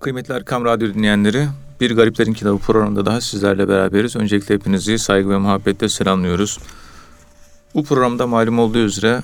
Kıymetli 0.00 0.34
Erkam 0.34 0.64
Radyo 0.64 0.94
dinleyenleri, 0.94 1.48
Bir 1.80 1.96
Gariplerin 1.96 2.32
Kitabı 2.32 2.58
programında 2.58 3.06
daha 3.06 3.20
sizlerle 3.20 3.68
beraberiz. 3.68 4.16
Öncelikle 4.16 4.54
hepinizi 4.54 4.98
saygı 4.98 5.30
ve 5.30 5.38
muhabbetle 5.38 5.88
selamlıyoruz. 5.88 6.58
Bu 7.74 7.84
programda 7.84 8.26
malum 8.26 8.58
olduğu 8.58 8.78
üzere 8.78 9.20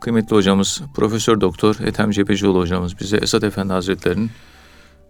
kıymetli 0.00 0.36
hocamız 0.36 0.82
Profesör 0.94 1.40
Doktor 1.40 1.76
Ethem 1.84 2.10
Cebecioğlu 2.10 2.60
hocamız 2.60 3.00
bize 3.00 3.16
Esat 3.16 3.44
Efendi 3.44 3.72
Hazretleri'nin 3.72 4.30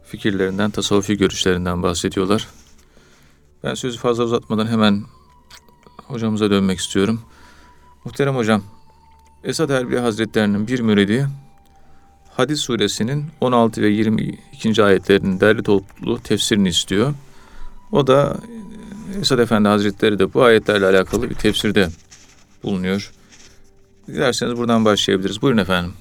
fikirlerinden, 0.06 0.71
tasavvufi 0.71 1.17
görüşlerinden 1.17 1.83
bahsediyorlar. 1.83 2.49
Ben 3.65 3.74
sözü 3.74 3.99
fazla 3.99 4.24
uzatmadan 4.24 4.67
hemen 4.67 5.04
hocamıza 5.96 6.51
dönmek 6.51 6.78
istiyorum. 6.78 7.21
Muhterem 8.04 8.37
hocam, 8.37 8.62
Esad 9.44 9.71
Erbil 9.71 9.96
Hazretleri'nin 9.96 10.67
bir 10.67 10.81
müridi 10.81 11.28
Hadis 12.37 12.60
suresinin 12.60 13.26
16 13.40 13.82
ve 13.82 13.88
22. 13.88 14.84
ayetlerinin 14.84 15.40
derli 15.40 15.62
toplu 15.62 16.20
tefsirini 16.20 16.69
istiyor. 16.69 17.15
O 17.92 18.06
da 18.06 18.37
Esad 19.20 19.38
Efendi 19.38 19.69
Hazretleri 19.69 20.19
de 20.19 20.34
bu 20.34 20.42
ayetlerle 20.42 20.87
alakalı 20.87 21.30
bir 21.30 21.34
tefsirde 21.34 21.89
bulunuyor. 22.62 23.12
Dilerseniz 24.09 24.56
buradan 24.56 24.84
başlayabiliriz. 24.84 25.42
Buyurun 25.42 25.59
efendim. 25.59 25.92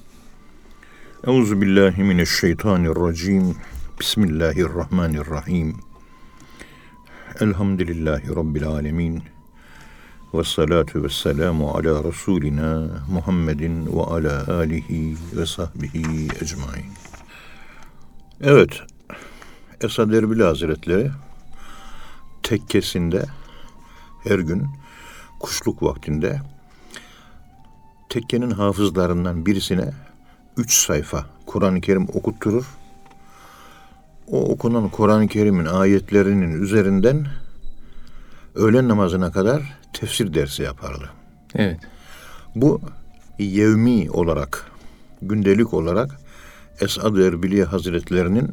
Euzu 1.26 1.60
billahi 1.60 2.02
mineşşeytanirracim. 2.02 3.56
Bismillahirrahmanirrahim. 4.00 5.76
Elhamdülillahi 7.40 8.36
rabbil 8.36 8.66
alamin. 8.66 9.22
Ve 10.34 10.44
salatu 10.44 11.04
ve 11.04 11.08
selamu 11.08 11.70
ala 11.70 12.04
Resulina 12.04 12.88
Muhammedin 13.08 13.96
ve 13.96 14.02
ala 14.02 14.58
alihi 14.58 15.16
ve 15.36 15.46
sahbihi 15.46 16.28
ecmain. 16.42 16.92
Evet, 18.40 18.82
Esad 19.80 20.12
Erbil 20.12 20.40
Hazretleri 20.40 21.10
tekkesinde 22.42 23.24
her 24.24 24.38
gün 24.38 24.66
kuşluk 25.40 25.82
vaktinde 25.82 26.40
tekkenin 28.08 28.50
hafızlarından 28.50 29.46
birisine 29.46 29.92
üç 30.56 30.72
sayfa 30.72 31.26
Kur'an-ı 31.46 31.80
Kerim 31.80 32.08
okutturur. 32.08 32.64
O 34.26 34.40
okunan 34.40 34.88
Kur'an-ı 34.88 35.28
Kerim'in 35.28 35.66
ayetlerinin 35.66 36.62
üzerinden 36.62 37.26
öğlen 38.54 38.88
namazına 38.88 39.32
kadar 39.32 39.62
tefsir 39.92 40.34
dersi 40.34 40.62
yapardı. 40.62 41.10
Evet. 41.54 41.80
Bu 42.54 42.80
yevmi 43.38 44.10
olarak, 44.10 44.70
gündelik 45.22 45.74
olarak 45.74 46.10
Esad 46.80 47.16
Erbili 47.16 47.64
Hazretlerinin 47.64 48.52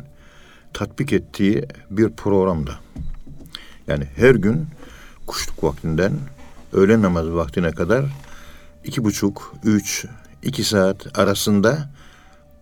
tatbik 0.74 1.14
ettiği 1.14 1.66
bir 1.90 2.10
programda. 2.10 2.72
Yani 3.88 4.06
her 4.16 4.36
gün 4.36 4.68
kuşluk 5.28 5.64
vaktinden 5.64 6.14
öğle 6.74 7.02
namazı 7.02 7.36
vaktine 7.36 7.72
kadar 7.72 8.06
iki 8.84 9.04
buçuk, 9.04 9.54
üç, 9.64 10.06
iki 10.44 10.64
saat 10.64 11.20
arasında 11.20 11.90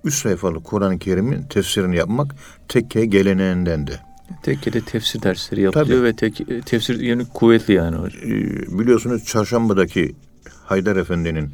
üç 0.04 0.22
sayfalık 0.22 0.64
Kur'an-ı 0.64 1.00
Kerim'in 1.00 1.44
tefsirini 1.44 1.96
yapmak 1.96 2.36
tekke 2.68 3.06
geleneğindendi. 3.06 4.00
Tekkede 4.44 4.82
tefsir 4.82 5.22
dersleri 5.22 5.62
yapılıyor 5.62 5.88
Tabii. 5.88 6.04
ve 6.04 6.16
tek, 6.16 6.66
tefsir 6.66 7.00
yönü 7.00 7.26
kuvvetli 7.26 7.74
yani. 7.74 7.96
Ee, 7.96 8.80
biliyorsunuz 8.80 9.26
çarşambadaki 9.26 10.16
Haydar 10.66 10.96
Efendi'nin 10.96 11.52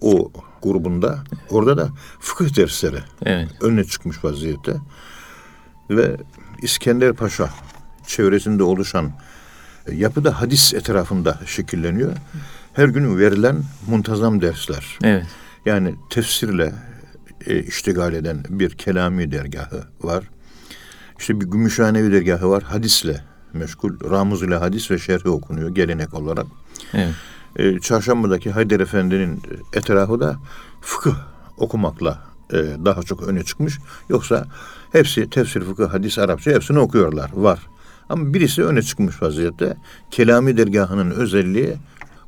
o 0.00 0.32
grubunda 0.62 1.18
orada 1.50 1.76
da 1.76 1.88
fıkıh 2.20 2.56
dersleri 2.56 2.98
evet. 3.26 3.48
önüne 3.60 3.84
çıkmış 3.84 4.24
vaziyette. 4.24 4.76
Ve 5.90 6.16
İskender 6.62 7.12
Paşa 7.12 7.50
çevresinde 8.06 8.62
oluşan 8.62 9.12
yapı 9.92 10.24
da 10.24 10.40
hadis 10.40 10.74
etrafında 10.74 11.40
şekilleniyor. 11.46 12.12
Her 12.72 12.88
gün 12.88 13.18
verilen 13.18 13.62
muntazam 13.86 14.42
dersler. 14.42 14.98
Evet. 15.04 15.26
Yani 15.66 15.94
tefsirle 16.10 16.72
e, 17.46 17.62
iştigal 17.62 18.12
eden 18.12 18.44
bir 18.48 18.70
kelami 18.70 19.32
dergahı 19.32 19.84
var. 20.00 20.24
İşte 21.20 21.40
bir 21.40 21.46
Gümüşhanevi 21.46 22.12
dergahı 22.12 22.50
var. 22.50 22.62
Hadisle 22.62 23.24
meşgul. 23.52 24.10
Ramuz 24.10 24.42
ile 24.42 24.56
hadis 24.56 24.90
ve 24.90 24.98
şerhi 24.98 25.28
okunuyor 25.28 25.68
gelenek 25.68 26.14
olarak. 26.14 26.46
Evet. 26.94 27.14
E, 27.56 27.80
Çarşamba'daki 27.80 28.50
Haydar 28.50 28.80
Efendi'nin 28.80 29.42
etrafı 29.72 30.20
da 30.20 30.36
fıkıh 30.80 31.14
okumakla 31.56 32.18
e, 32.52 32.56
daha 32.84 33.02
çok 33.02 33.22
öne 33.22 33.44
çıkmış. 33.44 33.78
Yoksa 34.08 34.46
hepsi 34.92 35.30
tefsir, 35.30 35.60
fıkıh, 35.60 35.92
hadis, 35.92 36.18
Arapça 36.18 36.50
hepsini 36.50 36.78
okuyorlar. 36.78 37.30
Var. 37.34 37.58
Ama 38.08 38.34
birisi 38.34 38.64
öne 38.64 38.82
çıkmış 38.82 39.22
vaziyette. 39.22 39.76
Kelami 40.10 40.56
dergahının 40.56 41.10
özelliği 41.10 41.76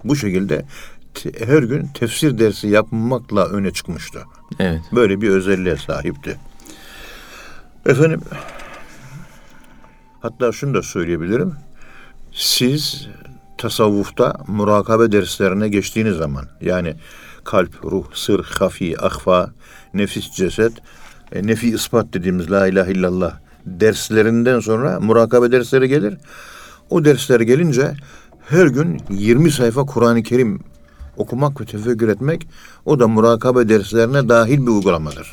bu 0.05 0.17
şekilde 0.17 0.65
her 1.39 1.63
gün 1.63 1.87
tefsir 1.87 2.39
dersi 2.39 2.69
yapmakla 2.69 3.47
öne 3.47 3.71
çıkmıştı. 3.71 4.19
Evet. 4.59 4.81
Böyle 4.93 5.21
bir 5.21 5.29
özelliğe 5.29 5.77
sahipti. 5.77 6.39
Efendim 7.87 8.21
hatta 10.23 10.53
şunu 10.53 10.75
da 10.75 10.83
söyleyebilirim. 10.83 11.53
Siz 12.33 13.09
tasavvufta 13.59 14.35
murakabe 14.47 15.13
derslerine 15.13 15.69
geçtiğiniz 15.69 16.17
zaman 16.17 16.45
yani 16.61 16.95
kalp, 17.45 17.85
ruh, 17.85 18.05
sır, 18.15 18.45
hafi, 18.45 19.01
ahfa, 19.01 19.51
nefis, 19.95 20.31
ceset, 20.31 20.73
e, 21.33 21.47
nefi 21.47 21.69
ispat 21.69 22.07
dediğimiz 22.13 22.51
la 22.51 22.67
ilahe 22.67 22.93
illallah 22.93 23.35
derslerinden 23.67 24.61
sonra 24.61 25.01
murakabe 25.01 25.53
dersleri 25.53 25.89
gelir. 25.89 26.15
O 26.91 27.05
dersler 27.05 27.41
gelince 27.41 27.95
her 28.49 28.67
gün 28.67 29.01
20 29.11 29.51
sayfa 29.51 29.87
Kur'an-ı 29.87 30.23
Kerim 30.23 30.61
okumak 31.17 31.61
ve 31.61 31.65
tefekkür 31.65 32.09
etmek 32.09 32.49
o 32.85 33.01
da 33.01 33.09
murakabe 33.09 33.69
derslerine 33.69 34.29
dahil 34.29 34.61
bir 34.61 34.71
uygulamadır. 34.71 35.31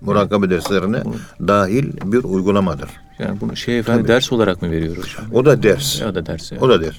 Murakabe 0.00 0.50
derslerine 0.50 1.02
dahil 1.40 1.92
bir 2.04 2.24
uygulamadır. 2.24 3.05
Yani 3.18 3.40
bunu 3.40 3.56
şey 3.56 3.78
efendim 3.78 4.02
Tabii. 4.02 4.12
ders 4.12 4.32
olarak 4.32 4.62
mı 4.62 4.70
veriyor 4.70 4.96
hocam? 4.96 5.24
O 5.32 5.44
da 5.44 5.62
ders. 5.62 6.02
O 6.02 6.14
da 6.14 6.26
ders. 6.26 6.52
Yani. 6.52 6.62
O 6.64 6.68
da 6.68 6.82
ders. 6.82 6.96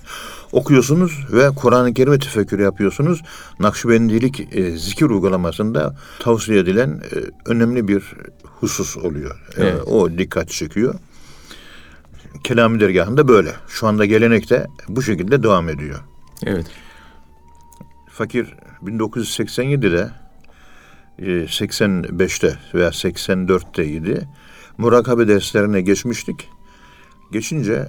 Okuyorsunuz 0.51 1.25
ve 1.31 1.49
Kur'an-ı 1.55 1.93
Kerim'e 1.93 2.19
tefekkür 2.19 2.59
yapıyorsunuz. 2.59 3.21
Nakşibendilik 3.59 4.47
e, 4.51 4.71
zikir 4.71 5.05
uygulamasında 5.05 5.95
tavsiye 6.19 6.59
edilen 6.59 6.89
e, 6.89 7.15
önemli 7.49 7.87
bir 7.87 8.03
husus 8.43 8.97
oluyor. 8.97 9.43
E, 9.57 9.63
evet. 9.63 9.79
E, 9.79 9.81
o 9.81 10.17
dikkat 10.17 10.49
çekiyor. 10.49 10.95
Kelami 12.43 12.79
dergahında 12.79 13.27
böyle. 13.27 13.51
Şu 13.67 13.87
anda 13.87 14.05
gelenekte 14.05 14.67
bu 14.89 15.01
şekilde 15.01 15.43
devam 15.43 15.69
ediyor. 15.69 15.99
Evet. 16.45 16.65
Fakir 18.09 18.53
1987'de 18.83 20.09
85'te 21.19 22.47
e, 22.47 22.77
veya 22.77 22.89
84'teydi. 22.89 24.23
Murakabe 24.77 25.27
derslerine 25.27 25.81
geçmiştik. 25.81 26.49
Geçince 27.31 27.87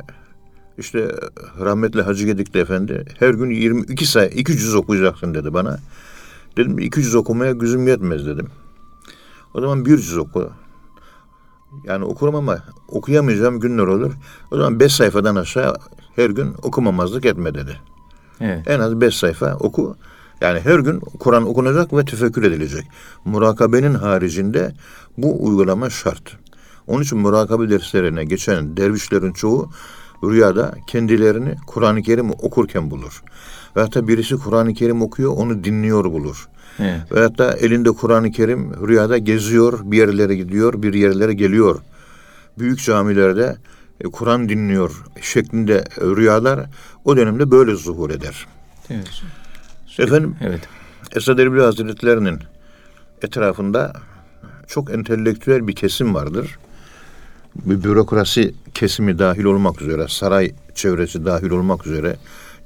işte 0.79 1.15
rahmetli 1.61 2.03
Hacı 2.03 2.27
Gedikli 2.27 2.61
Efendi 2.61 3.05
her 3.19 3.31
gün 3.31 3.51
22 3.51 4.07
sayı 4.07 4.31
200 4.31 4.75
okuyacaksın 4.75 5.35
dedi 5.35 5.55
bana. 5.55 5.79
Dedim 6.57 6.79
200 6.79 7.15
okumaya 7.15 7.53
güzüm 7.53 7.89
yetmez 7.89 8.27
dedim. 8.27 8.47
O 9.55 9.61
zaman 9.61 9.85
100 9.85 10.17
oku. 10.17 10.51
Yani 11.85 12.05
okurum 12.05 12.35
ama 12.35 12.59
okuyamayacağım 12.89 13.61
günler 13.61 13.87
olur. 13.87 14.13
O 14.51 14.57
zaman 14.57 14.81
beş 14.81 14.93
sayfadan 14.93 15.37
aşağı 15.37 15.77
her 16.17 16.31
gün 16.31 16.55
okumamazlık 16.63 17.27
etme 17.27 17.55
dedi. 17.55 17.81
Evet. 18.41 18.69
En 18.69 18.81
az 18.81 19.01
beş 19.01 19.17
sayfa 19.17 19.55
oku. 19.55 19.97
Yani 20.41 20.61
her 20.61 20.79
gün 20.79 21.01
Kur'an 21.01 21.49
okunacak 21.49 21.93
ve 21.93 22.05
tefekkür 22.05 22.43
edilecek. 22.43 22.85
Murakabenin 23.25 23.95
haricinde 23.95 24.75
bu 25.19 25.45
uygulama 25.45 25.91
şart. 25.91 26.37
Onun 26.89 27.03
için 27.03 27.19
murakabe 27.19 27.71
derslerine 27.71 28.25
geçen 28.25 28.77
dervişlerin 28.77 29.33
çoğu 29.33 29.71
rüyada 30.25 30.75
kendilerini 30.87 31.57
Kur'an-ı 31.67 32.03
Kerim 32.03 32.31
okurken 32.31 32.91
bulur. 32.91 33.23
Ve 33.77 33.81
hatta 33.81 34.09
birisi 34.09 34.37
Kur'an-ı 34.37 34.75
Kerim 34.75 35.03
okuyor, 35.03 35.33
onu 35.37 35.65
dinliyor 35.65 36.05
bulur. 36.05 36.49
Evet. 36.79 37.13
Ve 37.13 37.21
hatta 37.21 37.53
elinde 37.53 37.91
Kur'an-ı 37.91 38.31
Kerim 38.31 38.89
rüyada 38.89 39.19
geziyor, 39.19 39.81
bir 39.85 39.99
yerlere 39.99 40.35
gidiyor, 40.35 40.83
bir 40.83 40.95
yerlere 40.95 41.35
geliyor. 41.35 41.81
Büyük 42.59 42.79
camilerde 42.85 43.57
e, 44.01 44.05
Kur'an 44.05 44.49
dinliyor 44.49 45.05
şeklinde 45.21 45.85
rüyalar 46.01 46.67
o 47.05 47.17
dönemde 47.17 47.51
böyle 47.51 47.75
zuhur 47.75 48.11
eder. 48.11 48.47
Evet. 48.91 49.23
Efendim, 49.99 50.37
evet. 50.41 50.61
Esad 51.17 51.39
Erbil 51.39 51.59
Hazretleri'nin 51.59 52.39
etrafında 53.23 53.93
çok 54.67 54.91
entelektüel 54.91 55.67
bir 55.67 55.75
kesim 55.75 56.15
vardır. 56.15 56.59
Bürokrasi 57.67 58.55
kesimi 58.75 59.19
dahil 59.19 59.45
olmak 59.45 59.83
üzere, 59.83 60.09
saray 60.09 60.53
çevresi 60.75 61.25
dahil 61.25 61.51
olmak 61.51 61.87
üzere 61.87 62.17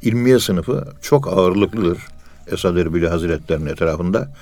ilmiye 0.02 0.38
sınıfı 0.38 0.84
çok 1.02 1.28
ağırlıklıdır. 1.28 1.98
Esad 2.46 2.76
Erbili 2.76 3.08
Hazretlerinin 3.08 3.66
etrafında. 3.66 4.34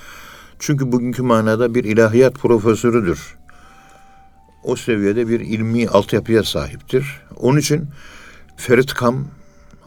Çünkü 0.59 0.91
bugünkü 0.91 1.21
manada 1.21 1.75
bir 1.75 1.83
ilahiyat 1.83 2.33
profesörüdür. 2.33 3.35
o 4.63 4.75
seviyede 4.75 5.27
bir 5.27 5.39
ilmi 5.39 5.87
altyapıya 5.87 6.43
sahiptir. 6.43 7.21
Onun 7.35 7.59
için 7.59 7.87
Ferit 8.57 8.93
Kam 8.93 9.27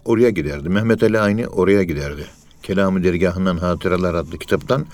oraya 0.05 0.31
giderdi. 0.31 0.69
Mehmet 0.69 1.03
Ali 1.03 1.21
Ayni 1.21 1.49
oraya 1.49 1.83
giderdi. 1.83 2.27
Kelam-ı 2.65 3.05
Dergahından 3.05 3.57
Hatıralar 3.57 4.15
adlı 4.15 4.39
kitaptan 4.39 4.87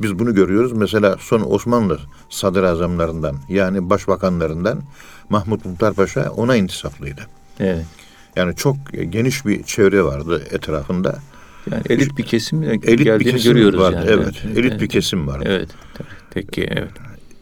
biz 0.00 0.18
bunu 0.18 0.34
görüyoruz. 0.34 0.72
Mesela 0.72 1.16
son 1.20 1.40
Osmanlı 1.40 1.98
sadrazamlarından 2.30 3.36
yani 3.48 3.90
başbakanlarından 3.90 4.80
Mahmut 5.28 5.64
Muhtar 5.64 5.94
Paşa 5.94 6.30
ona 6.30 6.56
intisaplıydı. 6.56 7.20
Evet. 7.60 7.84
Yani 8.36 8.56
çok 8.56 8.76
geniş 9.08 9.46
bir 9.46 9.62
çevre 9.62 10.04
vardı 10.04 10.42
etrafında. 10.50 11.18
Yani 11.70 11.82
elit 11.88 12.18
bir 12.18 12.22
kesim 12.22 12.62
Elit 12.62 12.84
geldiğini 12.84 13.20
bir 13.20 13.30
kesim 13.30 13.52
görüyoruz 13.52 13.80
vardı. 13.80 13.96
yani. 13.96 14.10
Evet, 14.10 14.44
elit 14.56 14.80
bir 14.80 14.88
kesim 14.88 15.26
vardı. 15.26 15.44
Evet. 15.48 15.68
Peki 16.30 16.68
evet. 16.70 16.92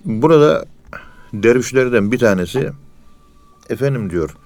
Burada 0.05 0.65
dervişlerden 1.33 2.13
bir 2.13 2.19
tanesi 2.19 2.71
efendim 3.71 4.11
diyor 4.11 4.37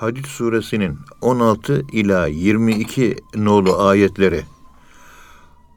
Hadid 0.00 0.24
suresinin 0.24 0.98
16 1.20 1.86
ila 1.92 2.26
22 2.26 3.16
nolu 3.34 3.82
ayetleri 3.82 4.42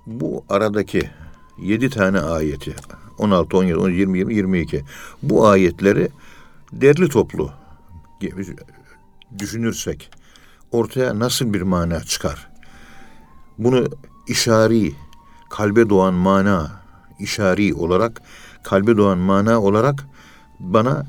bu 0.07 0.45
aradaki 0.49 1.09
7 1.57 1.89
tane 1.89 2.19
ayeti 2.19 2.75
16, 3.17 3.57
17, 3.57 3.77
17, 3.77 3.99
20, 3.99 4.19
20, 4.19 4.35
22 4.35 4.83
bu 5.23 5.47
ayetleri 5.47 6.09
derli 6.71 7.09
toplu 7.09 7.51
düşünürsek 9.39 10.11
ortaya 10.71 11.19
nasıl 11.19 11.53
bir 11.53 11.61
mana 11.61 11.99
çıkar? 11.99 12.49
Bunu 13.57 13.85
işari, 14.27 14.93
kalbe 15.49 15.89
doğan 15.89 16.13
mana, 16.13 16.71
işari 17.19 17.73
olarak, 17.73 18.21
kalbe 18.63 18.97
doğan 18.97 19.17
mana 19.17 19.61
olarak 19.61 20.07
bana 20.59 21.05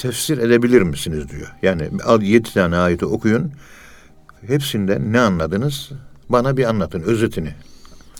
tefsir 0.00 0.38
edebilir 0.38 0.82
misiniz 0.82 1.28
diyor. 1.30 1.52
Yani 1.62 1.90
al 2.04 2.22
yedi 2.22 2.52
tane 2.52 2.76
ayeti 2.76 3.06
okuyun. 3.06 3.52
Hepsinden 4.46 5.12
ne 5.12 5.20
anladınız? 5.20 5.90
Bana 6.28 6.56
bir 6.56 6.64
anlatın 6.64 7.02
özetini. 7.02 7.54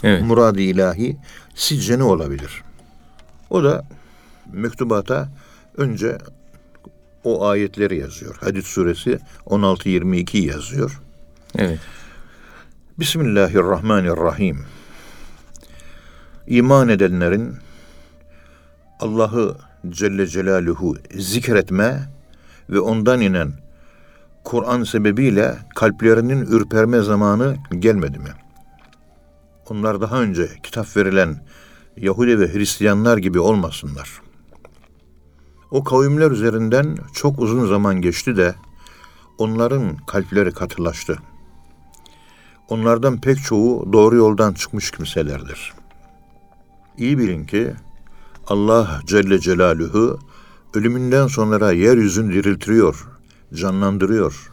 Evet. 0.03 0.23
Muradi 0.23 0.63
ilahi 0.63 1.17
sizce 1.55 1.99
ne 1.99 2.03
olabilir? 2.03 2.63
O 3.51 3.65
da 3.65 3.85
mektubata 4.53 5.29
önce 5.77 6.19
o 7.25 7.47
ayetleri 7.47 7.99
yazıyor. 7.99 8.37
Hadid 8.41 8.63
suresi 8.63 9.19
16-22 9.47 10.37
yazıyor. 10.37 11.01
Evet. 11.59 11.79
Bismillahirrahmanirrahim. 12.99 14.65
İman 16.47 16.89
edenlerin 16.89 17.57
Allah'ı 19.01 19.70
Celle 19.89 20.27
Celaluhu 20.27 20.97
zikretme 21.15 22.09
ve 22.71 22.81
ondan 22.81 23.21
inen 23.21 23.53
Kur'an 24.45 24.85
sebebiyle 24.85 25.59
kalplerinin 25.75 26.41
ürperme 26.41 27.01
zamanı 27.01 27.57
gelmedi 27.79 28.19
mi? 28.19 28.31
Onlar 29.71 30.01
daha 30.01 30.23
önce 30.23 30.49
kitap 30.63 30.97
verilen 30.97 31.47
Yahudi 31.97 32.41
ve 32.41 32.55
Hristiyanlar 32.55 33.19
gibi 33.19 33.41
olmasınlar. 33.41 34.21
O 35.71 35.85
kavimler 35.85 36.31
üzerinden 36.31 36.97
çok 37.15 37.39
uzun 37.39 37.67
zaman 37.67 38.01
geçti 38.01 38.37
de 38.37 38.55
onların 39.39 39.97
kalpleri 39.97 40.53
katılaştı. 40.53 41.19
Onlardan 42.69 43.21
pek 43.21 43.43
çoğu 43.43 43.93
doğru 43.93 44.17
yoldan 44.17 44.53
çıkmış 44.53 44.91
kimselerdir. 44.91 45.73
İyi 46.99 47.19
bilin 47.19 47.45
ki 47.45 47.75
Allah 48.51 49.01
Celle 49.07 49.41
Celaluhu 49.41 50.19
ölümünden 50.75 51.27
sonra 51.27 51.73
yeryüzünü 51.73 52.33
diriltiriyor, 52.35 53.09
canlandırıyor. 53.55 54.51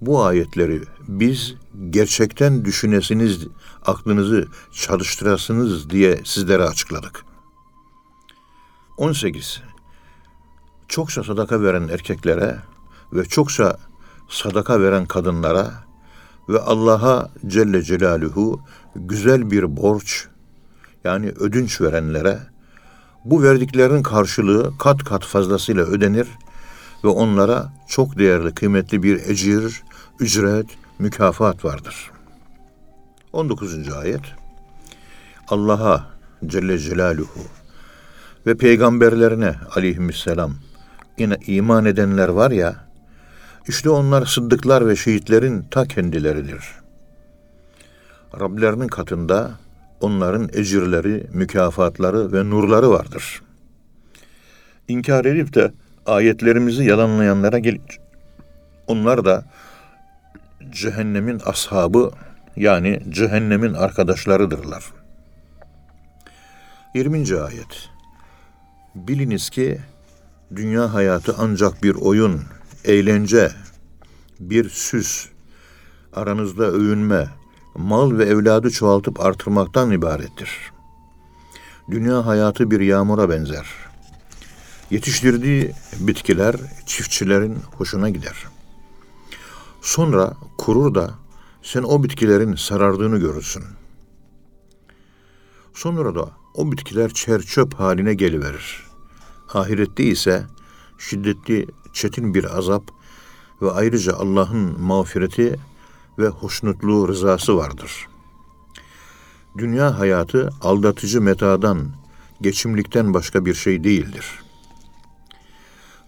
Bu 0.00 0.24
ayetleri 0.24 0.82
biz 1.08 1.54
gerçekten 1.90 2.64
düşünesiniz, 2.64 3.46
aklınızı 3.86 4.48
çalıştırasınız 4.72 5.90
diye 5.90 6.20
sizlere 6.24 6.62
açıkladık. 6.62 7.24
18. 8.96 9.62
Çokça 10.88 11.24
sadaka 11.24 11.62
veren 11.62 11.88
erkeklere 11.88 12.58
ve 13.12 13.24
çokça 13.24 13.78
sadaka 14.28 14.80
veren 14.80 15.06
kadınlara 15.06 15.84
ve 16.48 16.60
Allah'a 16.60 17.30
Celle 17.46 17.82
Celaluhu 17.82 18.60
güzel 18.96 19.50
bir 19.50 19.76
borç 19.76 20.28
yani 21.04 21.28
ödünç 21.28 21.80
verenlere 21.80 22.57
bu 23.24 23.42
verdiklerinin 23.42 24.02
karşılığı 24.02 24.78
kat 24.78 25.04
kat 25.04 25.24
fazlasıyla 25.24 25.84
ödenir 25.84 26.28
ve 27.04 27.08
onlara 27.08 27.72
çok 27.88 28.18
değerli 28.18 28.54
kıymetli 28.54 29.02
bir 29.02 29.28
ecir, 29.28 29.82
ücret, 30.20 30.66
mükafat 30.98 31.64
vardır. 31.64 32.10
19. 33.32 33.92
ayet 33.92 34.22
Allah'a 35.48 36.06
Celle 36.46 36.78
Celaluhu 36.78 37.40
ve 38.46 38.56
peygamberlerine 38.56 39.54
aleyhisselam 39.76 40.54
yine 41.18 41.36
iman 41.46 41.84
edenler 41.84 42.28
var 42.28 42.50
ya 42.50 42.88
işte 43.68 43.90
onlar 43.90 44.26
sıddıklar 44.26 44.88
ve 44.88 44.96
şehitlerin 44.96 45.62
ta 45.70 45.84
kendileridir. 45.84 46.64
Rablerinin 48.40 48.88
katında 48.88 49.50
onların 50.00 50.48
ecirleri, 50.52 51.26
mükafatları 51.32 52.32
ve 52.32 52.50
nurları 52.50 52.90
vardır. 52.90 53.42
İnkar 54.88 55.24
edip 55.24 55.54
de 55.54 55.72
ayetlerimizi 56.06 56.84
yalanlayanlara 56.84 57.58
gelince 57.58 58.08
onlar 58.86 59.24
da 59.24 59.44
cehennemin 60.70 61.40
ashabı 61.44 62.10
yani 62.56 63.02
cehennemin 63.10 63.74
arkadaşlarıdırlar. 63.74 64.84
20. 66.94 67.16
ayet 67.40 67.88
Biliniz 68.94 69.50
ki 69.50 69.78
dünya 70.56 70.94
hayatı 70.94 71.34
ancak 71.38 71.82
bir 71.82 71.94
oyun, 71.94 72.42
eğlence, 72.84 73.50
bir 74.40 74.68
süs, 74.68 75.28
aranızda 76.12 76.64
övünme, 76.64 77.28
mal 77.78 78.18
ve 78.18 78.24
evladı 78.24 78.70
çoğaltıp 78.70 79.20
artırmaktan 79.20 79.90
ibarettir. 79.90 80.72
Dünya 81.90 82.26
hayatı 82.26 82.70
bir 82.70 82.80
yağmura 82.80 83.30
benzer. 83.30 83.66
Yetiştirdiği 84.90 85.72
bitkiler 86.00 86.56
çiftçilerin 86.86 87.58
hoşuna 87.76 88.08
gider. 88.10 88.46
Sonra 89.82 90.36
kurur 90.58 90.94
da 90.94 91.14
sen 91.62 91.82
o 91.82 92.02
bitkilerin 92.02 92.54
sarardığını 92.54 93.18
görürsün. 93.18 93.64
Sonra 95.74 96.14
da 96.14 96.30
o 96.54 96.72
bitkiler 96.72 97.10
çer 97.10 97.42
çöp 97.42 97.74
haline 97.74 98.14
geliverir. 98.14 98.86
Ahirette 99.54 100.04
ise 100.04 100.46
şiddetli, 100.98 101.66
çetin 101.92 102.34
bir 102.34 102.58
azap 102.58 102.82
ve 103.62 103.70
ayrıca 103.70 104.14
Allah'ın 104.16 104.80
mağfireti 104.80 105.56
ve 106.18 106.28
hoşnutluğu 106.28 107.08
rızası 107.08 107.56
vardır. 107.56 108.06
Dünya 109.58 109.98
hayatı 109.98 110.50
aldatıcı 110.62 111.20
metadan, 111.20 111.88
geçimlikten 112.40 113.14
başka 113.14 113.46
bir 113.46 113.54
şey 113.54 113.84
değildir. 113.84 114.24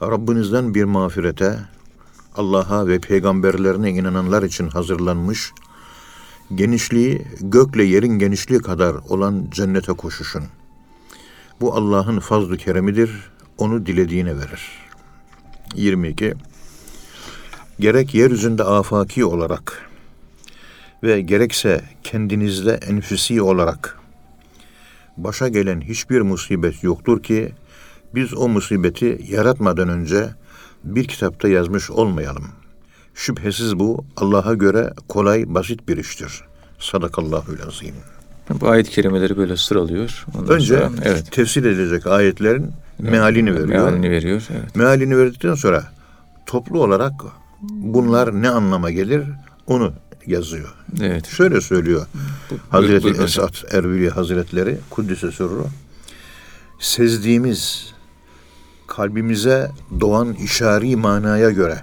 Rabbinizden 0.02 0.74
bir 0.74 0.84
mağfirete, 0.84 1.58
Allah'a 2.36 2.86
ve 2.86 2.98
peygamberlerine 2.98 3.90
inananlar 3.90 4.42
için 4.42 4.68
hazırlanmış, 4.68 5.52
genişliği 6.54 7.26
gökle 7.40 7.84
yerin 7.84 8.18
genişliği 8.18 8.60
kadar 8.60 8.94
olan 8.94 9.46
cennete 9.50 9.92
koşuşun. 9.92 10.44
Bu 11.60 11.74
Allah'ın 11.74 12.20
fazl-ı 12.20 12.56
keremidir, 12.56 13.30
onu 13.58 13.86
dilediğine 13.86 14.36
verir. 14.36 14.62
22. 15.74 16.34
Gerek 17.80 18.14
yeryüzünde 18.14 18.64
afaki 18.64 19.24
olarak 19.24 19.89
ve 21.02 21.20
gerekse 21.20 21.80
kendinizde 22.02 22.72
enfüsi 22.72 23.42
olarak 23.42 23.98
başa 25.16 25.48
gelen 25.48 25.80
hiçbir 25.80 26.20
musibet 26.20 26.82
yoktur 26.82 27.22
ki 27.22 27.52
biz 28.14 28.34
o 28.34 28.48
musibeti 28.48 29.20
yaratmadan 29.28 29.88
önce 29.88 30.28
bir 30.84 31.08
kitapta 31.08 31.48
yazmış 31.48 31.90
olmayalım. 31.90 32.44
Şüphesiz 33.14 33.78
bu 33.78 34.04
Allah'a 34.16 34.54
göre 34.54 34.92
kolay, 35.08 35.54
basit 35.54 35.88
bir 35.88 35.96
iştir. 35.96 36.42
Sadakallahül 36.78 37.62
azim. 37.62 37.94
Bu 38.50 38.68
ayet 38.68 38.88
kelimeleri 38.88 39.36
böyle 39.36 39.56
sıralıyor. 39.56 40.24
Ondan 40.38 40.54
Önce 40.54 40.76
sonra, 40.76 40.90
evet. 41.02 41.32
tefsir 41.32 41.64
edilecek 41.64 42.06
ayetlerin 42.06 42.70
mealini 42.98 43.54
veriyor. 43.54 43.68
Mealini 43.68 44.10
veriyor. 44.10 44.42
Evet. 44.50 44.76
Mealini 44.76 45.18
verdikten 45.18 45.54
sonra 45.54 45.84
toplu 46.46 46.82
olarak 46.82 47.12
bunlar 47.62 48.42
ne 48.42 48.48
anlama 48.48 48.90
gelir 48.90 49.22
onu 49.66 49.92
yazıyor. 50.26 50.74
Evet. 51.02 51.26
Şöyle 51.26 51.60
söylüyor 51.60 52.06
Bu- 52.50 52.54
Hazreti 52.70 53.08
hocam. 53.08 53.24
Esat 53.24 53.64
Erbil 53.74 54.08
Hazretleri 54.08 54.78
Kuddise 54.90 55.30
Sürru 55.32 55.66
sezdiğimiz 56.78 57.92
kalbimize 58.86 59.70
doğan 60.00 60.32
işari 60.32 60.96
manaya 60.96 61.50
göre 61.50 61.78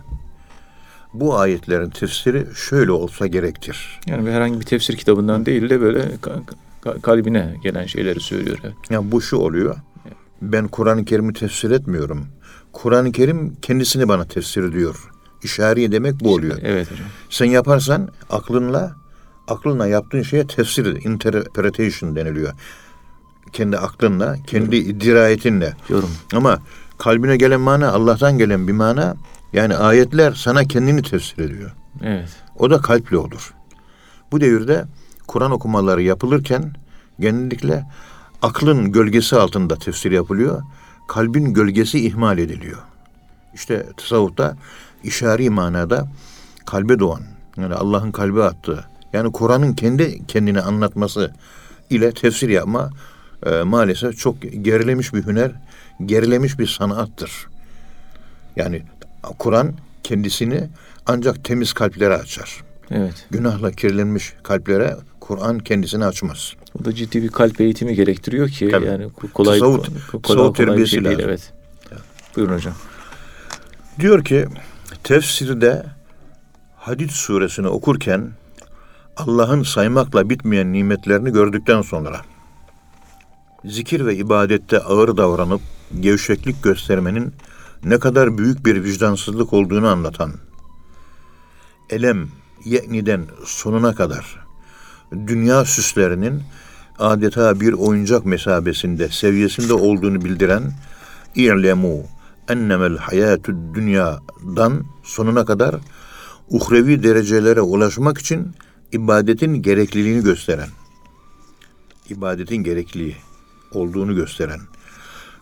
bu 1.13 1.37
ayetlerin 1.37 1.89
tefsiri 1.89 2.47
şöyle 2.55 2.91
olsa 2.91 3.27
gerektir. 3.27 3.99
Yani 4.07 4.31
herhangi 4.31 4.59
bir 4.59 4.65
tefsir 4.65 4.97
kitabından 4.97 5.45
değil 5.45 5.69
de 5.69 5.81
böyle 5.81 5.99
ka- 5.99 6.41
ka- 6.83 7.01
kalbine 7.01 7.55
gelen 7.63 7.85
şeyleri 7.85 8.19
söylüyor. 8.19 8.57
Evet. 8.63 8.73
Yani 8.89 9.11
bu 9.11 9.21
şu 9.21 9.37
oluyor. 9.37 9.75
Ben 10.41 10.67
Kur'an-ı 10.67 11.05
Kerim'i 11.05 11.33
tefsir 11.33 11.71
etmiyorum. 11.71 12.25
Kur'an-ı 12.73 13.11
Kerim 13.11 13.55
kendisini 13.61 14.07
bana 14.07 14.25
tefsir 14.25 14.63
ediyor. 14.63 15.09
İşari 15.43 15.91
demek 15.91 16.19
bu 16.19 16.33
oluyor. 16.33 16.57
Evet 16.61 16.91
hocam. 16.91 17.07
Sen 17.29 17.45
yaparsan 17.45 18.09
aklınla 18.29 18.95
aklınla 19.47 19.87
yaptığın 19.87 20.21
şeye 20.21 20.47
tefsir 20.47 20.85
interpretation 21.05 22.15
deniliyor. 22.15 22.53
Kendi 23.53 23.77
aklınla, 23.77 24.37
kendi 24.47 25.01
dirayetinle. 25.01 25.73
Yorum. 25.89 26.09
Ama 26.33 26.59
kalbine 26.97 27.37
gelen 27.37 27.61
mana 27.61 27.91
Allah'tan 27.91 28.37
gelen 28.37 28.67
bir 28.67 28.73
mana. 28.73 29.15
Yani 29.53 29.75
ayetler 29.75 30.33
sana 30.33 30.63
kendini 30.63 31.01
tefsir 31.01 31.39
ediyor. 31.39 31.71
Evet. 32.03 32.29
O 32.59 32.69
da 32.69 32.81
kalple 32.81 33.17
olur. 33.17 33.53
Bu 34.31 34.41
devirde 34.41 34.85
Kur'an 35.27 35.51
okumaları 35.51 36.01
yapılırken 36.01 36.73
genellikle 37.19 37.85
aklın 38.41 38.91
gölgesi 38.91 39.35
altında 39.35 39.75
tefsir 39.75 40.11
yapılıyor. 40.11 40.61
Kalbin 41.07 41.53
gölgesi 41.53 42.07
ihmal 42.07 42.37
ediliyor. 42.37 42.77
İşte 43.53 43.85
tasavvufta 43.97 44.57
işari 45.07 45.49
manada 45.49 46.07
kalbe 46.65 46.99
doğan, 46.99 47.21
yani 47.57 47.73
Allah'ın 47.73 48.11
kalbe 48.11 48.43
attığı, 48.43 48.85
yani 49.13 49.31
Kur'an'ın 49.31 49.73
kendi 49.73 50.27
kendini 50.27 50.61
anlatması 50.61 51.33
ile 51.89 52.11
tefsir 52.11 52.49
yapma 52.49 52.89
e, 53.45 53.61
maalesef 53.61 54.17
çok 54.17 54.41
gerilemiş 54.41 55.13
bir 55.13 55.25
hüner, 55.25 55.51
gerilemiş 56.05 56.59
bir 56.59 56.67
sanattır. 56.67 57.31
Yani 58.55 58.81
Kur'an 59.39 59.73
kendisini 60.03 60.67
ancak 61.05 61.43
temiz 61.43 61.73
kalplere 61.73 62.13
açar. 62.15 62.63
Evet. 62.91 63.27
Günahla 63.31 63.71
kirlenmiş 63.71 64.33
kalplere 64.43 64.95
Kur'an 65.19 65.59
kendisini 65.59 66.05
açmaz. 66.05 66.53
O 66.81 66.85
da 66.85 66.95
ciddi 66.95 67.23
bir 67.23 67.29
kalp 67.29 67.61
eğitimi 67.61 67.95
gerektiriyor 67.95 68.49
ki 68.49 68.69
Tabii. 68.71 68.85
yani 68.85 69.03
ko- 69.03 69.31
kolay 69.31 69.59
Tasavvuf- 69.59 69.85
ko- 70.11 70.11
kolay, 70.11 70.21
tasavvuf 70.21 70.57
kolay 70.57 70.77
bir 70.77 70.85
şey 70.85 71.03
değil. 71.05 71.17
lazım. 71.17 71.27
Evet. 71.29 71.51
Buyurun 72.35 72.53
hocam. 72.53 72.73
Diyor 73.99 74.23
ki 74.25 74.45
tefsirde 75.07 75.85
Hadid 76.75 77.09
suresini 77.09 77.67
okurken 77.67 78.31
Allah'ın 79.17 79.63
saymakla 79.63 80.29
bitmeyen 80.29 80.73
nimetlerini 80.73 81.31
gördükten 81.31 81.81
sonra 81.81 82.21
zikir 83.65 84.05
ve 84.05 84.15
ibadette 84.15 84.79
ağır 84.79 85.17
davranıp 85.17 85.61
gevşeklik 85.99 86.63
göstermenin 86.63 87.33
ne 87.83 87.99
kadar 87.99 88.37
büyük 88.37 88.65
bir 88.65 88.83
vicdansızlık 88.83 89.53
olduğunu 89.53 89.87
anlatan 89.87 90.33
Elem 91.89 92.29
Ye'niden 92.65 93.25
sonuna 93.45 93.95
kadar 93.95 94.39
dünya 95.27 95.65
süslerinin 95.65 96.43
adeta 96.99 97.59
bir 97.59 97.73
oyuncak 97.73 98.25
mesabesinde, 98.25 99.09
seviyesinde 99.09 99.73
olduğunu 99.73 100.25
bildiren 100.25 100.63
İ'lemu 101.35 102.03
ennemel 102.49 102.97
hayatü 102.97 103.55
dünyadan 103.73 104.85
sonuna 105.03 105.45
kadar 105.45 105.75
uhrevi 106.49 107.03
derecelere 107.03 107.61
ulaşmak 107.61 108.17
için 108.17 108.55
ibadetin 108.91 109.61
gerekliliğini 109.61 110.23
gösteren, 110.23 110.69
ibadetin 112.09 112.57
gerekliliği 112.57 113.15
olduğunu 113.71 114.15
gösteren 114.15 114.59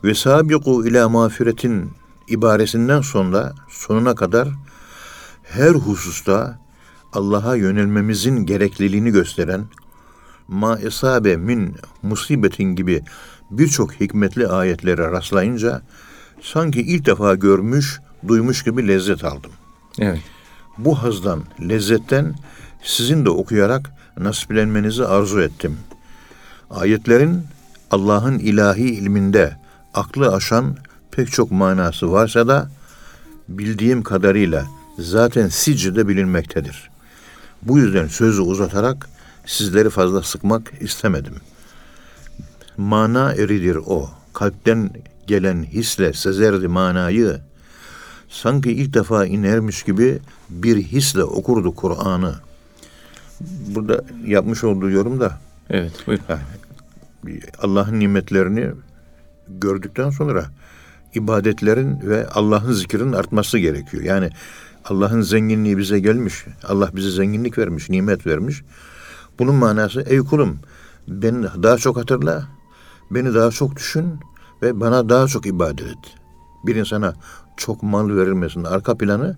ve 0.04 0.14
sabiku 0.16 0.88
ila 0.88 1.10
mağfiretin 1.10 1.92
ibaresinden 2.28 3.02
sonra 3.02 3.54
sonuna 3.70 4.16
kadar 4.16 4.50
her 5.44 5.72
hususta 5.72 6.60
Allah'a 7.14 7.56
yönelmemizin 7.56 8.46
gerekliliğini 8.46 9.12
gösteren 9.12 9.66
ma 10.48 10.80
esabe 10.80 11.38
min 11.38 11.76
musibetin 12.02 12.76
gibi 12.76 13.02
birçok 13.52 13.94
hikmetli 13.94 14.48
ayetlere 14.48 15.12
rastlayınca 15.12 15.82
sanki 16.54 16.82
ilk 16.82 17.06
defa 17.06 17.36
görmüş, 17.36 18.00
duymuş 18.28 18.64
gibi 18.64 18.88
lezzet 18.88 19.24
aldım. 19.24 19.52
Evet. 20.00 20.22
Bu 20.78 21.04
hazdan, 21.04 21.44
lezzetten 21.70 22.36
sizin 22.84 23.26
de 23.26 23.30
okuyarak 23.30 23.92
nasiplenmenizi 24.18 25.06
arzu 25.06 25.42
ettim. 25.42 25.78
Ayetlerin 26.70 27.44
Allah'ın 27.92 28.40
ilahi 28.40 28.84
ilminde 28.84 29.58
aklı 29.94 30.34
aşan 30.34 30.78
pek 31.12 31.32
çok 31.32 31.52
manası 31.52 32.12
varsa 32.12 32.48
da 32.48 32.70
bildiğim 33.50 34.04
kadarıyla 34.04 34.66
zaten 35.00 35.48
sizce 35.48 35.96
de 35.96 36.08
bilinmektedir. 36.08 36.90
Bu 37.62 37.80
yüzden 37.80 38.08
sözü 38.08 38.42
uzatarak 38.42 39.10
sizleri 39.46 39.90
fazla 39.90 40.24
sıkmak 40.24 40.74
istemedim. 40.80 41.36
Mana 42.78 43.34
eridir 43.34 43.76
o. 43.76 44.10
Kalpten 44.34 44.90
gelen 45.28 45.64
hisle 45.64 46.14
sezerdi 46.14 46.68
manayı. 46.68 47.40
Sanki 48.30 48.72
ilk 48.72 48.94
defa 48.94 49.26
inermiş 49.26 49.84
gibi 49.84 50.20
bir 50.50 50.78
hisle 50.78 51.24
okurdu 51.24 51.76
Kur'an'ı. 51.76 52.36
Burada 53.68 54.02
yapmış 54.26 54.64
olduğu 54.64 54.90
yorum 54.90 55.20
da 55.20 55.40
Evet. 55.70 55.92
Buyurun. 56.08 56.24
Allah'ın 57.62 58.00
nimetlerini 58.00 58.72
gördükten 59.48 60.10
sonra 60.10 60.46
ibadetlerin 61.14 62.02
ve 62.02 62.28
Allah'ın 62.28 62.74
zikrinin 62.74 63.14
artması 63.14 63.58
gerekiyor. 63.58 64.04
Yani 64.04 64.30
Allah'ın 64.86 65.22
zenginliği 65.22 65.78
bize 65.78 66.00
gelmiş. 66.00 66.46
Allah 66.64 66.90
bize 66.96 67.12
zenginlik 67.12 67.58
vermiş, 67.58 67.90
nimet 67.90 68.28
vermiş. 68.28 68.64
Bunun 69.40 69.56
manası 69.56 70.02
ey 70.02 70.20
kulum 70.20 70.60
beni 71.08 71.46
daha 71.64 71.78
çok 71.78 71.98
hatırla, 71.98 72.48
beni 73.12 73.34
daha 73.34 73.52
çok 73.52 73.76
düşün 73.76 74.20
ve 74.62 74.80
bana 74.80 75.10
daha 75.10 75.28
çok 75.28 75.46
ibadet 75.46 75.88
et. 75.88 76.16
Bir 76.66 76.76
insana 76.76 77.14
çok 77.58 77.84
mal 77.84 78.10
verilmesin. 78.10 78.64
Arka 78.64 78.98
planı 78.98 79.38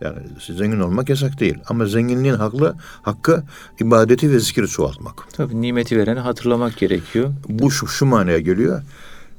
yani 0.00 0.18
zengin 0.38 0.80
olmak 0.80 1.08
yasak 1.08 1.40
değil. 1.40 1.58
Ama 1.68 1.86
zenginliğin 1.86 2.34
haklı, 2.34 2.76
hakkı 3.02 3.44
ibadeti 3.80 4.30
ve 4.30 4.40
zikri 4.40 4.68
çoğaltmak. 4.68 5.28
Tabii 5.32 5.60
nimeti 5.60 5.98
vereni 5.98 6.20
hatırlamak 6.20 6.76
gerekiyor. 6.76 7.32
Bu 7.48 7.70
şu, 7.70 7.86
şu 7.86 8.06
manaya 8.06 8.38
geliyor. 8.38 8.82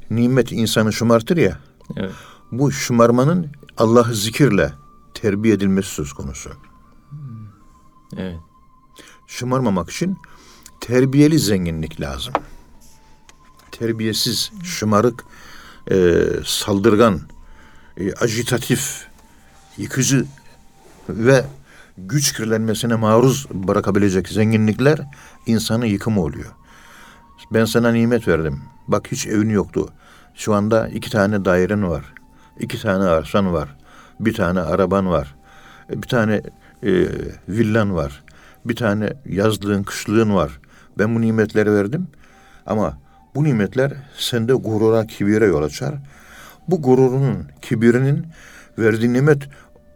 Nimet 0.09 0.51
insanı 0.51 0.93
şımartır 0.93 1.37
ya. 1.37 1.59
Evet. 1.95 2.11
Bu 2.51 2.71
şımarmanın 2.71 3.47
Allah'ı 3.77 4.15
zikirle 4.15 4.73
terbiye 5.13 5.53
edilmesi 5.53 5.89
söz 5.89 6.13
konusu. 6.13 6.49
Evet. 8.17 8.39
Şımarmamak 9.27 9.89
için 9.89 10.17
terbiyeli 10.81 11.39
zenginlik 11.39 12.01
lazım. 12.01 12.33
Terbiyesiz, 13.79 14.51
şımarık, 14.63 15.23
e, 15.91 16.23
saldırgan, 16.45 17.21
e, 17.97 18.13
ajitatif, 18.13 19.07
yıkıcı 19.77 20.25
ve 21.09 21.45
güç 21.97 22.33
kirlenmesine 22.33 22.95
maruz 22.95 23.47
bırakabilecek 23.53 24.27
zenginlikler 24.29 24.99
insanın 25.45 25.85
yıkımı 25.85 26.21
oluyor. 26.21 26.51
Ben 27.53 27.65
sana 27.65 27.91
nimet 27.91 28.27
verdim. 28.27 28.61
Bak 28.87 29.07
hiç 29.11 29.27
evin 29.27 29.49
yoktu. 29.49 29.89
Şu 30.35 30.53
anda 30.53 30.87
iki 30.87 31.11
tane 31.11 31.45
dairen 31.45 31.89
var. 31.89 32.13
iki 32.59 32.81
tane 32.81 33.03
arsan 33.03 33.53
var. 33.53 33.77
Bir 34.19 34.33
tane 34.33 34.59
araban 34.59 35.09
var. 35.09 35.35
Bir 35.89 36.07
tane 36.07 36.41
e, 36.83 36.91
villan 37.49 37.95
var. 37.95 38.23
Bir 38.65 38.75
tane 38.75 39.13
yazlığın, 39.25 39.83
kışlığın 39.83 40.35
var. 40.35 40.59
Ben 40.97 41.15
bu 41.15 41.21
nimetleri 41.21 41.73
verdim. 41.73 42.07
Ama 42.65 42.97
bu 43.35 43.43
nimetler 43.43 43.93
sende 44.17 44.53
gurura, 44.53 45.07
kibire 45.07 45.45
yol 45.45 45.63
açar. 45.63 45.95
Bu 46.67 46.81
gururunun, 46.81 47.47
kibirinin 47.61 48.27
verdiği 48.77 49.13
nimet 49.13 49.43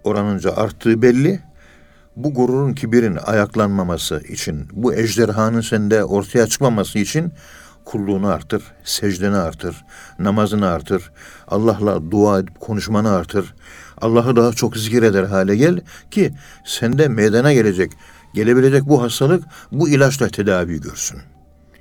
oranınca 0.03 0.55
arttığı 0.55 1.01
belli. 1.01 1.39
Bu 2.15 2.33
gururun, 2.33 2.73
kibirin 2.73 3.17
ayaklanmaması 3.25 4.21
için, 4.29 4.67
bu 4.71 4.93
ejderhanın 4.93 5.61
sende 5.61 6.03
ortaya 6.03 6.47
çıkmaması 6.47 6.99
için 6.99 7.33
kulluğunu 7.85 8.27
artır, 8.27 8.63
secdeni 8.83 9.35
artır, 9.35 9.85
namazını 10.19 10.67
artır, 10.67 11.11
Allah'la 11.47 12.11
dua 12.11 12.39
edip 12.39 12.59
konuşmanı 12.59 13.11
artır. 13.11 13.53
Allah'ı 14.01 14.35
daha 14.35 14.53
çok 14.53 14.77
zikir 14.77 15.03
eder 15.03 15.23
hale 15.23 15.55
gel 15.55 15.81
ki 16.11 16.31
sende 16.65 17.07
meydana 17.07 17.53
gelecek, 17.53 17.91
gelebilecek 18.33 18.85
bu 18.85 19.01
hastalık 19.01 19.43
bu 19.71 19.89
ilaçla 19.89 20.27
tedavi 20.27 20.81
görsün. 20.81 21.19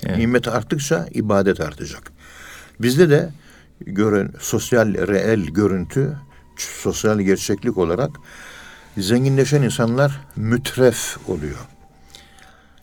Evet. 0.07 0.19
Nimet 0.19 0.49
arttıkça 0.49 1.07
ibadet 1.11 1.61
artacak. 1.61 2.13
Bizde 2.81 3.11
de 3.11 3.31
görün 3.81 4.31
sosyal 4.41 4.95
reel 4.95 5.41
görüntü, 5.41 6.17
sosyal 6.57 7.21
gerçeklik 7.21 7.79
olarak 7.79 8.11
zenginleşen 8.99 9.63
insanlar 9.63 10.21
mütref 10.37 11.17
oluyor. 11.29 11.59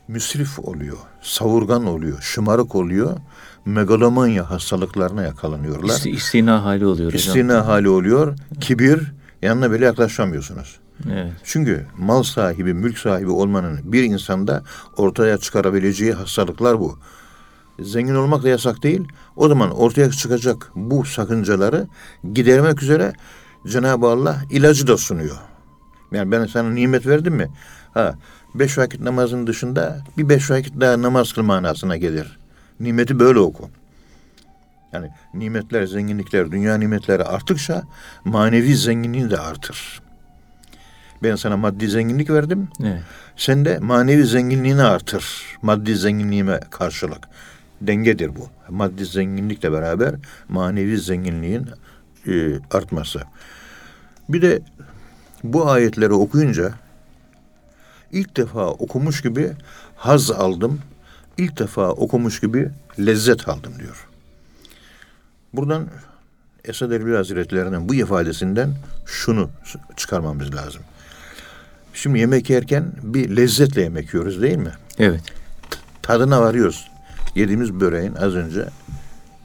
müsrif 0.08 0.60
oluyor, 0.60 0.98
savurgan 1.22 1.86
oluyor, 1.86 2.22
şımarık 2.22 2.76
oluyor, 2.76 3.18
megalomanya 3.66 4.50
hastalıklarına 4.50 5.24
yakalanıyorlar. 5.24 5.96
İsti, 5.96 6.10
istina 6.12 6.64
hali 6.64 6.86
oluyor. 6.86 7.14
İstina 7.14 7.66
hali 7.68 7.90
oluyor, 7.90 8.36
kibir, 8.62 9.14
yanına 9.42 9.72
bile 9.72 9.86
yaklaşamıyorsunuz. 9.86 10.80
Evet. 11.12 11.32
Çünkü 11.44 11.86
mal 11.98 12.24
sahibi, 12.24 12.74
mülk 12.74 12.98
sahibi 12.98 13.30
olmanın 13.30 13.80
bir 13.84 14.04
insanda 14.04 14.64
ortaya 14.98 15.38
çıkarabileceği 15.38 16.14
hastalıklar 16.14 16.80
bu. 16.80 16.98
Zengin 17.80 18.16
olmak 18.16 18.44
da 18.44 18.50
yasak 18.50 18.84
değil. 18.84 19.08
O 19.36 19.48
zaman 19.48 19.72
ortaya 19.72 20.12
çıkacak 20.12 20.72
bu 20.76 21.06
sakıncaları 21.06 21.88
gidermek 22.34 22.84
üzere 22.84 23.14
Cenab-ı 23.68 24.08
Allah 24.08 24.42
ilacı 24.50 24.88
da 24.88 24.98
sunuyor. 24.98 25.38
Yani 26.12 26.32
ben 26.32 26.46
sana 26.46 26.70
nimet 26.70 27.08
verdim 27.08 27.36
mi? 27.36 27.52
Ha, 27.94 28.16
beş 28.56 28.78
vakit 28.78 29.02
namazın 29.02 29.48
dışında 29.48 30.02
bir 30.18 30.30
beş 30.30 30.52
vakit 30.52 30.82
daha 30.82 31.02
namaz 31.02 31.34
kıl 31.34 31.44
manasına 31.44 31.98
gelir. 31.98 32.40
Nimeti 32.80 33.20
böyle 33.20 33.40
oku. 33.40 33.70
Yani 34.94 35.10
nimetler, 35.34 35.86
zenginlikler, 35.86 36.52
dünya 36.52 36.78
nimetleri 36.78 37.24
arttıkça 37.24 37.84
manevi 38.26 38.76
zenginliğin 38.76 39.30
de 39.30 39.38
artır. 39.38 40.05
Ben 41.24 41.36
sana 41.36 41.58
maddi 41.58 41.90
zenginlik 41.90 42.30
verdim. 42.30 42.68
Evet. 42.84 43.02
Sen 43.38 43.66
de 43.66 43.80
manevi 43.80 44.26
zenginliğini 44.26 44.84
artır. 44.84 45.26
Maddi 45.62 45.96
zenginliğime 45.96 46.60
karşılık. 46.70 47.28
Dengedir 47.82 48.36
bu. 48.36 48.50
Maddi 48.70 49.06
zenginlikle 49.06 49.72
beraber 49.72 50.16
manevi 50.50 50.98
zenginliğin 50.98 51.70
e, 52.28 52.60
artması. 52.72 53.22
Bir 54.30 54.42
de 54.42 54.62
bu 55.44 55.70
ayetleri 55.70 56.14
okuyunca 56.14 56.74
ilk 58.12 58.38
defa 58.38 58.68
okumuş 58.68 59.22
gibi 59.22 59.52
haz 59.96 60.32
aldım. 60.32 60.80
İlk 61.38 61.60
defa 61.60 61.90
okumuş 61.90 62.40
gibi 62.40 62.70
lezzet 63.00 63.50
aldım 63.50 63.74
diyor. 63.80 64.08
Buradan 65.54 65.88
Esad 66.66 66.92
Erbil 66.92 67.16
Hazretleri'nin 67.16 67.90
bu 67.90 67.96
ifadesinden 67.96 68.74
şunu 69.06 69.50
çıkarmamız 69.96 70.56
lazım. 70.56 70.82
Şimdi 71.96 72.20
yemek 72.20 72.50
yerken 72.50 72.92
bir 73.04 73.36
lezzetle 73.36 73.82
yemek 73.82 74.14
yiyoruz 74.14 74.42
değil 74.42 74.58
mi? 74.58 74.72
Evet. 74.98 75.22
Tadına 76.02 76.42
varıyoruz. 76.42 76.92
Yediğimiz 77.36 77.74
böreğin 77.74 78.16
az 78.16 78.36
önce 78.36 78.70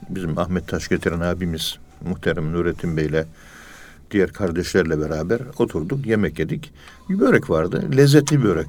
bizim 0.09 0.37
Ahmet 0.37 0.67
Taş 0.67 0.87
getiren 0.87 1.19
abimiz 1.19 1.77
muhterem 2.01 2.53
Nurettin 2.53 2.97
Bey'le 2.97 3.25
diğer 4.11 4.33
kardeşlerle 4.33 4.99
beraber 4.99 5.41
oturduk, 5.57 6.05
yemek 6.05 6.39
yedik. 6.39 6.73
Bir 7.09 7.19
börek 7.19 7.49
vardı, 7.49 7.89
lezzetli 7.97 8.39
bir 8.39 8.43
börek. 8.43 8.67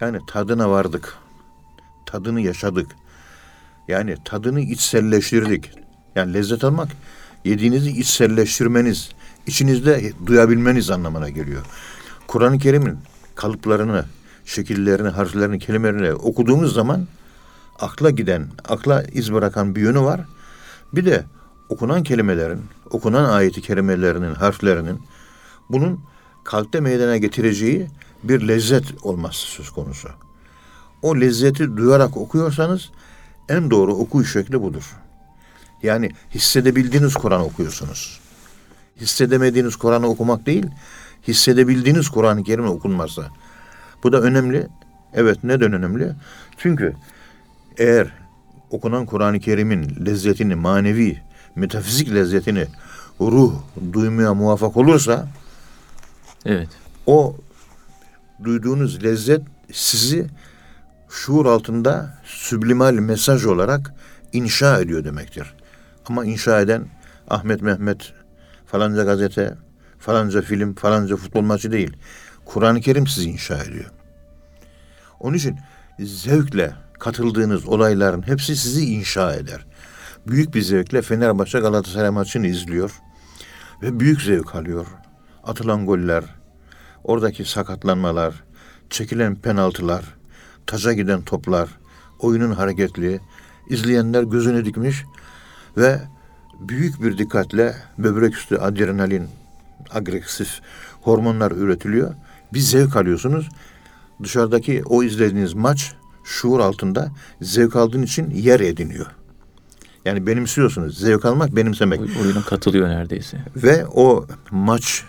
Yani 0.00 0.18
tadına 0.26 0.70
vardık. 0.70 1.14
Tadını 2.06 2.40
yaşadık. 2.40 2.86
Yani 3.88 4.16
tadını 4.24 4.60
içselleştirdik. 4.60 5.70
Yani 6.16 6.34
lezzet 6.34 6.64
almak, 6.64 6.88
yediğinizi 7.44 7.90
içselleştirmeniz, 7.90 9.10
içinizde 9.46 10.12
duyabilmeniz 10.26 10.90
anlamına 10.90 11.28
geliyor. 11.28 11.62
Kur'an-ı 12.32 12.58
Kerim'in 12.58 12.98
kalıplarını, 13.34 14.04
şekillerini, 14.44 15.08
harflerini, 15.08 15.58
kelimelerini 15.58 16.12
okuduğumuz 16.12 16.74
zaman 16.74 17.06
akla 17.78 18.10
giden, 18.10 18.46
akla 18.68 19.02
iz 19.02 19.32
bırakan 19.32 19.74
bir 19.74 19.80
yönü 19.80 20.00
var. 20.00 20.20
Bir 20.92 21.06
de 21.06 21.24
okunan 21.68 22.02
kelimelerin, 22.02 22.60
okunan 22.90 23.24
ayeti 23.24 23.62
kerimelerinin, 23.62 24.34
harflerinin 24.34 25.00
bunun 25.70 26.00
kalpte 26.44 26.80
meydana 26.80 27.16
getireceği 27.16 27.88
bir 28.22 28.48
lezzet 28.48 28.84
olması 29.02 29.38
söz 29.38 29.70
konusu. 29.70 30.08
O 31.02 31.20
lezzeti 31.20 31.76
duyarak 31.76 32.16
okuyorsanız 32.16 32.90
en 33.48 33.70
doğru 33.70 33.94
okuyuş 33.94 34.32
şekli 34.32 34.62
budur. 34.62 34.96
Yani 35.82 36.10
hissedebildiğiniz 36.34 37.14
Kur'an 37.14 37.40
okuyorsunuz. 37.40 38.20
Hissedemediğiniz 39.00 39.76
Kur'an'ı 39.76 40.06
okumak 40.06 40.46
değil, 40.46 40.66
hissedebildiğiniz 41.28 42.08
Kur'an-ı 42.08 42.42
Kerim 42.44 42.66
okunması. 42.66 43.24
Bu 44.02 44.12
da 44.12 44.20
önemli. 44.20 44.68
Evet 45.14 45.44
neden 45.44 45.72
önemli? 45.72 46.12
Çünkü 46.56 46.94
eğer 47.78 48.08
okunan 48.70 49.06
Kur'an-ı 49.06 49.40
Kerim'in 49.40 50.06
lezzetini, 50.06 50.54
manevi, 50.54 51.22
metafizik 51.56 52.14
lezzetini 52.14 52.66
ruh 53.20 53.54
duymaya 53.92 54.34
muvaffak 54.34 54.76
olursa 54.76 55.28
Evet. 56.44 56.68
o 57.06 57.36
duyduğunuz 58.44 59.04
lezzet 59.04 59.42
sizi 59.72 60.26
şuur 61.10 61.46
altında 61.46 62.18
süblimal 62.24 62.94
mesaj 62.94 63.44
olarak 63.44 63.94
inşa 64.32 64.80
ediyor 64.80 65.04
demektir. 65.04 65.54
Ama 66.06 66.24
inşa 66.24 66.60
eden 66.60 66.86
Ahmet 67.30 67.62
Mehmet 67.62 68.12
falanca 68.66 69.04
gazete, 69.04 69.54
falanca 70.02 70.42
film, 70.42 70.74
falanca 70.74 71.16
futbol 71.16 71.40
maçı 71.40 71.72
değil. 71.72 71.96
Kur'an-ı 72.44 72.80
Kerim 72.80 73.06
sizi 73.06 73.30
inşa 73.30 73.64
ediyor. 73.64 73.90
Onun 75.20 75.36
için 75.36 75.58
zevkle 76.00 76.74
katıldığınız 76.98 77.68
olayların 77.68 78.26
hepsi 78.26 78.56
sizi 78.56 78.84
inşa 78.84 79.34
eder. 79.34 79.66
Büyük 80.26 80.54
bir 80.54 80.62
zevkle 80.62 81.02
Fenerbahçe 81.02 81.60
Galatasaray 81.60 82.10
maçını 82.10 82.46
izliyor 82.46 83.00
ve 83.82 84.00
büyük 84.00 84.22
zevk 84.22 84.54
alıyor. 84.54 84.86
Atılan 85.44 85.86
goller, 85.86 86.24
oradaki 87.04 87.44
sakatlanmalar, 87.44 88.34
çekilen 88.90 89.34
penaltılar, 89.34 90.04
taca 90.66 90.92
giden 90.92 91.22
toplar, 91.22 91.68
oyunun 92.18 92.52
hareketli, 92.52 93.20
izleyenler 93.68 94.22
gözünü 94.22 94.64
dikmiş 94.64 95.04
ve 95.76 96.00
büyük 96.60 97.02
bir 97.02 97.18
dikkatle 97.18 97.74
böbrek 97.98 98.36
üstü 98.36 98.56
adrenalin, 98.56 99.28
agresif 99.90 100.60
hormonlar 101.00 101.52
üretiliyor. 101.52 102.14
Bir 102.52 102.60
zevk 102.60 102.96
alıyorsunuz. 102.96 103.48
Dışarıdaki 104.22 104.82
o 104.84 105.02
izlediğiniz 105.02 105.54
maç 105.54 105.92
şuur 106.24 106.60
altında 106.60 107.12
zevk 107.40 107.76
aldığın 107.76 108.02
için 108.02 108.30
yer 108.30 108.60
ediniyor. 108.60 109.06
Yani 110.04 110.26
benimsiyorsunuz. 110.26 110.98
Zevk 110.98 111.24
almak 111.24 111.56
benimsemek. 111.56 112.00
Oyuna 112.22 112.42
katılıyor 112.42 112.88
neredeyse. 112.88 113.38
Ve 113.56 113.86
o 113.86 114.26
maç 114.50 115.04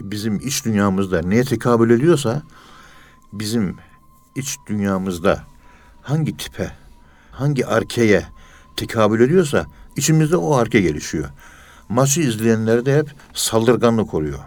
bizim 0.00 0.36
iç 0.36 0.64
dünyamızda 0.64 1.20
neye 1.22 1.44
tekabül 1.44 1.90
ediyorsa 1.90 2.42
bizim 3.32 3.76
iç 4.36 4.56
dünyamızda 4.66 5.44
hangi 6.02 6.36
tipe, 6.36 6.72
hangi 7.30 7.66
arkeye 7.66 8.26
tekabül 8.76 9.20
ediyorsa 9.20 9.66
içimizde 9.96 10.36
o 10.36 10.54
arke 10.54 10.80
gelişiyor. 10.80 11.28
Maçı 11.90 12.20
izleyenlerde 12.20 12.98
hep 12.98 13.14
saldırganlık 13.34 14.14
oluyor. 14.14 14.38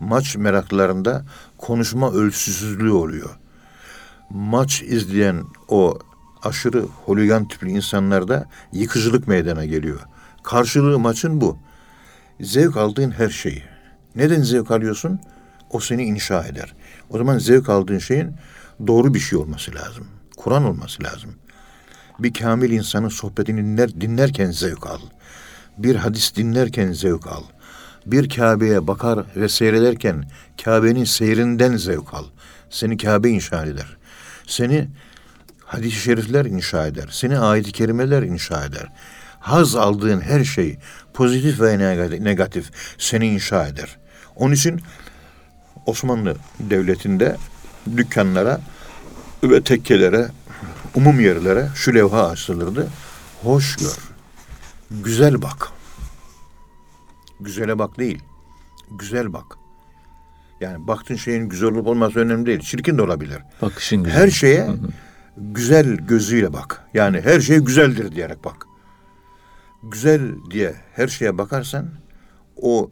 Maç 0.00 0.36
meraklarında 0.36 1.24
konuşma 1.58 2.12
ölçüsüzlüğü 2.12 2.92
oluyor. 2.92 3.30
Maç 4.30 4.82
izleyen 4.82 5.44
o 5.68 5.98
aşırı 6.42 6.82
holigan 7.04 7.48
tipli 7.48 7.70
insanlarda 7.70 8.48
yıkıcılık 8.72 9.28
meydana 9.28 9.64
geliyor. 9.64 10.00
Karşılığı 10.42 10.98
maçın 10.98 11.40
bu. 11.40 11.58
Zevk 12.40 12.76
aldığın 12.76 13.10
her 13.10 13.28
şeyi. 13.28 13.62
Neden 14.16 14.42
zevk 14.42 14.70
alıyorsun? 14.70 15.20
O 15.70 15.80
seni 15.80 16.04
inşa 16.04 16.44
eder. 16.44 16.74
O 17.10 17.18
zaman 17.18 17.38
zevk 17.38 17.68
aldığın 17.68 17.98
şeyin 17.98 18.34
doğru 18.86 19.14
bir 19.14 19.20
şey 19.20 19.38
olması 19.38 19.74
lazım. 19.74 20.06
Kur'an 20.36 20.64
olması 20.64 21.04
lazım. 21.04 21.30
Bir 22.18 22.32
kamil 22.32 22.70
insanın 22.70 23.08
sohbetini 23.08 23.62
dinler, 23.62 24.00
dinlerken 24.00 24.50
zevk 24.50 24.86
al. 24.86 25.00
Bir 25.78 25.96
hadis 25.96 26.36
dinlerken 26.36 26.92
zevk 26.92 27.26
al. 27.26 27.42
Bir 28.06 28.28
Kabe'ye 28.28 28.86
bakar 28.86 29.24
ve 29.36 29.48
seyrederken 29.48 30.24
Kabe'nin 30.64 31.04
seyrinden 31.04 31.76
zevk 31.76 32.14
al. 32.14 32.24
Seni 32.70 32.96
Kabe 32.96 33.30
inşa 33.30 33.64
eder. 33.64 33.96
Seni 34.46 34.88
hadis-i 35.64 35.96
şerifler 35.96 36.44
inşa 36.44 36.86
eder. 36.86 37.08
Seni 37.10 37.38
ayet-i 37.38 37.72
kerimeler 37.72 38.22
inşa 38.22 38.64
eder. 38.64 38.88
Haz 39.40 39.76
aldığın 39.76 40.20
her 40.20 40.44
şey 40.44 40.78
pozitif 41.14 41.60
ve 41.60 41.98
negatif 42.24 42.70
seni 42.98 43.26
inşa 43.26 43.66
eder. 43.66 43.96
Onun 44.36 44.54
için 44.54 44.80
Osmanlı 45.86 46.36
Devleti'nde 46.60 47.36
dükkanlara 47.96 48.60
ve 49.42 49.62
tekkelere, 49.62 50.28
umum 50.94 51.20
yerlere 51.20 51.68
şu 51.74 51.94
levha 51.94 52.30
asılırdı. 52.30 52.88
Hoş 53.42 53.76
gör, 53.76 54.11
güzel 55.04 55.42
bak. 55.42 55.72
Güzele 57.40 57.78
bak 57.78 57.98
değil, 57.98 58.22
güzel 58.90 59.32
bak. 59.32 59.56
Yani 60.60 60.86
baktığın 60.86 61.16
şeyin 61.16 61.48
güzel 61.48 61.68
olup 61.68 61.86
olması 61.86 62.18
önemli 62.18 62.46
değil. 62.46 62.60
Çirkin 62.60 62.98
de 62.98 63.02
olabilir. 63.02 63.38
Bakışın 63.62 64.04
güzel. 64.04 64.20
Her 64.20 64.30
şeye 64.30 64.68
güzel 65.36 65.96
gözüyle 65.96 66.52
bak. 66.52 66.84
Yani 66.94 67.20
her 67.20 67.40
şey 67.40 67.58
güzeldir 67.58 68.14
diyerek 68.14 68.44
bak. 68.44 68.66
Güzel 69.82 70.34
diye 70.50 70.74
her 70.94 71.08
şeye 71.08 71.38
bakarsan 71.38 71.90
o 72.56 72.88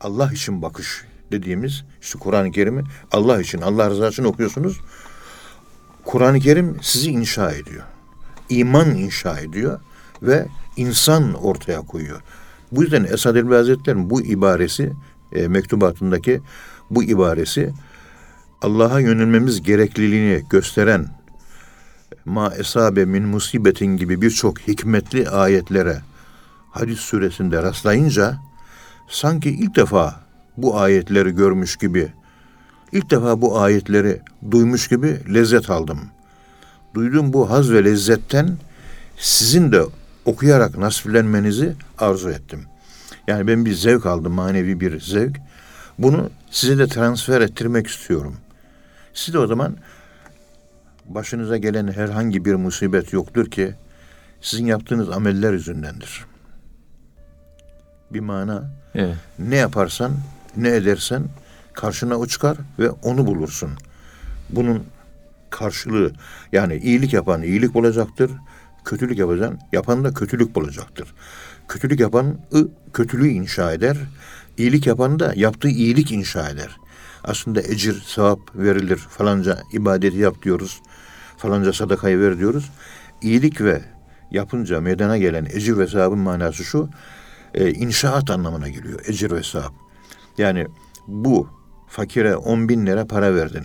Allah 0.00 0.32
için 0.32 0.62
bakış 0.62 1.04
dediğimiz 1.32 1.84
işte 2.00 2.18
Kur'an-ı 2.18 2.50
Kerim'i 2.50 2.82
Allah 3.12 3.40
için, 3.40 3.60
Allah 3.60 3.90
rızası 3.90 4.12
için 4.12 4.24
okuyorsunuz. 4.24 4.80
Kur'an-ı 6.04 6.40
Kerim 6.40 6.76
sizi 6.82 7.10
inşa 7.10 7.52
ediyor. 7.52 7.84
İman 8.48 8.90
inşa 8.90 9.38
ediyor 9.38 9.80
ve 10.22 10.46
insan 10.78 11.34
ortaya 11.34 11.80
koyuyor. 11.80 12.20
Bu 12.72 12.82
yüzden 12.82 13.04
Esad 13.04 13.36
Elbi 13.36 13.54
Hazretleri'nin 13.54 14.10
bu 14.10 14.20
ibaresi, 14.20 14.92
e, 15.32 15.48
mektubatındaki 15.48 16.40
bu 16.90 17.04
ibaresi 17.04 17.72
Allah'a 18.62 19.00
yönelmemiz 19.00 19.62
gerekliliğini 19.62 20.44
gösteren 20.50 21.06
ma 22.24 22.54
esabe 22.58 23.04
min 23.04 23.22
musibetin 23.22 23.96
gibi 23.96 24.22
birçok 24.22 24.60
hikmetli 24.60 25.28
ayetlere 25.30 26.02
hadis 26.70 26.98
suresinde 26.98 27.62
rastlayınca 27.62 28.38
sanki 29.08 29.50
ilk 29.50 29.76
defa 29.76 30.20
bu 30.56 30.78
ayetleri 30.78 31.30
görmüş 31.30 31.76
gibi 31.76 32.12
ilk 32.92 33.10
defa 33.10 33.40
bu 33.40 33.60
ayetleri 33.60 34.20
duymuş 34.50 34.88
gibi 34.88 35.20
lezzet 35.34 35.70
aldım. 35.70 36.00
Duyduğum 36.94 37.32
bu 37.32 37.50
haz 37.50 37.72
ve 37.72 37.84
lezzetten 37.84 38.58
sizin 39.16 39.72
de 39.72 39.82
okuyarak 40.24 40.78
nasiplenmenizi 40.78 41.74
arzu 41.98 42.30
ettim. 42.30 42.64
Yani 43.26 43.46
ben 43.46 43.64
bir 43.64 43.74
zevk 43.74 44.06
aldım, 44.06 44.32
manevi 44.32 44.80
bir 44.80 45.00
zevk. 45.00 45.36
Bunu 45.98 46.30
size 46.50 46.78
de 46.78 46.86
transfer 46.86 47.40
ettirmek 47.40 47.86
istiyorum. 47.86 48.36
Siz 49.14 49.34
de 49.34 49.38
o 49.38 49.46
zaman 49.46 49.76
başınıza 51.06 51.56
gelen 51.56 51.92
herhangi 51.92 52.44
bir 52.44 52.54
musibet 52.54 53.12
yoktur 53.12 53.50
ki 53.50 53.74
sizin 54.40 54.66
yaptığınız 54.66 55.10
ameller 55.10 55.52
yüzündendir. 55.52 56.24
Bir 58.10 58.20
mana 58.20 58.70
Evet. 58.94 59.16
ne 59.38 59.56
yaparsan, 59.56 60.12
ne 60.56 60.68
edersen 60.68 61.22
karşına 61.72 62.16
o 62.16 62.26
çıkar 62.26 62.56
ve 62.78 62.90
onu 62.90 63.26
bulursun. 63.26 63.70
Bunun 64.50 64.84
karşılığı 65.50 66.12
yani 66.52 66.76
iyilik 66.76 67.12
yapan 67.12 67.42
iyilik 67.42 67.74
bulacaktır. 67.74 68.30
Kötülük 68.88 69.18
yapan, 69.18 69.58
yapan 69.72 70.04
da 70.04 70.14
kötülük 70.14 70.54
bulacaktır. 70.54 71.14
Kötülük 71.68 72.00
yapan 72.00 72.40
kötülüğü 72.92 73.28
inşa 73.28 73.72
eder. 73.72 73.96
İyilik 74.58 74.86
yapan 74.86 75.18
da 75.18 75.32
yaptığı 75.36 75.68
iyilik 75.68 76.12
inşa 76.12 76.48
eder. 76.48 76.76
Aslında 77.24 77.62
ecir, 77.62 78.02
sevap 78.06 78.38
verilir. 78.54 78.96
Falanca 78.96 79.58
ibadeti 79.72 80.16
yap 80.16 80.42
diyoruz. 80.42 80.80
Falanca 81.36 81.72
sadakayı 81.72 82.20
ver 82.20 82.38
diyoruz. 82.38 82.70
İyilik 83.22 83.60
ve 83.60 83.82
yapınca 84.30 84.80
meydana 84.80 85.18
gelen 85.18 85.44
ecir 85.44 85.78
ve 85.78 85.86
sevabın 85.86 86.18
manası 86.18 86.64
şu. 86.64 86.88
E, 87.54 87.70
inşaat 87.70 88.30
anlamına 88.30 88.68
geliyor. 88.68 89.00
Ecir 89.06 89.30
ve 89.30 89.42
sevap. 89.42 89.72
Yani 90.38 90.66
bu 91.06 91.48
fakire 91.88 92.36
10 92.36 92.68
bin 92.68 92.86
lira 92.86 93.06
para 93.06 93.34
verdin. 93.34 93.64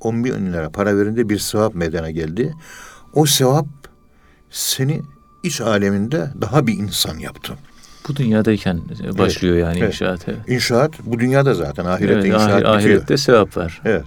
10 0.00 0.24
bin 0.24 0.52
lira 0.52 0.70
para 0.70 0.98
verince 0.98 1.28
bir 1.28 1.38
sevap 1.38 1.74
meydana 1.74 2.10
geldi. 2.10 2.54
O 3.14 3.26
sevap 3.26 3.81
seni 4.52 5.02
iç 5.42 5.60
aleminde 5.60 6.30
daha 6.40 6.66
bir 6.66 6.74
insan 6.78 7.18
yaptı. 7.18 7.54
Bu 8.08 8.16
dünyadayken 8.16 8.80
başlıyor 9.18 9.56
yani 9.56 9.78
evet. 9.78 9.88
inşaat. 9.88 10.28
Evet. 10.28 10.48
İnşaat 10.48 10.92
bu 11.04 11.20
dünyada 11.20 11.54
zaten 11.54 11.84
ahirette 11.84 12.14
Evet, 12.14 12.24
inşaat 12.26 12.48
ahir- 12.50 12.56
bitiyor. 12.56 12.74
ahirette 12.76 13.16
sevap 13.16 13.56
var. 13.56 13.80
Evet. 13.84 14.04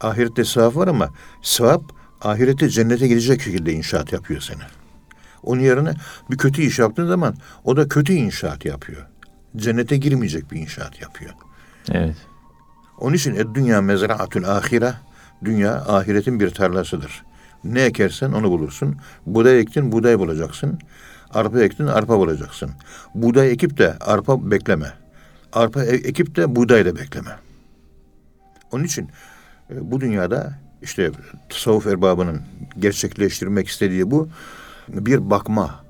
Ahirette 0.00 0.44
sevap 0.44 0.76
var 0.76 0.88
ama 0.88 1.10
sevap 1.42 1.82
ahirette 2.22 2.68
cennete 2.68 3.08
gidecek 3.08 3.42
şekilde 3.42 3.72
inşaat 3.72 4.12
yapıyor 4.12 4.40
seni. 4.40 4.62
Onun 5.42 5.60
yerine 5.60 5.94
bir 6.30 6.36
kötü 6.38 6.62
iş 6.62 6.78
yaptığın 6.78 7.08
zaman 7.08 7.34
o 7.64 7.76
da 7.76 7.88
kötü 7.88 8.12
inşaat 8.12 8.64
yapıyor. 8.64 9.06
Cennete 9.56 9.96
girmeyecek 9.96 10.50
bir 10.50 10.56
inşaat 10.60 11.00
yapıyor. 11.00 11.30
Evet. 11.92 12.16
Onun 12.98 13.14
için 13.14 13.34
ed 13.34 13.46
dünya 13.54 13.80
mezraatül 13.82 14.48
ahire 14.56 14.94
dünya 15.44 15.74
ahiretin 15.74 16.40
bir 16.40 16.50
tarlasıdır. 16.50 17.24
Ne 17.72 17.82
ekersen 17.82 18.32
onu 18.32 18.50
bulursun. 18.50 18.96
Buğday 19.26 19.60
ektin 19.60 19.92
buğday 19.92 20.18
bulacaksın. 20.18 20.78
Arpa 21.30 21.60
ektin 21.60 21.86
arpa 21.86 22.18
bulacaksın. 22.18 22.70
Buğday 23.14 23.50
ekip 23.50 23.78
de 23.78 23.96
arpa 24.00 24.50
bekleme. 24.50 24.92
Arpa 25.52 25.84
e- 25.84 26.08
ekip 26.08 26.36
de 26.36 26.56
buğday 26.56 26.84
da 26.84 26.96
bekleme. 26.96 27.30
Onun 28.72 28.84
için 28.84 29.08
e, 29.70 29.90
bu 29.90 30.00
dünyada 30.00 30.58
işte 30.82 31.10
tasavvuf 31.48 31.86
erbabının 31.86 32.42
gerçekleştirmek 32.78 33.68
istediği 33.68 34.10
bu 34.10 34.28
bir 34.88 35.30
bakma, 35.30 35.84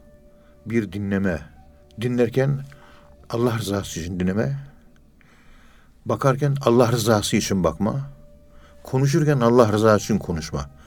bir 0.67 0.93
dinleme. 0.93 1.41
Dinlerken 2.01 2.61
Allah 3.31 3.59
rızası 3.59 4.01
için 4.01 4.21
dinleme, 4.21 4.59
bakarken 6.07 6.57
Allah 6.61 6.93
rızası 6.93 7.37
için 7.37 7.65
bakma, 7.65 8.11
konuşurken 8.83 9.41
Allah 9.41 9.73
rızası 9.73 10.05
için 10.05 10.19
konuşma. 10.19 10.78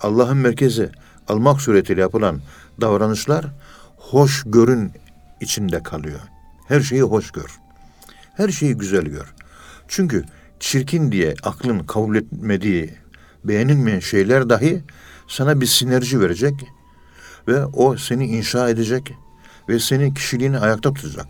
Allah'ın 0.00 0.36
merkezi 0.36 0.90
almak 1.28 1.60
suretiyle 1.60 2.00
yapılan 2.00 2.40
davranışlar 2.80 3.46
hoş 3.96 4.42
görün 4.46 4.92
içinde 5.40 5.82
kalıyor. 5.82 6.20
Her 6.68 6.80
şeyi 6.80 7.02
hoş 7.02 7.30
gör. 7.30 7.58
Her 8.34 8.48
şeyi 8.48 8.74
güzel 8.74 9.04
gör. 9.04 9.34
Çünkü 9.88 10.24
çirkin 10.60 11.12
diye 11.12 11.34
aklın 11.42 11.78
kabul 11.78 12.16
etmediği, 12.16 12.94
beğenilmeyen 13.44 14.00
şeyler 14.00 14.50
dahi 14.50 14.82
sana 15.28 15.60
bir 15.60 15.66
sinerji 15.66 16.20
verecek 16.20 16.54
ve 17.48 17.64
o 17.64 17.96
seni 17.96 18.26
inşa 18.26 18.68
edecek 18.68 19.14
ve 19.68 19.78
senin 19.78 20.14
kişiliğini 20.14 20.58
ayakta 20.58 20.92
tutacak 20.92 21.26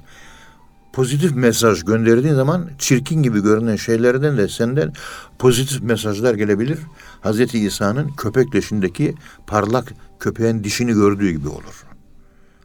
pozitif 0.93 1.35
mesaj 1.35 1.85
gönderdiğin 1.85 2.35
zaman 2.35 2.71
çirkin 2.79 3.23
gibi 3.23 3.43
görünen 3.43 3.77
şeylerden 3.77 4.37
de 4.37 4.49
senden 4.49 4.93
pozitif 5.39 5.83
mesajlar 5.83 6.35
gelebilir. 6.35 6.79
Hazreti 7.21 7.59
İsa'nın 7.59 8.09
köpek 8.09 8.55
leşindeki 8.55 9.15
parlak 9.47 9.93
köpeğin 10.21 10.65
dişini 10.65 10.93
gördüğü 10.93 11.31
gibi 11.31 11.49
olur. 11.49 11.85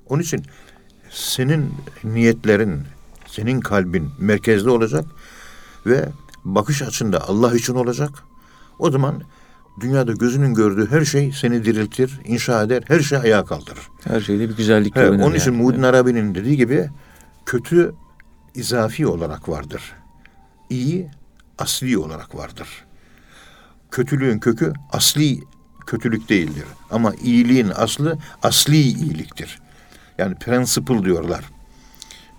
Onun 0.09 0.21
için 0.21 0.43
senin 1.09 1.73
niyetlerin, 2.03 2.81
senin 3.27 3.59
kalbin 3.59 4.09
merkezde 4.19 4.69
olacak 4.69 5.05
ve 5.85 6.09
bakış 6.45 6.81
açında 6.81 7.27
Allah 7.27 7.55
için 7.55 7.75
olacak. 7.75 8.09
O 8.79 8.91
zaman 8.91 9.21
dünyada 9.79 10.11
gözünün 10.11 10.53
gördüğü 10.53 10.91
her 10.91 11.05
şey 11.05 11.31
seni 11.31 11.65
diriltir, 11.65 12.19
inşa 12.25 12.63
eder, 12.63 12.83
her 12.87 12.99
şey 12.99 13.17
ayağa 13.17 13.45
kaldırır. 13.45 13.89
Her 14.03 14.21
şeyde 14.21 14.49
bir 14.49 14.57
güzellik 14.57 14.97
Evet, 14.97 15.21
onun 15.23 15.35
için 15.35 15.51
yani. 15.51 15.63
Muhyiddin 15.63 15.83
Arabi'nin 15.83 16.35
dediği 16.35 16.57
gibi 16.57 16.89
kötü 17.45 17.93
izafi 18.55 19.07
olarak 19.07 19.49
vardır. 19.49 19.81
İyi 20.69 21.09
asli 21.57 21.97
olarak 21.97 22.35
vardır. 22.35 22.67
Kötülüğün 23.91 24.39
kökü 24.39 24.73
asli 24.91 25.39
kötülük 25.87 26.29
değildir. 26.29 26.65
Ama 26.91 27.13
iyiliğin 27.23 27.71
aslı 27.75 28.17
asli 28.43 28.77
iyiliktir. 28.77 29.59
Yani 30.17 30.35
principle 30.35 31.05
diyorlar. 31.05 31.45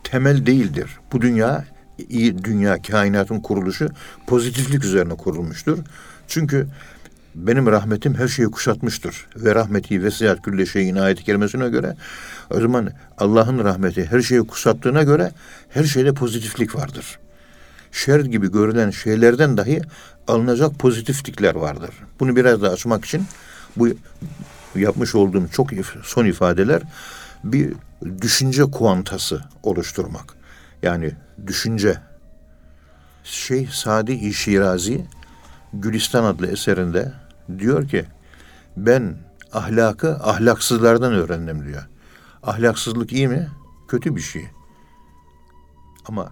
Temel 0.05 0.47
değildir. 0.47 0.99
Bu 1.13 1.21
dünya 1.21 1.65
iyi 2.09 2.45
dünya 2.45 2.83
kainatın 2.83 3.41
kuruluşu 3.41 3.89
pozitiflik 4.27 4.85
üzerine 4.85 5.15
kurulmuştur. 5.15 5.79
Çünkü 6.29 6.69
benim 7.35 7.67
rahmetim 7.67 8.15
her 8.15 8.29
şeyi 8.29 8.51
kuşatmıştır. 8.51 9.27
Ve 9.37 9.55
rahmeti 9.55 10.03
vesiyat 10.03 10.43
külle 10.43 10.67
şeyin 10.67 10.97
ayet-i 10.97 11.25
kerimesine 11.25 11.69
göre 11.69 11.97
o 12.51 12.61
zaman 12.61 12.91
Allah'ın 13.19 13.65
rahmeti 13.65 14.07
her 14.07 14.21
şeyi 14.21 14.41
kuşattığına 14.41 15.03
göre 15.03 15.33
her 15.69 15.85
şeyde 15.85 16.15
pozitiflik 16.15 16.77
vardır. 16.77 17.19
Şer 17.93 18.21
gibi 18.21 18.53
görülen 18.53 18.91
şeylerden 18.91 19.57
dahi 19.57 19.83
alınacak 20.29 20.79
pozitiflikler 20.79 21.55
vardır. 21.55 21.91
Bunu 22.21 22.37
biraz 22.37 22.63
da 22.63 22.71
açmak 22.71 23.05
için 23.05 23.25
bu 23.77 23.89
yapmış 24.75 25.15
olduğum 25.15 25.49
çok 25.49 25.71
son 26.03 26.25
ifadeler 26.25 26.83
bir 27.45 27.73
düşünce 28.23 28.63
kuantası 28.63 29.45
oluşturmak. 29.63 30.35
Yani 30.83 31.13
düşünce. 31.47 31.99
Şeyh 33.25 33.71
Sadi 33.71 34.35
Şirazi 34.35 35.05
Gülistan 35.73 36.25
adlı 36.25 36.47
eserinde 36.47 37.13
diyor 37.59 37.89
ki 37.89 38.05
ben 38.77 39.15
ahlakı 39.53 40.15
ahlaksızlardan 40.15 41.13
öğrendim 41.13 41.67
diyor. 41.67 41.83
Ahlaksızlık 42.47 43.13
iyi 43.13 43.29
mi? 43.29 43.49
Kötü 43.89 44.17
bir 44.17 44.21
şey. 44.21 44.47
Ama 46.09 46.31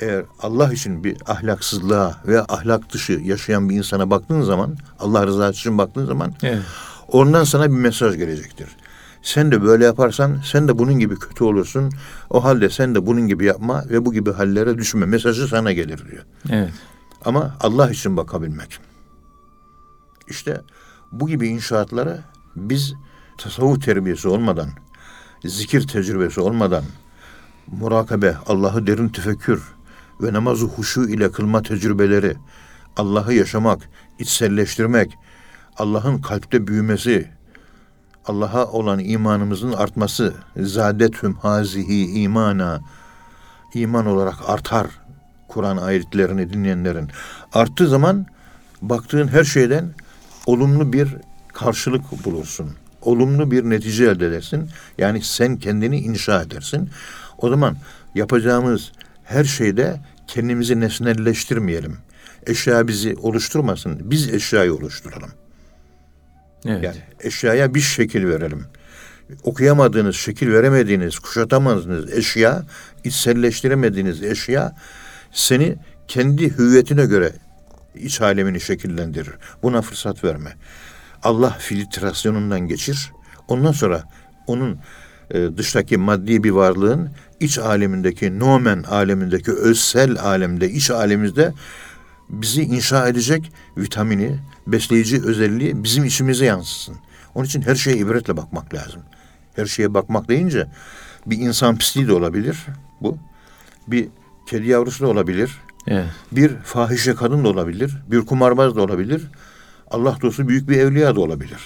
eğer 0.00 0.24
Allah 0.42 0.72
için 0.72 1.04
bir 1.04 1.16
ahlaksızlığa 1.26 2.22
veya 2.26 2.46
ahlak 2.48 2.92
dışı 2.92 3.12
yaşayan 3.12 3.68
bir 3.70 3.76
insana 3.76 4.10
baktığın 4.10 4.42
zaman, 4.42 4.76
Allah 4.98 5.26
rızası 5.26 5.58
için 5.58 5.78
baktığın 5.78 6.06
zaman 6.06 6.34
Evet. 6.42 6.62
ondan 7.08 7.44
sana 7.44 7.64
bir 7.64 7.76
mesaj 7.76 8.16
gelecektir. 8.16 8.76
Sen 9.22 9.52
de 9.52 9.62
böyle 9.62 9.84
yaparsan 9.84 10.40
sen 10.44 10.68
de 10.68 10.78
bunun 10.78 10.98
gibi 10.98 11.14
kötü 11.18 11.44
olursun. 11.44 11.92
O 12.30 12.44
halde 12.44 12.70
sen 12.70 12.94
de 12.94 13.06
bunun 13.06 13.26
gibi 13.26 13.44
yapma 13.44 13.84
ve 13.90 14.04
bu 14.04 14.12
gibi 14.12 14.32
hallere 14.32 14.78
düşme. 14.78 15.06
Mesajı 15.06 15.48
sana 15.48 15.72
gelir 15.72 16.10
diyor. 16.10 16.24
Evet. 16.50 16.72
Ama 17.24 17.56
Allah 17.60 17.90
için 17.90 18.16
bakabilmek. 18.16 18.78
İşte 20.28 20.60
bu 21.12 21.28
gibi 21.28 21.48
inşaatlara 21.48 22.18
biz 22.56 22.94
tasavvuf 23.38 23.84
terbiyesi 23.84 24.28
olmadan, 24.28 24.68
zikir 25.44 25.86
tecrübesi 25.86 26.40
olmadan, 26.40 26.84
murakabe, 27.66 28.36
Allah'ı 28.46 28.86
derin 28.86 29.08
tefekkür 29.08 29.62
ve 30.22 30.32
namazı 30.32 30.66
huşu 30.66 31.08
ile 31.08 31.32
kılma 31.32 31.62
tecrübeleri, 31.62 32.36
Allah'ı 32.96 33.34
yaşamak, 33.34 33.88
içselleştirmek, 34.18 35.14
Allah'ın 35.76 36.18
kalpte 36.18 36.66
büyümesi, 36.66 37.30
Allah'a 38.26 38.66
olan 38.66 38.98
imanımızın 38.98 39.72
artması, 39.72 40.34
zadethüm 40.56 41.34
hazihi 41.34 42.20
imana, 42.20 42.80
iman 43.74 44.06
olarak 44.06 44.36
artar. 44.46 44.86
Kur'an 45.48 45.76
ayetlerini 45.76 46.52
dinleyenlerin. 46.52 47.08
Arttığı 47.52 47.88
zaman 47.88 48.26
baktığın 48.82 49.28
her 49.28 49.44
şeyden 49.44 49.94
olumlu 50.46 50.92
bir 50.92 51.16
karşılık 51.52 52.24
bulursun. 52.24 52.70
Olumlu 53.08 53.50
bir 53.50 53.64
netice 53.64 54.04
elde 54.04 54.26
edersin. 54.26 54.70
Yani 54.98 55.22
sen 55.22 55.56
kendini 55.56 56.00
inşa 56.00 56.42
edersin. 56.42 56.90
O 57.38 57.48
zaman 57.48 57.76
yapacağımız 58.14 58.92
her 59.24 59.44
şeyde 59.44 60.00
kendimizi 60.26 60.80
nesnelleştirmeyelim. 60.80 61.96
Eşya 62.46 62.88
bizi 62.88 63.16
oluşturmasın. 63.16 64.10
Biz 64.10 64.34
eşyayı 64.34 64.74
oluşturalım. 64.74 65.30
Evet. 66.66 66.84
Yani 66.84 66.96
eşyaya 67.20 67.74
bir 67.74 67.80
şekil 67.80 68.24
verelim. 68.26 68.64
Okuyamadığınız, 69.42 70.16
şekil 70.16 70.52
veremediğiniz, 70.52 71.18
kuşatamadığınız 71.18 72.12
eşya, 72.12 72.62
içselleştiremediğiniz 73.04 74.22
eşya 74.22 74.76
seni 75.32 75.76
kendi 76.08 76.58
hüviyetine 76.58 77.06
göre 77.06 77.32
iç 77.94 78.20
alemini 78.20 78.60
şekillendirir. 78.60 79.34
Buna 79.62 79.82
fırsat 79.82 80.24
verme. 80.24 80.52
Allah 81.28 81.56
filtrasyonundan 81.58 82.60
geçir. 82.60 83.12
Ondan 83.48 83.72
sonra 83.72 84.04
onun 84.46 84.78
e, 85.30 85.56
dıştaki 85.56 85.96
maddi 85.96 86.44
bir 86.44 86.50
varlığın 86.50 87.10
iç 87.40 87.58
alemindeki 87.58 88.38
nomen 88.38 88.82
alemindeki 88.82 89.52
özsel 89.52 90.18
alemde 90.18 90.70
iç 90.70 90.90
alemimizde 90.90 91.52
bizi 92.28 92.62
inşa 92.62 93.08
edecek 93.08 93.52
vitamini, 93.76 94.38
besleyici 94.66 95.22
özelliği 95.24 95.84
bizim 95.84 96.04
içimize 96.04 96.44
yansısın. 96.44 96.96
Onun 97.34 97.46
için 97.46 97.62
her 97.62 97.74
şeye 97.74 97.96
ibretle 97.96 98.36
bakmak 98.36 98.74
lazım. 98.74 99.02
Her 99.56 99.66
şeye 99.66 99.94
bakmak 99.94 100.28
deyince 100.28 100.66
bir 101.26 101.38
insan 101.38 101.76
pisliği 101.76 102.08
de 102.08 102.12
olabilir 102.12 102.66
bu. 103.00 103.18
Bir 103.88 104.08
kedi 104.46 104.68
yavrusu 104.68 105.04
da 105.04 105.08
olabilir. 105.08 105.58
Evet. 105.86 106.06
Bir 106.32 106.56
fahişe 106.56 107.14
kadın 107.14 107.44
da 107.44 107.48
olabilir. 107.48 107.96
Bir 108.06 108.20
kumarbaz 108.20 108.76
da 108.76 108.82
olabilir. 108.82 109.22
Allah 109.90 110.18
dostu 110.22 110.48
büyük 110.48 110.68
bir 110.68 110.76
evliya 110.78 111.16
da 111.16 111.20
olabilir. 111.20 111.60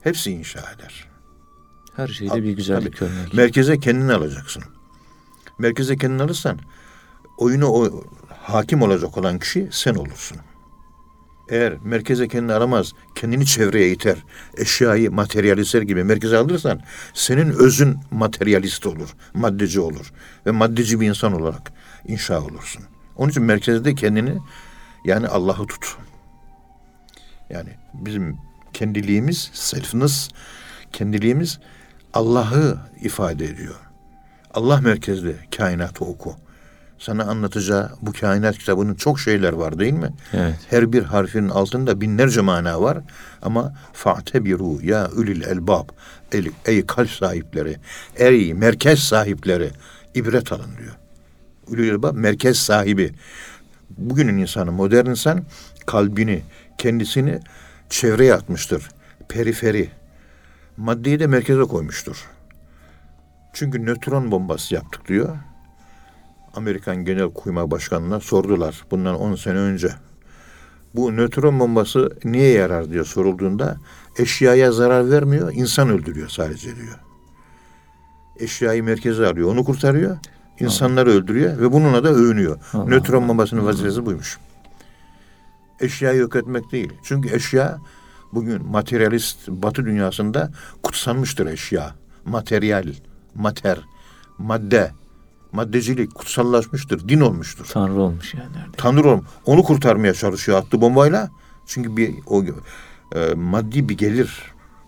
Hepsi 0.00 0.30
inşa 0.30 0.60
eder. 0.60 1.08
Her 1.96 2.08
şeyde 2.08 2.42
bir 2.42 2.52
güzellik 2.52 2.96
Tabii. 2.96 3.10
görmek. 3.10 3.34
Merkeze 3.34 3.78
kendini 3.78 4.12
alacaksın. 4.12 4.62
Merkeze 5.58 5.96
kendini 5.96 6.22
alırsan 6.22 6.58
oyunu 7.38 7.66
o 7.66 8.04
hakim 8.28 8.82
olacak 8.82 9.18
olan 9.18 9.38
kişi 9.38 9.68
sen 9.70 9.94
olursun. 9.94 10.38
Eğer 11.48 11.74
merkeze 11.84 12.28
kendini 12.28 12.52
aramaz, 12.52 12.92
kendini 13.14 13.46
çevreye 13.46 13.90
iter, 13.92 14.24
eşyayı 14.56 15.10
materyalistler 15.10 15.82
gibi 15.82 16.04
merkeze 16.04 16.36
alırsan 16.36 16.80
senin 17.14 17.50
özün 17.50 17.96
materyalist 18.10 18.86
olur, 18.86 19.08
maddeci 19.34 19.80
olur 19.80 20.12
ve 20.46 20.50
maddeci 20.50 21.00
bir 21.00 21.08
insan 21.08 21.40
olarak 21.40 21.72
inşa 22.06 22.40
olursun. 22.40 22.82
Onun 23.16 23.30
için 23.30 23.42
merkezde 23.42 23.94
kendini 23.94 24.38
yani 25.04 25.28
Allah'ı 25.28 25.66
tut. 25.66 25.96
Yani 27.50 27.70
bizim 27.94 28.36
kendiliğimiz, 28.72 29.50
selfness, 29.52 30.28
kendiliğimiz 30.92 31.58
Allah'ı 32.14 32.78
ifade 33.02 33.44
ediyor. 33.44 33.80
Allah 34.54 34.80
merkezli 34.80 35.36
kainatı 35.56 36.04
oku. 36.04 36.36
Sana 36.98 37.24
anlatacağı 37.24 37.90
bu 38.02 38.12
kainat 38.12 38.58
kitabının 38.58 38.94
çok 38.94 39.20
şeyler 39.20 39.52
var 39.52 39.78
değil 39.78 39.92
mi? 39.92 40.12
Evet. 40.32 40.54
Her 40.70 40.92
bir 40.92 41.02
harfinin 41.02 41.48
altında 41.48 42.00
binlerce 42.00 42.40
mana 42.40 42.82
var. 42.82 42.98
Ama 43.42 43.74
fa'tebiru 43.92 44.78
ya 44.82 45.10
ülil 45.16 45.42
elbab. 45.42 45.88
Ey, 46.32 46.50
ey 46.66 46.86
kalp 46.86 47.10
sahipleri, 47.10 47.76
ey 48.16 48.54
merkez 48.54 48.98
sahipleri 48.98 49.70
ibret 50.14 50.52
alın 50.52 50.70
diyor. 50.78 50.96
Ülül 51.70 51.88
elbab 51.88 52.14
merkez 52.14 52.58
sahibi. 52.58 53.12
Bugünün 53.98 54.38
insanı, 54.38 54.72
modern 54.72 55.06
insan 55.06 55.44
kalbini, 55.86 56.42
kendisini 56.80 57.40
çevreye 57.90 58.34
atmıştır. 58.34 58.88
Periferi. 59.28 59.90
Maddeyi 60.76 61.20
de 61.20 61.26
merkeze 61.26 61.62
koymuştur. 61.62 62.26
Çünkü 63.52 63.86
nötron 63.86 64.30
bombası 64.30 64.74
yaptık 64.74 65.08
diyor. 65.08 65.36
Amerikan 66.54 67.04
Genel 67.04 67.30
Kuyma 67.30 67.70
Başkanı'na 67.70 68.20
sordular 68.20 68.84
bundan 68.90 69.20
10 69.20 69.34
sene 69.34 69.58
önce. 69.58 69.88
Bu 70.94 71.16
nötron 71.16 71.60
bombası 71.60 72.10
niye 72.24 72.52
yarar 72.52 72.90
diye 72.90 73.04
sorulduğunda 73.04 73.76
eşyaya 74.18 74.72
zarar 74.72 75.10
vermiyor, 75.10 75.52
insan 75.54 75.88
öldürüyor 75.88 76.28
sadece 76.28 76.76
diyor. 76.76 76.98
Eşyayı 78.36 78.84
merkeze 78.84 79.26
alıyor, 79.26 79.52
onu 79.52 79.64
kurtarıyor, 79.64 80.18
insanları 80.60 81.10
öldürüyor 81.10 81.58
ve 81.60 81.72
bununla 81.72 82.04
da 82.04 82.08
övünüyor. 82.08 82.58
Allah 82.72 82.84
nötron 82.84 83.28
bombasının 83.28 83.66
vazifesi 83.66 84.06
buymuş. 84.06 84.38
Eşyayı 85.80 86.20
yok 86.20 86.36
etmek 86.36 86.72
değil. 86.72 86.92
Çünkü 87.02 87.34
eşya 87.34 87.78
bugün 88.32 88.66
materyalist 88.66 89.48
batı 89.48 89.84
dünyasında 89.84 90.50
kutsanmıştır 90.82 91.46
eşya. 91.46 91.94
Materyal, 92.24 92.86
mater, 93.34 93.78
madde, 94.38 94.90
maddecilik 95.52 96.14
kutsallaşmıştır, 96.14 97.08
din 97.08 97.20
olmuştur. 97.20 97.66
Tanrı 97.72 98.00
olmuş 98.00 98.34
yani 98.34 98.52
nerede? 98.52 98.76
Tanrı 98.76 99.08
olm- 99.08 99.24
onu 99.46 99.62
kurtarmaya 99.62 100.14
çalışıyor 100.14 100.58
attı 100.58 100.80
bombayla. 100.80 101.30
Çünkü 101.66 101.96
bir 101.96 102.14
o 102.26 102.44
e, 103.14 103.34
maddi 103.34 103.88
bir 103.88 103.96
gelir, 103.96 104.42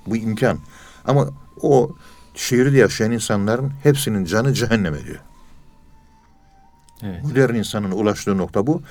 bu 0.07 0.17
imkan. 0.17 0.59
Ama 1.05 1.29
o 1.61 1.97
şehirde 2.35 2.79
yaşayan 2.79 3.13
insanların 3.13 3.73
hepsinin 3.83 4.25
canı 4.25 4.55
cehenneme 4.55 5.05
diyor. 5.05 5.21
Evet. 7.03 7.25
Modern 7.25 7.55
insanın 7.55 7.91
ulaştığı 7.91 8.39
nokta 8.39 8.67
bu. 8.67 8.83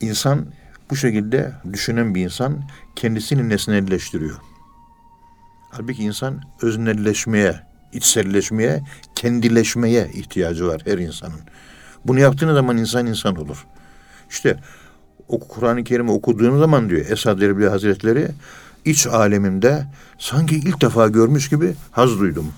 İnsan 0.00 0.46
bu 0.90 0.96
şekilde 0.96 1.52
düşünen 1.72 2.14
bir 2.14 2.24
insan 2.24 2.62
kendisini 2.96 3.48
nesnelleştiriyor. 3.48 4.36
Halbuki 5.70 6.02
insan 6.02 6.42
öznelleşmeye, 6.62 7.60
içselleşmeye, 7.92 8.82
kendileşmeye 9.14 10.10
ihtiyacı 10.14 10.66
var 10.66 10.82
her 10.84 10.98
insanın. 10.98 11.40
Bunu 12.04 12.20
yaptığın 12.20 12.54
zaman 12.54 12.76
insan 12.76 13.06
insan 13.06 13.36
olur. 13.36 13.66
İşte 14.30 14.56
o 15.28 15.38
Kur'an-ı 15.38 15.84
Kerim'i 15.84 16.10
okuduğun 16.10 16.58
zaman 16.58 16.88
diyor 16.88 17.06
Esad 17.10 17.40
Erbil 17.40 17.66
Hazretleri 17.66 18.28
iç 18.84 19.06
alemimde 19.06 19.86
sanki 20.18 20.56
ilk 20.56 20.80
defa 20.80 21.08
görmüş 21.08 21.48
gibi 21.48 21.74
haz 21.90 22.18
duydum. 22.18 22.52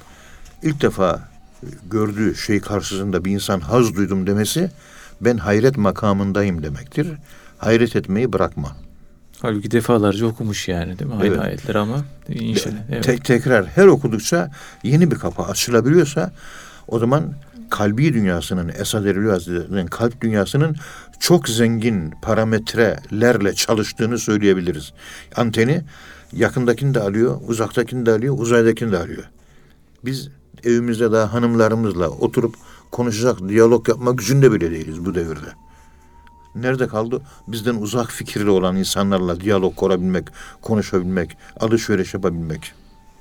İlk 0.63 0.83
defa 0.83 1.29
gördüğü 1.91 2.37
şey 2.37 2.61
karşısında 2.61 3.25
bir 3.25 3.31
insan 3.31 3.61
haz 3.61 3.95
duydum 3.95 4.27
demesi 4.27 4.71
ben 5.21 5.37
hayret 5.37 5.77
makamındayım 5.77 6.63
demektir. 6.63 7.09
Hayret 7.61 7.97
etmeyi 7.97 8.33
bırakma. 8.33 8.77
Halbuki 9.43 9.71
defalarca 9.71 10.27
okumuş 10.27 10.69
yani 10.69 10.99
değil 10.99 11.11
mi? 11.11 11.17
Aynı 11.21 11.27
Evet. 11.27 11.41
ayetler 11.41 11.75
ama 11.75 12.05
inşallah. 12.29 12.75
Evet. 12.93 13.05
Tek 13.05 13.25
tekrar 13.25 13.67
her 13.67 13.87
okudukça 13.87 14.51
yeni 14.83 15.11
bir 15.11 15.17
kapı 15.17 15.43
açılabiliyorsa 15.43 16.33
o 16.89 16.99
zaman 16.99 17.35
kalbi 17.71 18.15
dünyasının 18.15 18.69
Esad 18.69 19.05
Erbil 19.05 19.29
Hazretleri'nin 19.29 19.87
kalp 19.87 20.21
dünyasının 20.21 20.77
çok 21.21 21.49
zengin 21.49 22.11
parametrelerle 22.23 23.55
çalıştığını 23.55 24.19
söyleyebiliriz. 24.19 24.93
Anteni 25.37 25.83
yakındakini 26.33 26.95
de 26.95 27.01
alıyor, 27.01 27.41
uzaktakini 27.47 28.07
de 28.07 28.13
alıyor, 28.13 28.39
uzaydakini 28.39 28.93
de 28.93 28.99
alıyor. 28.99 29.25
Biz 30.05 30.29
evimizde 30.65 31.13
daha 31.13 31.33
hanımlarımızla 31.33 32.09
oturup 32.09 32.55
konuşacak, 32.91 33.49
diyalog 33.49 33.89
yapmak 33.89 34.19
gücünde 34.19 34.53
bile 34.53 34.71
değiliz 34.71 35.05
bu 35.05 35.15
devirde. 35.15 35.49
Nerede 36.55 36.87
kaldı? 36.87 37.23
Bizden 37.49 37.75
uzak 37.75 38.11
fikirli 38.11 38.51
olan 38.51 38.77
insanlarla 38.77 39.41
diyalog 39.41 39.77
kurabilmek, 39.77 40.29
konuşabilmek, 40.63 41.37
alışveriş 41.61 42.15
yapabilmek. 42.15 42.73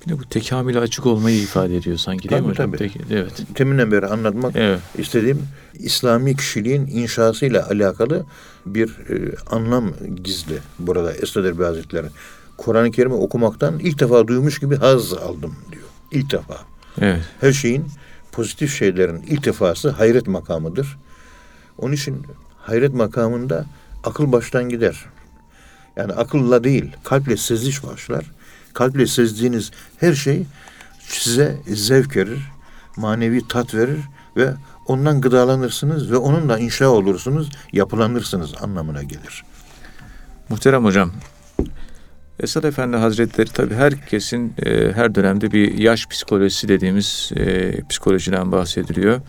Bir 0.06 0.12
de 0.12 0.20
bu 0.20 0.24
tekamüle 0.30 0.80
açık 0.80 1.06
olmayı 1.06 1.42
ifade 1.42 1.78
ediyor 1.78 1.98
sanki 1.98 2.30
değil 2.30 2.40
Tabii, 2.42 2.48
mi 2.48 2.52
hocam? 2.52 2.68
tabii. 2.72 2.78
Tek- 2.78 2.98
evet. 3.12 3.42
Teminden 3.56 3.92
beri 3.92 4.08
anlatmak 4.08 4.56
Evet. 4.56 4.80
istediğim 4.98 5.42
İslami 5.74 6.36
kişiliğin 6.36 6.88
inşasıyla 6.88 7.68
alakalı 7.70 8.26
bir 8.66 8.90
e, 8.90 9.36
anlam 9.52 9.94
gizli 10.24 10.58
burada 10.80 11.14
Esad 11.14 11.46
Erbil 11.46 11.64
Hazretleri. 11.64 12.08
Kur'an-ı 12.58 12.92
Kerim'i 12.92 13.14
okumaktan 13.16 13.80
ilk 13.80 14.00
defa 14.00 14.28
duymuş 14.28 14.60
gibi 14.60 14.76
haz 14.76 15.14
aldım 15.14 15.56
diyor. 15.72 15.84
İlk 16.12 16.32
defa. 16.32 16.58
Evet. 17.02 17.22
Her 17.42 17.52
şeyin 17.52 17.86
pozitif 18.32 18.74
şeylerin 18.78 19.22
ilk 19.22 19.46
defası 19.46 19.90
hayret 19.90 20.28
makamıdır. 20.28 20.98
Onun 21.78 21.94
için 21.94 22.26
hayret 22.70 22.94
makamında 22.94 23.66
akıl 24.04 24.32
baştan 24.32 24.70
gider. 24.70 25.06
Yani 25.96 26.14
akılla 26.14 26.64
değil, 26.64 26.96
kalple 27.04 27.38
seziş 27.38 27.84
başlar. 27.84 28.26
Kalple 28.74 29.08
sezdiğiniz 29.08 29.72
her 29.98 30.14
şey 30.14 30.46
size 31.00 31.58
zevk 31.68 32.16
verir, 32.16 32.40
manevi 32.98 33.48
tat 33.48 33.74
verir 33.74 34.00
ve 34.38 34.54
ondan 34.88 35.22
gıdalanırsınız 35.22 36.12
ve 36.12 36.18
onunla 36.18 36.60
inşa 36.60 36.90
olursunuz, 36.90 37.50
yapılanırsınız 37.74 38.54
anlamına 38.62 39.04
gelir. 39.04 39.44
Muhterem 40.50 40.86
hocam, 40.86 41.12
Esad 42.40 42.64
Efendi 42.64 42.98
Hazretleri 42.98 43.50
tabii 43.50 43.76
herkesin 43.76 44.54
e, 44.66 44.92
her 44.92 45.16
dönemde 45.16 45.52
bir 45.52 45.78
yaş 45.78 46.08
psikolojisi 46.08 46.68
dediğimiz 46.68 47.32
e, 47.36 47.74
psikolojiden 47.90 48.52
bahsediliyor. 48.52 49.22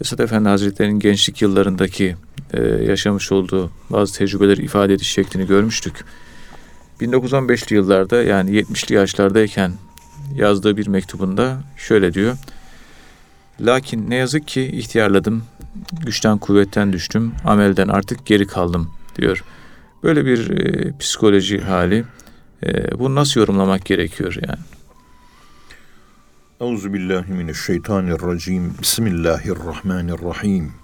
Esad 0.00 0.18
Efendi 0.18 0.48
Hazretleri'nin 0.48 1.00
gençlik 1.00 1.42
yıllarındaki 1.42 2.16
e, 2.52 2.62
yaşamış 2.62 3.32
olduğu 3.32 3.70
bazı 3.90 4.14
tecrübeleri 4.18 4.62
ifade 4.62 4.94
ediş 4.94 5.08
şeklini 5.08 5.46
görmüştük. 5.46 6.04
1915'li 7.00 7.76
yıllarda 7.76 8.22
yani 8.22 8.50
70'li 8.50 8.94
yaşlardayken 8.94 9.72
yazdığı 10.34 10.76
bir 10.76 10.86
mektubunda 10.86 11.62
şöyle 11.76 12.14
diyor. 12.14 12.36
Lakin 13.60 14.10
ne 14.10 14.16
yazık 14.16 14.48
ki 14.48 14.62
ihtiyarladım, 14.62 15.44
güçten 16.06 16.38
kuvvetten 16.38 16.92
düştüm, 16.92 17.32
amelden 17.44 17.88
artık 17.88 18.26
geri 18.26 18.46
kaldım 18.46 18.90
diyor. 19.16 19.44
Böyle 20.02 20.26
bir 20.26 20.50
e, 20.50 20.98
psikoloji 20.98 21.60
hali. 21.60 22.04
E, 22.62 22.98
bunu 22.98 23.14
nasıl 23.14 23.40
yorumlamak 23.40 23.84
gerekiyor 23.84 24.36
yani? 24.48 24.60
Euzu 26.60 26.92
billahi 26.92 27.32
mineşşeytanirracim. 27.32 28.74
Bismillahirrahmanirrahim. 28.82 30.79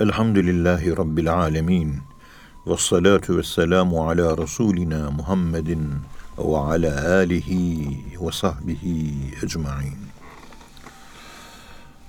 Elhamdülillahi 0.00 0.96
rabbil 0.96 1.32
alamin. 1.34 1.98
Ve 2.66 2.76
salatu 2.76 3.38
ve 3.38 3.42
selamu 3.42 4.08
ala 4.08 4.38
Resulina 4.38 5.10
Muhammedin 5.10 5.90
ve 6.38 6.56
ala 6.56 7.14
alihi 7.14 7.98
ve 8.20 8.32
sahbihi 8.32 9.14
ecmain. 9.44 9.98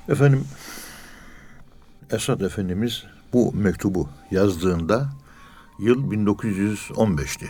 Efendim, 0.10 0.48
Esad 2.12 2.42
Efendimiz 2.42 3.04
bu 3.34 3.54
mektubu 3.54 4.10
yazdığında 4.32 5.10
yıl 5.80 6.12
1915'ti. 6.12 7.50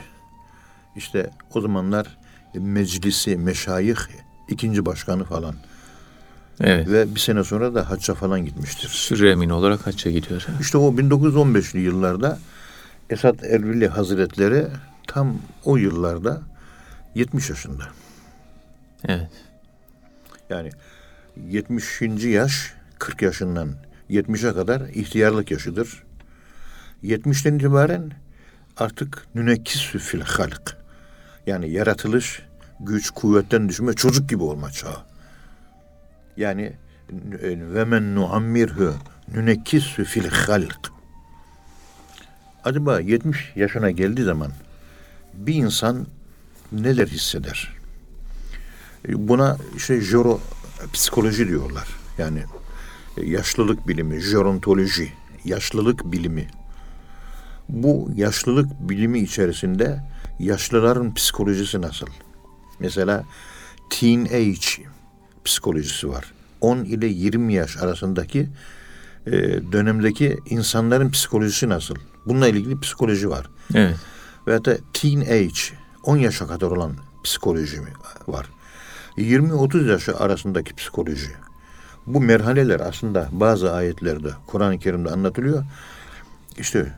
İşte 0.96 1.30
o 1.54 1.62
zamanlar 1.62 2.18
meclisi, 2.54 3.38
meşayih 3.38 3.98
ikinci 4.50 4.86
başkanı 4.86 5.24
falan. 5.24 5.56
Evet. 6.62 6.88
Ve 6.88 7.16
bir 7.16 7.20
sene 7.20 7.44
sonra 7.44 7.76
da 7.76 7.90
hacca 7.90 8.14
falan 8.14 8.46
gitmiştir. 8.46 8.88
Sürre 8.90 9.32
emini 9.32 9.54
olarak 9.54 9.88
hacca 9.88 10.12
gidiyor. 10.12 10.46
İşte 10.62 10.78
o 10.78 10.94
1915'li 10.94 11.80
yıllarda 11.80 12.40
Esad 13.10 13.40
Erbil'i 13.40 13.88
Hazretleri 13.88 14.68
tam 15.08 15.38
o 15.66 15.78
yıllarda 15.78 16.42
70 17.16 17.50
yaşında. 17.50 17.84
Evet. 19.08 19.30
Yani 20.50 20.70
70. 21.50 22.02
yaş 22.24 22.74
40 23.00 23.22
yaşından 23.22 23.70
70'e 24.10 24.54
kadar 24.54 24.82
ihtiyarlık 24.82 25.52
yaşıdır. 25.52 26.04
70'ten 27.04 27.56
itibaren 27.56 28.12
artık 28.78 29.28
nünekkisü 29.36 30.00
fil 30.00 30.22
halk. 30.22 30.78
Yani 31.48 31.70
yaratılış, 31.70 32.42
güç, 32.80 33.10
kuvvetten 33.10 33.70
düşme, 33.70 33.94
çocuk 33.94 34.30
gibi 34.30 34.44
olma 34.44 34.72
çağı. 34.72 35.15
Yani 36.38 36.74
ve 37.74 37.86
men 37.86 38.16
nuammirhu 38.16 38.94
nünekkisü 39.34 40.04
fil 40.04 40.30
halk. 40.30 40.92
Acaba 42.64 43.00
70 43.00 43.52
yaşına 43.56 43.92
geldiği 43.92 44.24
zaman 44.24 44.52
bir 45.34 45.54
insan 45.54 46.08
neler 46.72 47.08
hisseder? 47.08 47.74
Buna 49.08 49.58
işte 49.76 50.02
joro 50.02 50.42
psikoloji 50.94 51.48
diyorlar. 51.48 51.88
Yani 52.18 52.44
yaşlılık 53.24 53.88
bilimi, 53.88 54.20
gerontoloji, 54.20 55.14
yaşlılık 55.46 56.12
bilimi. 56.12 56.48
Bu 57.70 58.10
yaşlılık 58.16 58.90
bilimi 58.90 59.20
içerisinde 59.20 60.04
yaşlıların 60.40 61.14
psikolojisi 61.14 61.82
nasıl? 61.82 62.08
Mesela 62.80 63.24
teen 63.90 64.26
age 64.26 64.90
psikolojisi 65.46 66.10
var. 66.10 66.34
10 66.62 66.78
ile 66.78 67.08
20 67.08 67.54
yaş 67.54 67.78
arasındaki 67.78 68.50
e, 69.28 69.32
dönemdeki 69.72 70.38
insanların 70.50 71.10
psikolojisi 71.10 71.70
nasıl? 71.70 71.96
Bununla 72.26 72.48
ilgili 72.48 72.80
psikoloji 72.80 73.30
var. 73.30 73.50
Evet. 73.76 73.96
Veyahut 74.48 74.66
da 74.66 74.78
teen 74.94 75.22
age 75.22 75.76
10 76.04 76.18
yaşa 76.18 76.48
kadar 76.48 76.68
olan 76.68 76.96
psikoloji 77.24 77.82
var. 78.28 78.46
20-30 79.18 79.92
yaş 79.92 80.10
arasındaki 80.10 80.76
psikoloji. 80.76 81.32
Bu 82.06 82.22
merhaleler 82.22 82.80
aslında 82.80 83.30
bazı 83.32 83.74
ayetlerde 83.74 84.30
Kur'an-ı 84.48 84.80
Kerim'de 84.80 85.10
anlatılıyor. 85.10 85.64
İşte 86.58 86.94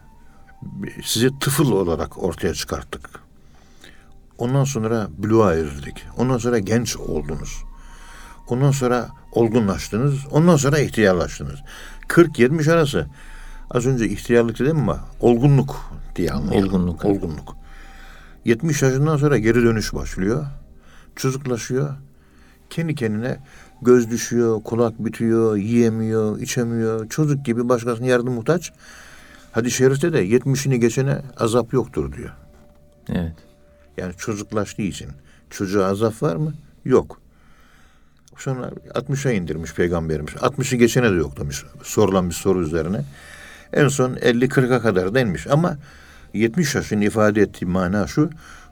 sizi 1.04 1.40
tıfıl 1.40 1.72
olarak 1.72 2.24
ortaya 2.24 2.54
çıkarttık. 2.54 3.10
Ondan 4.38 4.64
sonra 4.64 5.08
buluğa 5.18 5.54
erirdik. 5.54 6.06
Ondan 6.18 6.38
sonra 6.38 6.60
genç 6.60 6.98
oldunuz. 6.98 7.64
Ondan 8.50 8.72
sonra 8.72 9.10
olgunlaştınız. 9.32 10.14
Ondan 10.32 10.56
sonra 10.56 10.80
ihtiyarlaştınız. 10.80 11.60
40-70 12.08 12.72
arası. 12.74 13.08
Az 13.72 13.86
önce 13.86 14.10
ihtiyarlık 14.10 14.60
dedim 14.60 14.78
ama 14.80 15.00
olgunluk 15.20 15.92
diye 16.16 16.32
anlayalım. 16.32 16.68
Olgunluk. 16.68 17.06
Olgunluk. 17.06 17.56
70 18.46 18.82
yaşından 18.82 19.18
sonra 19.18 19.38
geri 19.38 19.64
dönüş 19.64 19.94
başlıyor. 19.94 20.46
Çocuklaşıyor. 21.16 21.90
Kendi 22.70 22.96
kendine 22.96 23.40
göz 23.82 24.10
düşüyor, 24.10 24.64
kulak 24.64 25.06
bitiyor, 25.06 25.56
yiyemiyor, 25.56 26.40
içemiyor. 26.40 27.10
Çocuk 27.10 27.46
gibi 27.46 27.70
başkasının 27.70 28.08
yardım 28.08 28.34
muhtaç. 28.34 28.74
Hadi 29.52 29.72
şerifte 29.72 30.14
de 30.14 30.28
70'ini 30.28 30.76
geçene 30.76 31.22
azap 31.38 31.74
yoktur 31.74 32.14
diyor. 32.14 32.34
Evet. 33.10 33.34
Yani 33.98 34.14
çocuklaştığı 34.18 34.82
için. 34.82 35.08
Çocuğa 35.50 35.86
azap 35.86 36.24
var 36.24 36.36
mı? 36.36 36.54
Yok. 36.86 37.22
Sonra 38.38 38.72
60'a 38.94 39.32
indirmiş 39.32 39.74
peygamberimiz. 39.74 40.34
60'ı 40.34 40.78
geçene 40.78 41.12
de 41.12 41.16
yok 41.16 41.40
demiş. 41.40 41.64
Sorulan 41.84 42.30
bir 42.30 42.36
soru 42.36 42.62
üzerine. 42.62 43.04
En 43.74 43.88
son 43.88 44.14
50-40'a 44.14 44.82
kadar 44.82 45.14
denmiş. 45.16 45.48
Ama 45.48 45.78
70 46.34 46.76
yaşın 46.76 47.02
ifade 47.02 47.42
ettiği 47.42 47.66
mana 47.66 48.08
şu. 48.08 48.30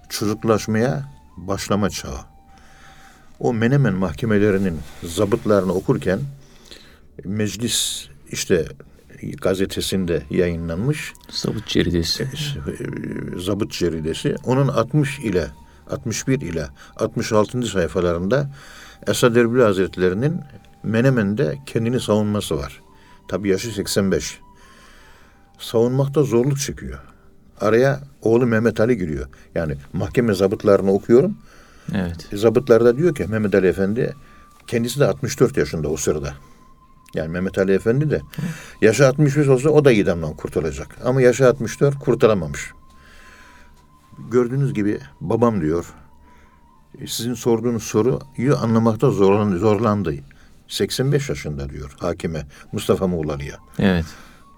Çocuklaşmaya 0.10 1.12
başlama 1.38 1.90
çağı. 1.90 2.20
O 3.40 3.54
Menemen 3.54 3.94
mahkemelerinin 3.94 4.80
zabıtlarını 5.04 5.74
okurken 5.74 6.20
meclis 7.24 8.08
işte 8.32 8.66
gazetesinde 9.42 10.24
yayınlanmış. 10.30 11.14
Zabıt 11.30 11.68
ceridesi. 11.68 12.28
Zabıt 13.38 13.72
ceridesi. 13.72 14.36
Onun 14.44 14.68
60 14.68 15.20
ile 15.20 15.48
61 15.90 16.42
ile 16.42 16.68
66. 16.96 17.64
sayfalarında 17.64 18.50
Esad 19.08 19.36
Erbil 19.36 19.60
Hazretleri'nin 19.62 20.42
Menemen'de 20.84 21.58
kendini 21.66 22.00
savunması 22.00 22.58
var. 22.58 22.82
Tabi 23.28 23.50
yaşı 23.50 23.72
85. 23.72 24.40
Savunmakta 25.60 26.24
zorluk 26.24 26.60
çekiyor. 26.60 27.00
Araya 27.62 28.00
oğlu 28.22 28.46
Mehmet 28.46 28.80
Ali 28.80 28.98
giriyor. 28.98 29.28
Yani 29.56 29.76
mahkeme 29.94 30.34
zabıtlarını 30.34 30.92
okuyorum. 30.92 31.38
Evet. 31.94 32.28
Zabıtlarda 32.34 32.98
diyor 32.98 33.16
ki 33.16 33.26
Mehmet 33.30 33.56
Ali 33.56 33.68
Efendi 33.68 34.14
kendisi 34.68 35.00
de 35.00 35.06
64 35.06 35.58
yaşında 35.58 35.90
o 35.90 35.98
sırada. 35.98 36.34
Yani 37.14 37.30
Mehmet 37.30 37.58
Ali 37.58 37.74
Efendi 37.74 38.10
de 38.10 38.22
yaşı 38.82 39.08
65 39.08 39.48
olsa 39.48 39.70
o 39.70 39.86
da 39.86 39.92
idamdan 39.92 40.34
kurtulacak. 40.34 40.88
Ama 41.04 41.22
yaşı 41.22 41.48
64 41.48 42.00
kurtulamamış. 42.00 42.72
Gördüğünüz 44.32 44.74
gibi 44.74 45.00
babam 45.22 45.62
diyor 45.62 45.94
sizin 47.08 47.34
sorduğunuz 47.34 47.84
soruyu 47.84 48.58
anlamakta 48.58 49.12
zorlandı. 49.12 49.60
zorlandı. 49.60 50.14
85 50.68 51.30
yaşında 51.30 51.70
diyor 51.70 51.96
hakime 52.00 52.46
Mustafa 52.72 53.08
Muğlalı'ya. 53.08 53.58
Evet. 53.80 54.06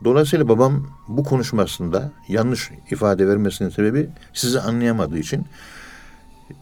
Dolayısıyla 0.03 0.47
babam 0.47 0.87
bu 1.07 1.23
konuşmasında 1.23 2.11
yanlış 2.27 2.71
ifade 2.91 3.27
vermesinin 3.27 3.69
sebebi 3.69 4.09
sizi 4.33 4.59
anlayamadığı 4.59 5.17
için 5.19 5.45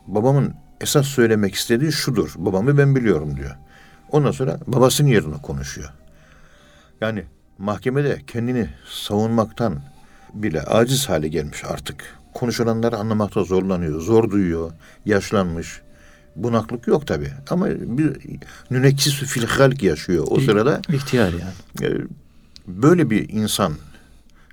babamın 0.07 0.53
esas 0.81 1.05
söylemek 1.05 1.55
istediği 1.55 1.91
şudur. 1.91 2.33
Babamı 2.37 2.77
ben 2.77 2.95
biliyorum 2.95 3.37
diyor. 3.37 3.55
Ondan 4.11 4.31
sonra 4.31 4.59
babasının 4.67 5.07
yerine 5.07 5.37
konuşuyor. 5.41 5.93
Yani 7.01 7.23
mahkemede 7.57 8.21
kendini 8.27 8.69
savunmaktan 8.89 9.81
bile 10.33 10.61
aciz 10.61 11.09
hale 11.09 11.27
gelmiş 11.27 11.63
artık. 11.65 12.17
Konuşulanları 12.35 12.97
anlamakta 12.97 13.43
zorlanıyor, 13.43 14.01
zor 14.01 14.31
duyuyor, 14.31 14.71
yaşlanmış. 15.05 15.81
Bunaklık 16.35 16.87
yok 16.87 17.07
tabi. 17.07 17.27
Ama 17.49 17.69
bir 17.69 18.17
nünekkisü 18.71 19.25
fil 19.25 19.45
halk 19.45 19.83
yaşıyor 19.83 20.27
o 20.29 20.39
sırada. 20.39 20.81
İhtiyar 20.89 21.33
yani. 21.33 21.93
E, 21.93 22.01
böyle 22.67 23.09
bir 23.09 23.29
insan 23.29 23.73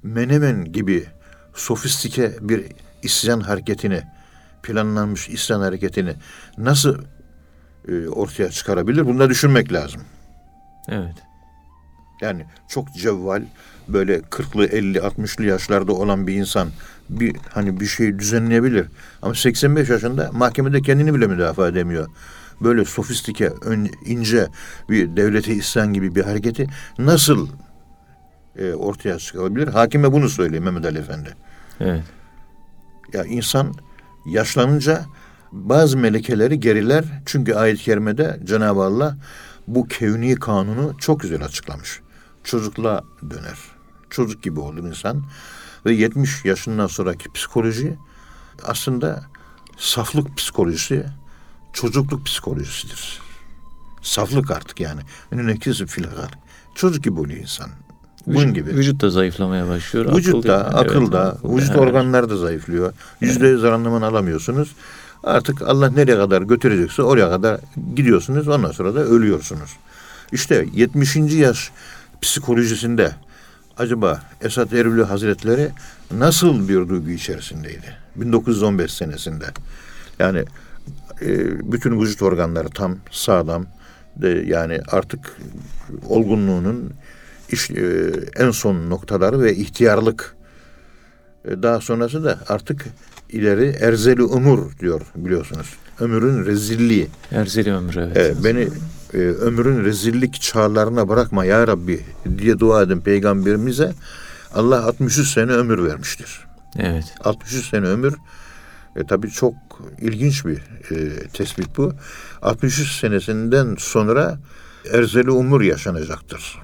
Menemen 0.03 0.73
gibi 0.73 1.07
sofistike 1.55 2.33
bir 2.41 2.65
isyan 3.03 3.41
hareketini 3.41 4.03
planlanmış 4.63 5.29
isyan 5.29 5.61
hareketini 5.61 6.15
nasıl 6.59 6.99
e, 7.89 8.09
ortaya 8.09 8.51
çıkarabilir? 8.51 9.07
Bunu 9.07 9.19
da 9.19 9.31
düşünmek 9.31 9.73
lazım. 9.73 10.03
Evet. 10.89 11.15
Yani 12.21 12.47
çok 12.69 12.95
cevval, 12.95 13.43
böyle 13.89 14.19
40'lı 14.19 14.67
50 14.67 14.99
60'lı 14.99 15.45
yaşlarda 15.45 15.93
olan 15.93 16.27
bir 16.27 16.35
insan 16.35 16.69
bir 17.11 17.37
hani 17.51 17.81
bir 17.81 17.87
şey 17.87 18.19
düzenleyebilir. 18.19 18.87
Ama 19.23 19.35
85 19.35 19.89
yaşında 19.89 20.31
mahkemede 20.33 20.83
kendini 20.83 21.15
bile 21.15 21.27
müdafaa 21.27 21.69
edemiyor. 21.69 22.09
Böyle 22.61 22.85
sofistike, 22.85 23.53
ön, 23.63 23.91
ince 24.05 24.49
bir 24.91 25.17
devlete 25.17 25.55
isyan 25.55 25.93
gibi 25.93 26.15
bir 26.15 26.25
hareketi 26.25 26.67
nasıl 26.99 27.49
e, 28.57 28.73
ortaya 28.73 29.19
çıkabilir? 29.19 29.69
Hakime 29.69 30.13
bunu 30.13 30.29
söylüyor 30.29 30.63
Mehmet 30.63 30.85
Ali 30.85 30.99
Efendi. 30.99 31.29
Evet. 31.81 32.05
Ya 33.13 33.25
insan 33.25 33.75
yaşlanınca 34.27 35.05
bazı 35.53 35.99
melekeleri 35.99 36.61
geriler. 36.61 37.05
Çünkü 37.27 37.55
ayet-i 37.55 37.83
kerimede 37.83 38.41
Cenab-ı 38.45 38.83
Allah 38.83 39.17
bu 39.67 39.89
kevni 39.89 40.35
kanunu 40.35 40.97
çok 40.99 41.21
güzel 41.21 41.45
açıklamış. 41.45 42.01
Çocukla 42.45 43.05
döner. 43.31 43.59
Çocuk 44.11 44.43
gibi 44.43 44.61
olur 44.61 44.85
insan. 44.85 45.23
Ve 45.87 45.93
70 45.93 46.45
yaşından 46.45 46.87
sonraki 46.87 47.33
psikoloji 47.33 47.99
aslında 48.65 49.25
saflık 49.77 50.37
psikolojisi, 50.37 51.07
çocukluk 51.73 52.27
psikolojisidir. 52.27 53.21
Saflık 54.03 54.51
artık 54.51 54.81
yani. 54.81 55.01
Önüne 55.31 55.59
kesip 55.59 55.89
filakar. 55.89 56.31
Çocuk 56.75 57.05
gibi 57.05 57.21
oluyor 57.21 57.41
insan. 57.41 57.71
Bunun 58.27 58.39
Vücut, 58.39 58.55
gibi. 58.55 58.71
Vücut 58.71 59.01
da 59.01 59.11
zayıflamaya 59.11 59.69
başlıyor. 59.69 60.17
Vücutta, 60.17 60.57
akıl, 60.57 60.79
akılda, 60.79 61.39
evet, 61.45 61.57
vücut 61.57 61.71
evet. 61.71 61.81
organları 61.81 62.31
da 62.31 62.37
zayıflıyor. 62.37 62.93
Yüzde 63.21 63.47
yüz 63.49 63.63
randıman 63.63 64.03
alamıyorsunuz. 64.03 64.75
Artık 65.25 65.63
Allah 65.63 65.91
nereye 65.91 66.17
kadar 66.17 66.43
götürecekse 66.43 67.03
oraya 67.03 67.31
kadar 67.31 67.61
gidiyorsunuz. 67.95 68.49
Ondan 68.49 68.73
sonra 68.73 68.95
da 68.95 69.01
ölüyorsunuz. 69.01 69.77
İşte 70.33 70.67
70. 70.75 71.17
yaş 71.17 71.71
psikolojisinde 72.23 73.13
acaba 73.79 74.23
Esat 74.41 74.73
Erbil 74.73 75.03
Hazretleri 75.03 75.71
nasıl 76.11 76.69
bir 76.69 76.89
duygu 76.89 77.11
içerisindeydi? 77.11 77.97
1915 78.17 78.95
senesinde. 78.95 79.45
Yani 80.19 80.45
e, 81.23 81.29
bütün 81.73 82.01
vücut 82.01 82.23
organları 82.23 82.69
tam 82.69 82.97
sağlam. 83.11 83.67
De, 84.17 84.29
yani 84.47 84.81
artık 84.89 85.37
olgunluğunun 86.09 86.93
iş, 87.49 87.71
e, 87.71 88.13
en 88.37 88.51
son 88.51 88.91
noktaları 88.91 89.41
ve 89.41 89.57
ihtiyarlık. 89.57 90.37
E, 91.45 91.63
daha 91.63 91.81
sonrası 91.81 92.25
da 92.25 92.39
artık 92.49 92.87
ileri 93.31 93.69
erzeli 93.81 94.23
umur 94.23 94.79
diyor 94.79 95.01
biliyorsunuz. 95.15 95.67
Ömrün 96.01 96.47
rezilliği. 96.47 97.09
Erzeli 97.31 97.73
ömrü 97.73 98.13
evet. 98.17 98.37
E, 98.41 98.45
beni 98.45 98.69
e, 99.15 99.17
ömrün 99.19 99.85
rezillik 99.85 100.41
çağlarına 100.41 101.09
bırakma 101.09 101.45
ya 101.45 101.67
Rabbi 101.67 102.01
diye 102.39 102.59
dua 102.59 102.83
edin 102.83 103.01
peygamberimize. 103.01 103.93
Allah 104.55 104.87
63 104.87 105.29
sene 105.29 105.53
ömür 105.53 105.85
vermiştir. 105.85 106.41
Evet. 106.79 107.15
63 107.25 107.69
sene 107.69 107.87
ömür 107.87 108.15
e, 108.97 109.07
tabii 109.07 109.31
çok 109.31 109.55
ilginç 110.01 110.45
bir 110.45 110.59
e, 110.91 111.29
tespit 111.29 111.77
bu. 111.77 111.93
63 112.43 112.93
senesinden 112.93 113.77
sonra 113.79 114.39
erzeli 114.93 115.31
umur 115.31 115.61
yaşanacaktır. 115.61 116.59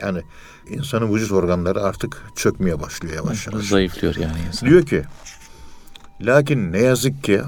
Yani 0.00 0.22
insanın 0.70 1.14
vücut 1.14 1.32
organları 1.32 1.82
artık 1.82 2.22
çökmeye 2.36 2.80
başlıyor 2.80 3.14
yavaş 3.14 3.46
yavaş. 3.46 3.64
Zayıflıyor 3.64 4.16
yani 4.16 4.38
insan. 4.48 4.68
Diyor 4.68 4.86
ki 4.86 5.02
lakin 6.20 6.72
ne 6.72 6.78
yazık 6.78 7.24
ki 7.24 7.42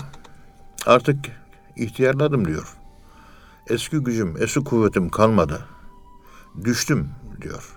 artık 0.87 1.17
ihtiyarladım 1.77 2.49
diyor. 2.49 2.77
Eski 3.71 3.99
gücüm, 3.99 4.37
eski 4.41 4.61
kuvvetim 4.61 5.09
kalmadı. 5.09 5.65
Düştüm 6.65 7.09
diyor. 7.43 7.77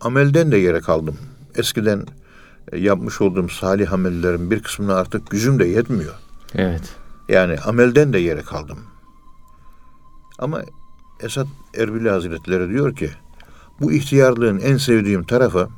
Amelden 0.00 0.52
de 0.52 0.56
yere 0.56 0.80
kaldım. 0.80 1.18
Eskiden 1.54 2.06
e, 2.72 2.78
yapmış 2.78 3.20
olduğum 3.20 3.48
salih 3.48 3.92
amellerin 3.92 4.50
bir 4.50 4.62
kısmına 4.62 4.94
artık 4.94 5.30
gücüm 5.30 5.58
de 5.58 5.64
yetmiyor. 5.64 6.14
Evet. 6.54 6.94
Yani 7.28 7.58
amelden 7.58 8.12
de 8.12 8.18
yere 8.18 8.42
kaldım. 8.42 8.78
Ama 10.38 10.62
Esat 11.20 11.46
Erbili 11.76 12.10
Hazretleri 12.10 12.68
diyor 12.68 12.96
ki 12.96 13.10
bu 13.80 13.92
ihtiyarlığın 13.92 14.58
en 14.58 14.76
sevdiğim 14.76 15.24
tarafı 15.24 15.68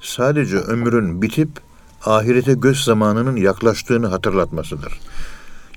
sadece 0.00 0.56
ömrün 0.56 1.22
bitip 1.22 1.48
ahirete 2.04 2.54
göz 2.54 2.84
zamanının 2.84 3.36
yaklaştığını 3.36 4.06
hatırlatmasıdır. 4.06 5.00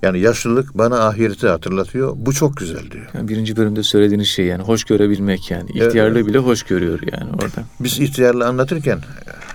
Yani 0.02 0.20
yaşlılık 0.20 0.78
bana 0.78 1.08
ahireti 1.08 1.48
hatırlatıyor. 1.48 2.14
Bu 2.16 2.34
çok 2.34 2.58
güzel 2.58 2.92
diyor. 2.92 3.06
Yani 3.14 3.28
birinci 3.28 3.58
bölümde 3.58 3.84
söylediğiniz 3.84 4.28
şey 4.28 4.46
yani 4.46 4.64
hoş 4.64 4.84
görebilmek 4.84 5.52
yani. 5.52 5.70
İhtiyarlığı 5.70 6.28
bile 6.28 6.38
hoş 6.38 6.64
görüyor 6.64 7.00
yani 7.12 7.30
orada. 7.32 7.64
Biz 7.80 8.00
ihtiyarlığı 8.00 8.48
anlatırken 8.48 9.00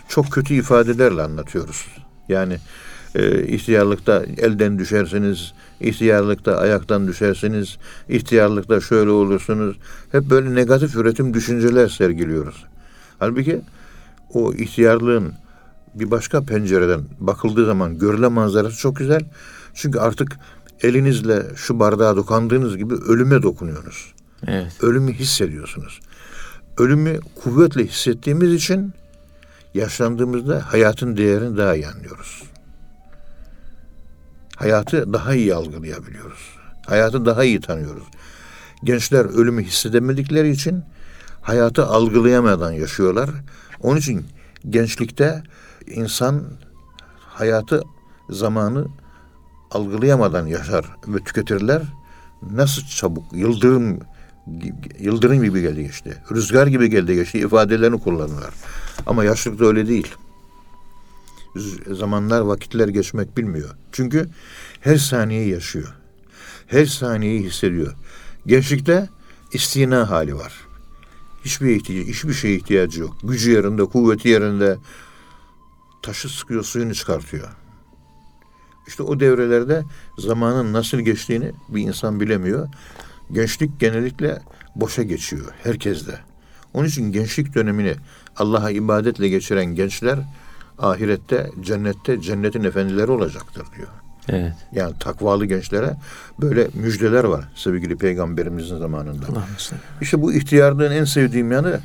çok 0.08 0.30
kötü 0.30 0.54
ifadelerle 0.54 1.22
anlatıyoruz. 1.22 1.86
Yani 2.28 2.58
e, 3.14 3.46
ihtiyarlıkta 3.46 4.22
elden 4.38 4.78
düşersiniz, 4.78 5.52
ihtiyarlıkta 5.80 6.56
ayaktan 6.56 7.08
düşersiniz, 7.08 7.76
ihtiyarlıkta 8.08 8.80
şöyle 8.80 9.10
olursunuz. 9.10 9.76
Hep 10.12 10.30
böyle 10.30 10.54
negatif 10.54 10.96
üretim 10.96 11.34
düşünceler 11.34 11.88
sergiliyoruz. 11.88 12.64
Halbuki 13.18 13.60
o 14.34 14.54
ihtiyarlığın 14.54 15.32
bir 15.94 16.10
başka 16.10 16.44
pencereden 16.44 17.00
bakıldığı 17.20 17.66
zaman 17.66 17.98
görülen 17.98 18.32
manzarası 18.32 18.78
çok 18.78 18.96
güzel. 18.96 19.22
Çünkü 19.74 19.98
artık 19.98 20.38
elinizle 20.82 21.42
şu 21.56 21.78
bardağa 21.78 22.16
dokandığınız 22.16 22.76
gibi 22.76 22.94
ölüme 22.94 23.42
dokunuyorsunuz. 23.42 24.14
Evet. 24.46 24.72
Ölümü 24.82 25.12
hissediyorsunuz. 25.12 26.00
Ölümü 26.78 27.20
kuvvetle 27.42 27.86
hissettiğimiz 27.86 28.52
için 28.52 28.92
yaşlandığımızda 29.74 30.72
hayatın 30.72 31.16
değerini 31.16 31.56
daha 31.56 31.74
iyi 31.74 31.88
anlıyoruz. 31.88 32.42
Hayatı 34.56 35.12
daha 35.12 35.34
iyi 35.34 35.54
algılayabiliyoruz. 35.54 36.56
Hayatı 36.86 37.26
daha 37.26 37.44
iyi 37.44 37.60
tanıyoruz. 37.60 38.04
Gençler 38.84 39.24
ölümü 39.24 39.64
hissedemedikleri 39.64 40.50
için 40.50 40.84
hayatı 41.42 41.86
algılayamadan 41.86 42.72
yaşıyorlar. 42.72 43.30
Onun 43.80 43.96
için 43.96 44.26
gençlikte 44.70 45.42
insan 45.86 46.42
hayatı 47.18 47.82
zamanı 48.30 48.86
algılayamadan 49.74 50.46
yaşar 50.46 50.84
ve 51.08 51.18
tüketirler. 51.24 51.82
Nasıl 52.50 52.82
çabuk 52.82 53.32
yıldırım 53.32 54.00
yıldırım 54.98 55.42
gibi 55.42 55.60
geldi 55.60 55.82
geçti. 55.82 56.22
Rüzgar 56.32 56.66
gibi 56.66 56.90
geldi 56.90 57.14
geçti 57.14 57.38
ifadelerini 57.38 58.00
kullanırlar. 58.00 58.54
Ama 59.06 59.24
yaşlılıkta 59.24 59.64
öyle 59.64 59.88
değil. 59.88 60.14
Zamanlar, 61.90 62.40
vakitler 62.40 62.88
geçmek 62.88 63.36
bilmiyor. 63.36 63.70
Çünkü 63.92 64.28
her 64.80 64.96
saniyeyi 64.96 65.50
yaşıyor. 65.50 65.94
Her 66.66 66.86
saniyeyi 66.86 67.42
hissediyor. 67.42 67.94
Gençlikte 68.46 69.08
istina 69.52 70.10
hali 70.10 70.36
var. 70.36 70.52
Hiçbir 71.44 71.76
ihtiyacı, 71.76 72.10
hiçbir 72.12 72.32
şeye 72.32 72.56
ihtiyacı 72.56 73.00
yok. 73.00 73.16
Gücü 73.22 73.50
yerinde, 73.50 73.84
kuvveti 73.84 74.28
yerinde. 74.28 74.76
Taşı 76.02 76.28
sıkıyor, 76.28 76.64
suyunu 76.64 76.94
çıkartıyor. 76.94 77.48
İşte 78.86 79.02
o 79.02 79.20
devrelerde 79.20 79.82
zamanın 80.18 80.72
nasıl 80.72 80.98
geçtiğini 80.98 81.52
bir 81.68 81.82
insan 81.82 82.20
bilemiyor. 82.20 82.68
Gençlik 83.32 83.80
genellikle 83.80 84.42
boşa 84.76 85.02
geçiyor 85.02 85.44
herkeste. 85.62 86.18
Onun 86.74 86.88
için 86.88 87.12
gençlik 87.12 87.54
dönemini 87.54 87.94
Allah'a 88.36 88.70
ibadetle 88.70 89.28
geçiren 89.28 89.64
gençler 89.66 90.18
ahirette, 90.78 91.50
cennette 91.60 92.20
cennetin 92.20 92.64
efendileri 92.64 93.10
olacaktır 93.10 93.66
diyor. 93.76 93.88
Evet. 94.28 94.52
Yani 94.72 94.94
takvalı 95.00 95.46
gençlere 95.46 95.96
böyle 96.40 96.68
müjdeler 96.74 97.24
var 97.24 97.44
sevgili 97.54 97.96
peygamberimizin 97.96 98.78
zamanında. 98.78 99.26
Allah'ım 99.26 99.58
sen. 99.58 99.78
İşte 100.00 100.22
bu 100.22 100.32
ihtiyarlığın 100.32 100.92
en 100.92 101.04
sevdiğim 101.04 101.52
yanı 101.52 101.80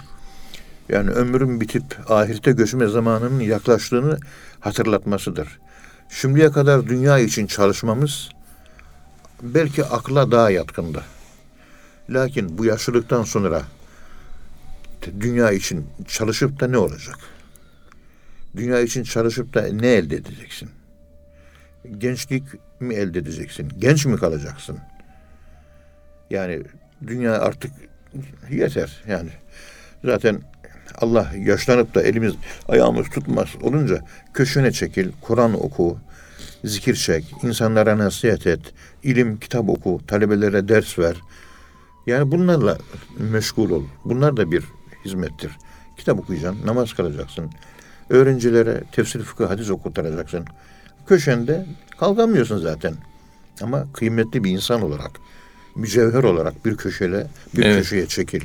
yani 0.89 1.09
ömrün 1.09 1.61
bitip 1.61 1.83
ahirete 2.11 2.51
göçme 2.51 2.87
zamanının 2.87 3.39
yaklaştığını 3.39 4.17
hatırlatmasıdır. 4.59 5.59
Şimdiye 6.10 6.51
kadar 6.51 6.88
dünya 6.88 7.20
için 7.20 7.47
çalışmamız 7.47 8.30
belki 9.41 9.86
akla 9.86 10.32
daha 10.32 10.51
yatkındı. 10.51 11.03
Lakin 12.10 12.57
bu 12.57 12.66
yaşlılıktan 12.66 13.24
sonra 13.24 13.64
dünya 15.20 15.51
için 15.51 15.88
çalışıp 16.07 16.60
da 16.60 16.68
ne 16.68 16.78
olacak? 16.78 17.18
Dünya 18.55 18.80
için 18.80 19.03
çalışıp 19.03 19.53
da 19.53 19.62
ne 19.62 19.88
elde 19.88 20.16
edeceksin? 20.16 20.70
Gençlik 21.97 22.43
mi 22.80 22.95
elde 22.95 23.20
edeceksin? 23.20 23.72
Genç 23.78 24.05
mi 24.05 24.18
kalacaksın? 24.18 24.80
Yani 26.30 26.64
dünya 27.07 27.39
artık 27.39 27.72
yeter 28.49 29.03
yani. 29.07 29.32
Zaten 30.03 30.41
Allah 30.97 31.31
yaşlanıp 31.37 31.95
da 31.95 32.01
elimiz 32.01 32.33
ayağımız 32.67 33.09
tutmaz 33.09 33.47
olunca 33.61 33.99
köşene 34.33 34.71
çekil, 34.71 35.11
Kur'an 35.21 35.65
oku, 35.65 35.97
zikir 36.63 36.95
çek, 36.95 37.33
insanlara 37.43 37.97
nasihat 37.97 38.47
et, 38.47 38.59
ilim, 39.03 39.39
kitap 39.39 39.69
oku, 39.69 40.01
talebelere 40.07 40.67
ders 40.67 40.99
ver. 40.99 41.15
Yani 42.07 42.31
bunlarla 42.31 42.77
meşgul 43.17 43.69
ol. 43.69 43.83
Bunlar 44.05 44.37
da 44.37 44.51
bir 44.51 44.63
hizmettir. 45.05 45.51
Kitap 45.97 46.19
okuyacaksın, 46.19 46.67
namaz 46.67 46.93
kılacaksın. 46.93 47.49
Öğrencilere 48.09 48.83
tefsir 48.91 49.23
fıkıh 49.23 49.49
hadis 49.49 49.69
okutturacaksın. 49.69 50.45
Köşende 51.07 51.65
kalkamıyorsun 51.99 52.57
zaten. 52.57 52.93
Ama 53.61 53.93
kıymetli 53.93 54.43
bir 54.43 54.51
insan 54.51 54.81
olarak, 54.81 55.11
mücevher 55.75 56.23
olarak 56.23 56.65
bir 56.65 56.77
köşele, 56.77 57.27
bir 57.55 57.63
Evet. 57.65 57.77
köşeye 57.77 58.05
çekil. 58.07 58.41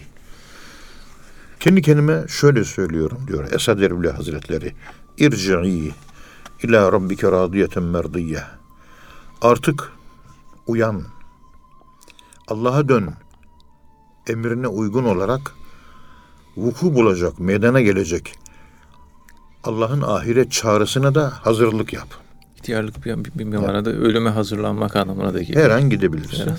Kendi 1.64 1.82
kendime 1.82 2.28
şöyle 2.28 2.64
söylüyorum 2.64 3.18
diyor 3.28 3.52
Esad 3.52 3.80
Erbil 3.80 4.08
Hazretleri. 4.08 4.74
İrci'i 5.18 5.92
ila 6.62 6.92
rabbike 6.92 7.32
radiyeten 7.32 7.82
merdiyye. 7.82 8.42
Artık 9.42 9.92
uyan. 10.66 11.02
Allah'a 12.48 12.88
dön. 12.88 13.14
Emrine 14.26 14.68
uygun 14.68 15.04
olarak 15.04 15.54
vuku 16.56 16.94
bulacak, 16.94 17.40
meydana 17.40 17.80
gelecek. 17.80 18.34
Allah'ın 19.64 20.02
ahiret 20.02 20.52
çağrısına 20.52 21.14
da 21.14 21.32
hazırlık 21.42 21.92
yap. 21.92 22.23
İhtiyarlık 22.64 23.04
bir, 23.04 23.24
bir, 23.24 23.52
bir 23.52 23.56
manada 23.56 23.90
ölüme 23.90 24.30
hazırlanmak 24.30 24.96
anlamına 24.96 25.34
da 25.34 25.42
geliyor. 25.42 25.64
Her 25.64 25.70
an 25.70 25.90
gidebilirsin. 25.90 26.42
Evet. 26.48 26.58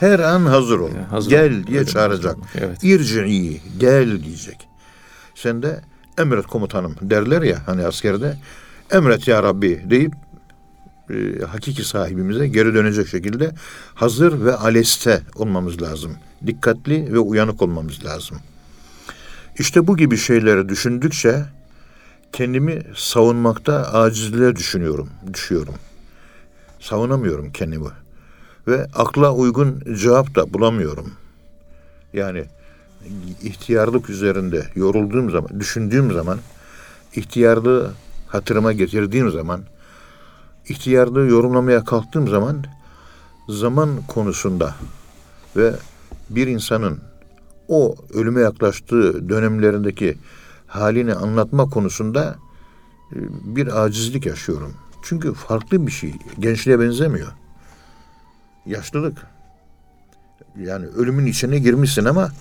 Her 0.00 0.18
an 0.18 0.46
hazır 0.46 0.78
ol. 0.78 0.90
Yani 0.94 1.06
hazır 1.06 1.30
gel 1.30 1.52
olmak, 1.52 1.66
diye 1.66 1.78
ölüme 1.78 1.90
çağıracak. 1.90 2.36
evet. 2.54 2.84
İrci'i, 2.84 3.60
gel 3.78 4.24
diyecek. 4.24 4.68
Sen 5.34 5.62
de 5.62 5.80
emret 6.18 6.46
komutanım 6.46 6.94
derler 7.00 7.42
ya 7.42 7.58
hani 7.66 7.86
askerde. 7.86 8.36
Emret 8.90 9.28
ya 9.28 9.42
Rabbi 9.42 9.84
deyip 9.90 10.12
e, 11.10 11.44
hakiki 11.44 11.84
sahibimize 11.84 12.48
geri 12.48 12.74
dönecek 12.74 13.08
şekilde 13.08 13.50
hazır 13.94 14.44
ve 14.44 14.54
aleste 14.54 15.22
olmamız 15.34 15.82
lazım. 15.82 16.16
Dikkatli 16.46 17.12
ve 17.12 17.18
uyanık 17.18 17.62
olmamız 17.62 18.04
lazım. 18.04 18.38
İşte 19.58 19.86
bu 19.86 19.96
gibi 19.96 20.16
şeyleri 20.16 20.68
düşündükçe 20.68 21.44
kendimi 22.32 22.82
savunmakta 22.96 23.92
acizliğe 23.92 24.56
düşünüyorum, 24.56 25.08
düşüyorum. 25.32 25.74
Savunamıyorum 26.80 27.52
kendimi. 27.52 27.88
Ve 28.66 28.86
akla 28.94 29.34
uygun 29.34 29.82
cevap 29.94 30.34
da 30.34 30.54
bulamıyorum. 30.54 31.12
Yani 32.12 32.44
ihtiyarlık 33.42 34.10
üzerinde 34.10 34.66
yorulduğum 34.74 35.30
zaman, 35.30 35.60
düşündüğüm 35.60 36.12
zaman, 36.12 36.38
ihtiyarlığı 37.14 37.92
hatırıma 38.26 38.72
getirdiğim 38.72 39.30
zaman, 39.30 39.60
ihtiyarlığı 40.68 41.26
yorumlamaya 41.26 41.84
kalktığım 41.84 42.28
zaman 42.28 42.64
zaman 43.48 43.90
konusunda 44.08 44.74
ve 45.56 45.72
bir 46.30 46.46
insanın 46.46 46.98
o 47.68 47.96
ölüme 48.14 48.40
yaklaştığı 48.40 49.28
dönemlerindeki 49.28 50.16
halini 50.68 51.14
anlatma 51.14 51.70
konusunda 51.70 52.38
e, 53.12 53.16
bir 53.56 53.82
acizlik 53.84 54.26
yaşıyorum. 54.26 54.74
Çünkü 55.02 55.34
farklı 55.34 55.86
bir 55.86 55.92
şey. 55.92 56.14
Gençliğe 56.38 56.80
benzemiyor. 56.80 57.32
Yaşlılık. 58.66 59.26
Yani 60.56 60.86
ölümün 60.86 61.26
içine 61.26 61.58
girmişsin 61.58 62.04
ama 62.04 62.32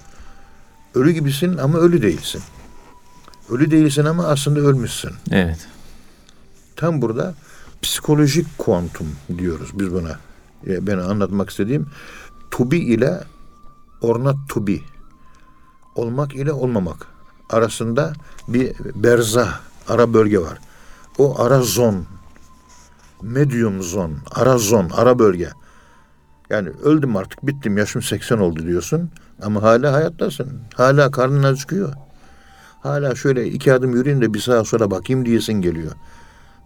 ölü 0.95 1.11
gibisin 1.11 1.57
ama 1.57 1.77
ölü 1.77 2.01
değilsin. 2.01 2.41
Ölü 3.49 3.71
değilsin 3.71 4.05
ama 4.05 4.27
aslında 4.27 4.59
ölmüşsün. 4.59 5.11
Evet. 5.31 5.67
Tam 6.75 7.01
burada 7.01 7.33
psikolojik 7.81 8.57
kuantum 8.57 9.07
diyoruz 9.37 9.69
biz 9.73 9.93
buna. 9.93 10.19
E, 10.67 10.87
Ben 10.87 10.97
anlatmak 10.97 11.49
istediğim 11.49 11.87
to 12.51 12.71
be 12.71 12.77
ile 12.77 13.23
or 14.01 14.23
not 14.23 14.37
to 14.49 14.67
be. 14.67 14.77
Olmak 15.95 16.35
ile 16.35 16.51
olmamak 16.51 17.07
arasında 17.49 18.13
bir 18.47 18.73
berzah, 18.95 19.59
ara 19.87 20.13
bölge 20.13 20.39
var. 20.39 20.59
O 21.17 21.41
ara 21.41 21.61
zon, 21.61 22.05
medium 23.21 23.83
zon, 23.83 24.11
ara 24.31 24.57
zon, 24.57 24.89
ara 24.93 25.19
bölge. 25.19 25.49
Yani 26.49 26.69
öldüm 26.69 27.15
artık 27.15 27.47
bittim 27.47 27.77
yaşım 27.77 28.01
80 28.01 28.37
oldu 28.37 28.63
diyorsun 28.63 29.09
ama 29.41 29.61
hala 29.61 29.93
hayattasın. 29.93 30.61
Hala 30.75 31.11
karnın 31.11 31.43
acıkıyor. 31.43 31.93
Hala 32.81 33.15
şöyle 33.15 33.47
iki 33.47 33.73
adım 33.73 33.95
yürüyeyim 33.95 34.21
de 34.21 34.33
bir 34.33 34.39
sağa 34.39 34.63
sola 34.63 34.91
bakayım 34.91 35.25
diyesin 35.25 35.53
geliyor. 35.53 35.91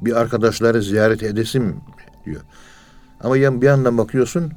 Bir 0.01 0.15
arkadaşları 0.15 0.81
ziyaret 0.81 1.23
edesim 1.23 1.75
diyor. 2.25 2.41
Ama 3.21 3.35
bir 3.35 3.65
yandan 3.65 3.97
bakıyorsun 3.97 4.51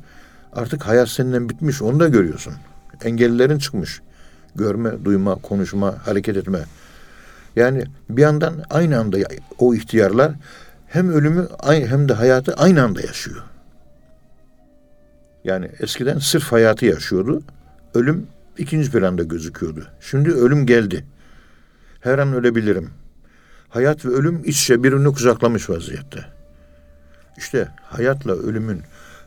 artık 0.53 0.87
hayat 0.87 1.09
senden 1.09 1.49
bitmiş 1.49 1.83
onu 1.83 2.01
da 2.01 2.09
görüyorsun. 2.09 2.55
Engellilerin 3.05 3.59
çıkmış. 3.59 4.01
Görme, 4.57 5.05
duyma, 5.05 5.35
konuşma, 5.35 6.07
hareket 6.07 6.37
etme. 6.37 6.65
Yani 7.57 7.85
bir 8.11 8.23
yandan 8.23 8.63
aynı 8.71 8.99
anda 8.99 9.19
o 9.59 9.75
ihtiyarlar 9.75 10.33
hem 10.87 11.11
ölümü 11.11 11.49
hem 11.65 12.09
de 12.09 12.13
hayatı 12.13 12.55
aynı 12.55 12.83
anda 12.83 13.01
yaşıyor. 13.01 13.43
Yani 15.45 15.71
eskiden 15.81 16.19
sırf 16.19 16.53
hayatı 16.53 16.87
yaşıyordu. 16.87 17.43
Ölüm 17.95 18.27
ikinci 18.59 18.91
planda 18.91 19.23
gözüküyordu. 19.23 19.87
Şimdi 20.01 20.31
ölüm 20.33 20.67
geldi. 20.67 21.05
Her 22.01 22.19
an 22.19 22.33
ölebilirim. 22.33 22.91
Hayat 23.69 24.05
ve 24.05 24.09
ölüm 24.09 24.43
iç 24.45 24.63
içe 24.63 24.83
birbirini 24.83 25.13
kucaklamış 25.13 25.71
vaziyette. 25.71 26.25
İşte 27.37 27.69
hayatla 27.83 28.33
ölümün 28.33 28.83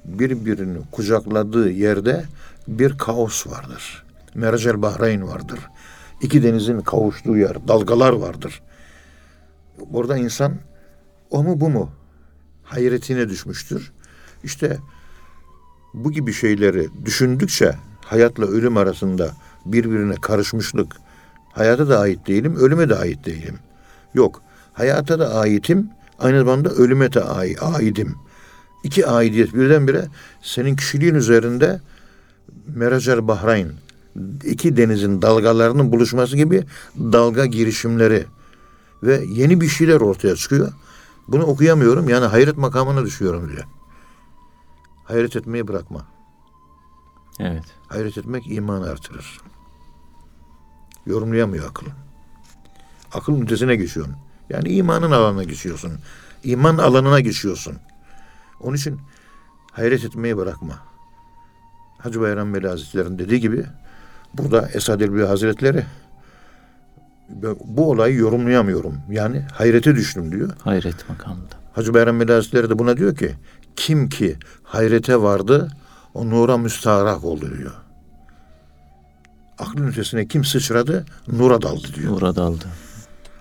birbirini 0.05 0.77
kucakladığı 0.91 1.69
yerde 1.69 2.23
bir 2.67 2.97
kaos 2.97 3.47
vardır. 3.47 4.03
Mercel 4.35 4.81
Bahreyn 4.81 5.27
vardır. 5.27 5.59
İki 6.21 6.43
denizin 6.43 6.79
kavuştuğu 6.81 7.37
yer, 7.37 7.67
dalgalar 7.67 8.13
vardır. 8.13 8.61
Orada 9.93 10.17
insan 10.17 10.53
o 11.29 11.43
mu 11.43 11.61
bu 11.61 11.69
mu 11.69 11.91
hayretine 12.63 13.29
düşmüştür. 13.29 13.91
İşte 14.43 14.77
bu 15.93 16.11
gibi 16.11 16.33
şeyleri 16.33 16.87
düşündükçe 17.05 17.75
hayatla 18.05 18.45
ölüm 18.45 18.77
arasında 18.77 19.31
birbirine 19.65 20.15
karışmışlık, 20.15 20.95
hayata 21.53 21.89
da 21.89 21.99
ait 21.99 22.27
değilim, 22.27 22.55
ölüme 22.55 22.89
de 22.89 22.95
ait 22.95 23.25
değilim. 23.25 23.59
Yok, 24.13 24.41
hayata 24.73 25.19
da 25.19 25.35
aitim, 25.35 25.89
aynı 26.19 26.39
zamanda 26.39 26.69
ölüme 26.69 27.13
de 27.13 27.21
ai- 27.21 27.59
aidim. 27.59 28.15
İki 28.83 29.07
aidiyet 29.07 29.53
birdenbire 29.53 30.05
senin 30.41 30.75
kişiliğin 30.75 31.15
üzerinde 31.15 31.81
Meracer 32.67 33.27
Bahreyn, 33.27 33.71
iki 34.43 34.77
denizin 34.77 35.21
dalgalarının 35.21 35.91
buluşması 35.91 36.37
gibi 36.37 36.63
dalga 36.97 37.45
girişimleri 37.45 38.25
ve 39.03 39.23
yeni 39.27 39.61
bir 39.61 39.67
şeyler 39.67 40.01
ortaya 40.01 40.35
çıkıyor. 40.35 40.73
Bunu 41.27 41.43
okuyamıyorum 41.43 42.09
yani 42.09 42.25
hayret 42.25 42.57
makamına 42.57 43.05
düşüyorum 43.05 43.49
diyor. 43.49 43.63
Hayret 45.03 45.35
etmeyi 45.35 45.67
bırakma. 45.67 46.05
Evet. 47.39 47.63
Hayret 47.87 48.17
etmek 48.17 48.51
imanı 48.51 48.89
artırır. 48.89 49.41
Yorumlayamıyor 51.05 51.69
akıl. 51.69 51.87
Akıl 53.13 53.41
ötesine 53.41 53.75
geçiyorsun. 53.75 54.15
Yani 54.49 54.69
imanın 54.69 55.11
alanına 55.11 55.43
geçiyorsun. 55.43 55.91
İman 56.43 56.77
alanına 56.77 57.19
geçiyorsun. 57.19 57.77
Onun 58.59 58.75
için 58.75 58.99
hayret 59.71 60.05
etmeyi 60.05 60.37
bırakma. 60.37 60.79
Hacı 61.97 62.21
Bayram 62.21 62.53
Veli 62.53 62.67
Hazretleri'nin 62.67 63.19
dediği 63.19 63.39
gibi 63.39 63.65
burada 64.33 64.69
Esad 64.73 65.01
Erbil 65.01 65.21
Hazretleri 65.21 65.83
bu 67.65 67.89
olayı 67.91 68.15
yorumlayamıyorum. 68.15 68.97
Yani 69.09 69.45
hayrete 69.53 69.95
düştüm 69.95 70.31
diyor. 70.31 70.49
Hayret 70.63 71.09
makamında. 71.09 71.55
Hacı 71.73 71.93
Bayram 71.93 72.19
Veli 72.19 72.31
Hazretleri 72.31 72.69
de 72.69 72.79
buna 72.79 72.97
diyor 72.97 73.15
ki 73.15 73.35
kim 73.75 74.09
ki 74.09 74.37
hayrete 74.63 75.21
vardı 75.21 75.71
o 76.13 76.29
nura 76.29 76.57
müstaharak 76.57 77.23
oldu 77.23 77.57
diyor. 77.57 77.73
Aklın 79.59 79.87
ötesine 79.87 80.27
kim 80.27 80.45
sıçradı 80.45 81.05
nura 81.27 81.61
daldı 81.61 81.87
diyor. 81.93 82.11
Nura 82.11 82.35
daldı. 82.35 82.65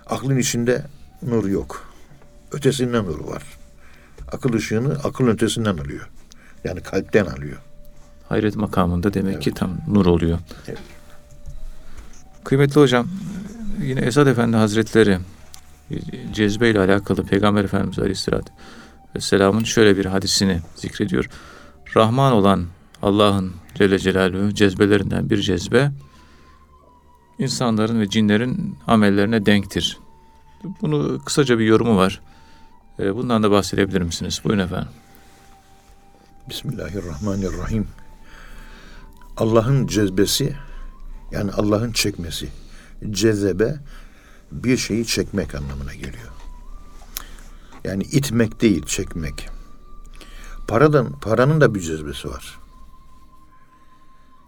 Aklın 0.07 0.37
içinde 0.37 0.85
nur 1.21 1.45
yok. 1.45 1.93
Ötesinden 2.51 3.05
nur 3.05 3.19
var. 3.19 3.43
Akıl 4.31 4.53
ışığını 4.53 4.93
akıl 5.03 5.27
ötesinden 5.27 5.77
alıyor. 5.77 6.09
Yani 6.63 6.81
kalpten 6.81 7.25
alıyor. 7.25 7.57
Hayret 8.29 8.55
makamında 8.55 9.13
demek 9.13 9.41
ki 9.41 9.53
tam 9.53 9.77
nur 9.87 10.05
oluyor. 10.05 10.39
Evet. 10.67 10.79
Kıymetli 12.43 12.81
hocam, 12.81 13.07
yine 13.83 13.99
Esad 13.99 14.27
Efendi 14.27 14.57
Hazretleri 14.57 15.19
cezbe 16.33 16.69
ile 16.69 16.79
alakalı 16.79 17.23
Peygamber 17.23 17.63
Efendimiz 17.63 17.99
Aleyhisselatü 17.99 18.53
Vesselam'ın 19.15 19.63
şöyle 19.63 19.97
bir 19.97 20.05
hadisini 20.05 20.61
zikrediyor. 20.75 21.29
Rahman 21.95 22.33
olan 22.33 22.65
Allah'ın 23.01 23.53
Celle 23.75 23.99
Celaluhu 23.99 24.53
cezbelerinden 24.53 25.29
bir 25.29 25.41
cezbe 25.41 25.91
insanların 27.39 27.99
ve 27.99 28.09
cinlerin 28.09 28.77
amellerine 28.87 29.45
denktir. 29.45 29.97
Bunu 30.81 31.19
kısaca 31.25 31.59
bir 31.59 31.65
yorumu 31.65 31.97
var. 31.97 32.21
Ee, 32.99 33.15
Bundan 33.15 33.43
da 33.43 33.51
bahsedebilir 33.51 34.01
misiniz? 34.01 34.41
Buyurun 34.43 34.63
efendim. 34.63 34.89
Bismillahirrahmanirrahim. 36.49 37.87
Allah'ın 39.37 39.87
cezbesi 39.87 40.55
yani 41.31 41.51
Allah'ın 41.51 41.91
çekmesi. 41.91 42.49
cezebe 43.09 43.79
bir 44.51 44.77
şeyi 44.77 45.05
çekmek 45.05 45.55
anlamına 45.55 45.93
geliyor. 45.93 46.31
Yani 47.83 48.03
itmek 48.03 48.61
değil, 48.61 48.85
çekmek. 48.85 49.49
Paradan, 50.67 51.19
paranın 51.19 51.61
da 51.61 51.75
bir 51.75 51.79
cezbesi 51.79 52.29
var. 52.29 52.59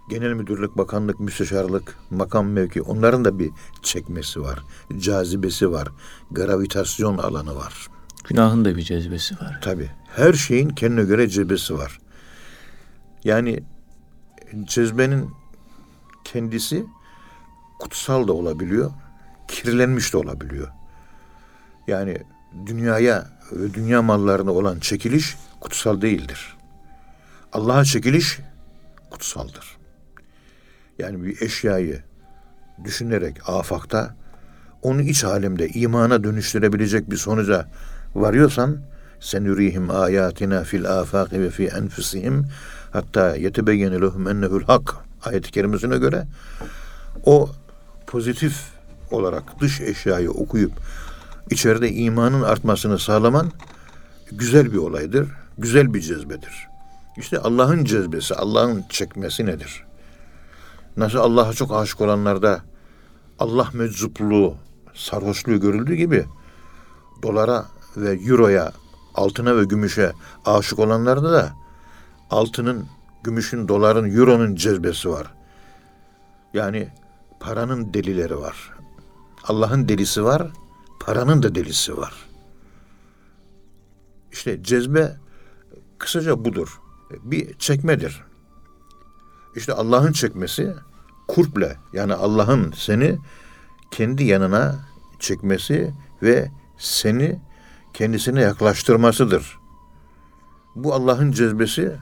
Genel 0.10 0.34
müdürlük, 0.34 0.78
bakanlık, 0.78 1.20
müsteşarlık, 1.20 1.96
makam 2.10 2.48
mevki 2.48 2.82
onların 2.82 3.26
da 3.26 3.40
bir 3.40 3.52
çekmesi 3.82 4.42
var. 4.42 4.64
Cazibesi 4.98 5.72
var. 5.72 5.88
Gravitasyon 6.32 7.18
alanı 7.18 7.56
var. 7.56 7.88
Günahın 8.24 8.66
da 8.66 8.76
bir 8.76 8.82
cezbesi 8.82 9.36
var. 9.36 9.60
Tabi. 9.62 9.92
Her 10.16 10.34
şeyin 10.34 10.70
kendine 10.70 11.04
göre 11.04 11.30
cezbesi 11.30 11.78
var. 11.78 12.00
Yani 13.24 13.64
cezbenin 14.64 15.32
kendisi 16.24 16.86
kutsal 17.80 18.28
da 18.28 18.34
olabiliyor, 18.34 18.92
kirlenmiş 19.48 20.14
de 20.14 20.18
olabiliyor. 20.18 20.68
Yani 21.88 22.18
dünyaya 22.66 23.30
ve 23.52 23.74
dünya 23.74 24.02
mallarına 24.02 24.52
olan 24.52 24.80
çekiliş 24.80 25.38
kutsal 25.60 26.02
değildir. 26.02 26.58
Allah'a 27.54 27.86
çekiliş 27.86 28.40
kutsaldır. 29.10 29.78
Yani 31.00 31.24
bir 31.24 31.42
eşyayı 31.42 32.04
düşünerek 32.84 33.50
afakta 33.50 34.16
onu 34.82 35.02
iç 35.02 35.24
alemde 35.24 35.68
imana 35.68 36.24
dönüştürebilecek 36.24 37.12
bir 37.12 37.18
sonuca 37.18 37.68
varıyorsan 38.16 38.82
sen 39.20 39.44
yurihim 39.44 39.90
ayatina 39.90 40.64
fil 40.64 41.00
afaki 41.00 41.42
ve 41.42 41.50
fi 41.50 41.66
enfusihim 41.66 42.48
hatta 42.94 43.36
yetebeyyene 43.36 44.02
lehum 44.02 44.28
ennehu'l 44.28 44.64
hak 44.64 44.96
ayet-i 45.26 45.52
kerimesine 45.52 45.98
göre 45.98 46.28
o 47.26 47.50
pozitif 48.08 48.56
olarak 49.12 49.60
dış 49.60 49.82
eşyayı 49.82 50.32
okuyup 50.32 50.72
içeride 51.50 51.92
imanın 51.92 52.42
artmasını 52.42 53.00
sağlaman 53.00 53.52
güzel 54.32 54.74
bir 54.74 54.78
olaydır. 54.78 55.28
Güzel 55.58 55.94
bir 55.94 56.02
cezbedir. 56.02 56.68
İşte 57.18 57.40
Allah'ın 57.40 57.84
cezbesi, 57.84 58.36
Allah'ın 58.36 58.84
çekmesi 58.90 59.46
nedir? 59.46 59.84
Nasıl 60.98 61.18
Allah'a 61.20 61.54
çok 61.54 61.74
aşık 61.74 62.02
olanlarda 62.02 62.62
Allah 63.40 63.68
meczupluğu, 63.74 64.56
sarhoşluğu 64.96 65.60
görüldüğü 65.60 65.96
gibi 65.96 66.26
dolara 67.24 67.66
ve 67.98 68.12
euroya, 68.12 68.72
altına 69.16 69.58
ve 69.58 69.64
gümüşe 69.64 70.12
aşık 70.46 70.80
olanlarda 70.80 71.32
da 71.32 71.54
altının, 72.30 72.88
gümüşün, 73.24 73.68
doların, 73.68 74.12
euronun 74.12 74.56
cezbesi 74.56 75.10
var. 75.10 75.34
Yani 76.54 76.90
paranın 77.40 77.94
delileri 77.94 78.38
var. 78.38 78.72
Allah'ın 79.44 79.90
delisi 79.90 80.24
var, 80.24 80.52
paranın 81.00 81.44
da 81.44 81.56
delisi 81.56 81.98
var. 81.98 82.14
İşte 84.32 84.64
cezbe 84.64 85.18
kısaca 85.98 86.46
budur. 86.46 86.80
Bir 87.24 87.54
çekmedir. 87.54 88.24
İşte 89.56 89.74
Allah'ın 89.74 90.12
çekmesi 90.12 90.74
kurple 91.28 91.78
yani 91.94 92.14
Allah'ın 92.14 92.74
seni 92.76 93.18
kendi 93.92 94.24
yanına 94.24 94.80
çekmesi 95.20 95.94
ve 96.24 96.52
seni 96.78 97.40
kendisine 97.94 98.42
yaklaştırmasıdır. 98.42 99.60
Bu 100.76 100.94
Allah'ın 100.94 101.32
cezbesi 101.32 101.96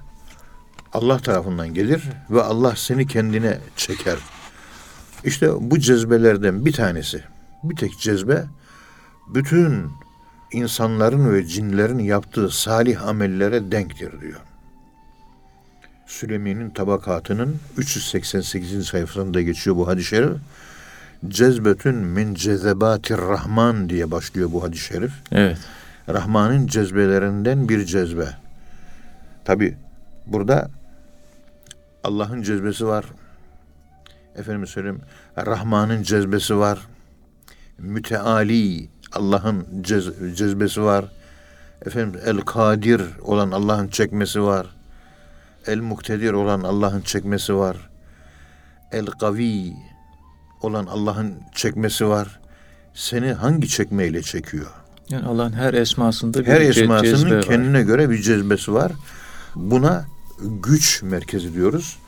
Allah 0.97 1.19
tarafından 1.19 1.73
gelir 1.73 2.03
ve 2.29 2.41
Allah 2.41 2.75
seni 2.75 3.07
kendine 3.07 3.57
çeker. 3.75 4.17
İşte 5.23 5.49
bu 5.59 5.79
cezbelerden 5.79 6.65
bir 6.65 6.73
tanesi, 6.73 7.23
bir 7.63 7.75
tek 7.75 7.99
cezbe 7.99 8.43
bütün 9.27 9.89
insanların 10.51 11.33
ve 11.33 11.45
cinlerin 11.45 11.99
yaptığı 11.99 12.49
salih 12.49 13.07
amellere 13.07 13.71
denktir 13.71 14.21
diyor. 14.21 14.39
Süleyman'ın 16.07 16.69
tabakatının 16.69 17.55
388. 17.77 18.87
sayfasında 18.87 19.41
geçiyor 19.41 19.75
bu 19.75 19.87
hadis-i 19.87 20.09
şerif. 20.09 20.37
Cezbetün 21.27 21.95
min 21.95 22.33
cezebatir 22.33 23.17
rahman 23.17 23.89
diye 23.89 24.11
başlıyor 24.11 24.49
bu 24.51 24.63
hadis-i 24.63 24.83
şerif. 24.83 25.11
Evet. 25.31 25.57
Rahman'ın 26.09 26.67
cezbelerinden 26.67 27.69
bir 27.69 27.85
cezbe. 27.85 28.27
Tabi 29.45 29.77
burada 30.25 30.76
Allah'ın 32.07 32.41
cezbesi 32.41 32.87
var. 32.87 33.05
Efendim 34.35 34.67
söyleyeyim 34.67 35.01
Rahman'ın 35.37 36.03
cezbesi 36.03 36.57
var. 36.57 36.79
Müteali 37.77 38.89
Allah'ın 39.13 39.67
cez, 39.81 40.05
cezbesi 40.37 40.81
var. 40.83 41.05
Efendim 41.85 42.21
El 42.25 42.37
Kadir 42.37 43.01
olan 43.21 43.51
Allah'ın 43.51 43.87
çekmesi 43.87 44.41
var. 44.43 44.67
El 45.67 45.79
Muktedir 45.79 46.33
olan 46.33 46.61
Allah'ın 46.61 47.01
çekmesi 47.01 47.55
var. 47.55 47.77
El 48.91 49.05
Kavi 49.05 49.73
olan 50.61 50.85
Allah'ın 50.85 51.33
çekmesi 51.55 52.07
var. 52.07 52.39
Seni 52.93 53.33
hangi 53.33 53.67
çekmeyle 53.67 54.21
çekiyor? 54.21 54.71
Yani 55.09 55.25
Allah'ın 55.25 55.53
her 55.53 55.73
esmasında 55.73 56.39
bir 56.39 56.45
Her 56.45 56.61
ce- 56.61 56.73
cezbe 56.73 56.93
esmasının 56.93 57.35
var. 57.37 57.41
kendine 57.45 57.81
göre 57.83 58.09
bir 58.09 58.21
cezbesi 58.21 58.73
var. 58.73 58.91
Buna 59.55 60.05
güç 60.39 61.03
merkezi 61.03 61.53
diyoruz. 61.53 61.99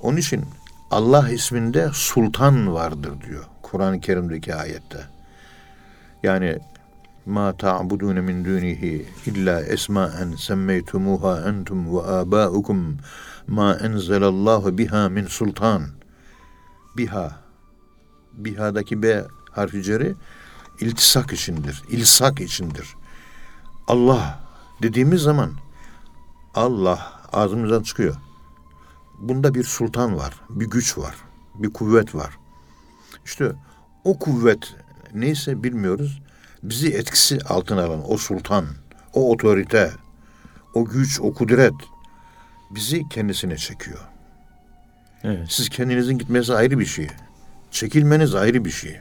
Onun 0.00 0.16
için 0.16 0.44
Allah 0.90 1.30
isminde 1.30 1.90
sultan 1.92 2.74
vardır 2.74 3.12
diyor 3.28 3.44
Kur'an-ı 3.62 4.00
Kerim'deki 4.00 4.54
ayette. 4.54 5.06
Yani 6.22 6.58
ma 7.26 7.56
ta'budun 7.56 8.20
min 8.20 8.44
dunihi 8.44 9.06
illa 9.26 9.62
esma'en 9.62 10.36
semmeytumuha 10.36 11.40
entum 11.48 11.96
ve 11.96 12.02
abaukum 12.02 12.98
ma 13.46 13.74
enzelallahu 13.74 14.78
biha 14.78 15.08
min 15.08 15.26
sultan. 15.26 15.86
Biha. 16.96 17.40
Biha'daki 18.32 19.02
B 19.02 19.24
harfi 19.50 19.82
ceri 19.82 20.14
iltisak 20.80 21.32
içindir, 21.32 21.82
ilsak 21.88 22.40
içindir. 22.40 22.86
Allah 23.86 24.40
dediğimiz 24.82 25.22
zaman 25.22 25.50
Allah 26.54 27.19
ağzımızdan 27.32 27.82
çıkıyor. 27.82 28.16
Bunda 29.18 29.54
bir 29.54 29.64
sultan 29.64 30.16
var, 30.16 30.34
bir 30.50 30.66
güç 30.66 30.98
var, 30.98 31.14
bir 31.54 31.70
kuvvet 31.72 32.14
var. 32.14 32.38
İşte 33.24 33.52
o 34.04 34.18
kuvvet 34.18 34.74
neyse 35.14 35.62
bilmiyoruz. 35.62 36.22
Bizi 36.62 36.88
etkisi 36.88 37.38
altına 37.48 37.84
alan 37.84 38.12
o 38.12 38.16
sultan, 38.16 38.66
o 39.14 39.30
otorite, 39.30 39.90
o 40.74 40.84
güç, 40.84 41.20
o 41.20 41.34
kudret 41.34 41.74
bizi 42.70 43.08
kendisine 43.08 43.56
çekiyor. 43.56 43.98
Evet. 45.24 45.46
Siz 45.50 45.68
kendinizin 45.68 46.18
gitmesi 46.18 46.54
ayrı 46.54 46.78
bir 46.78 46.86
şey. 46.86 47.08
Çekilmeniz 47.70 48.34
ayrı 48.34 48.64
bir 48.64 48.70
şey. 48.70 49.00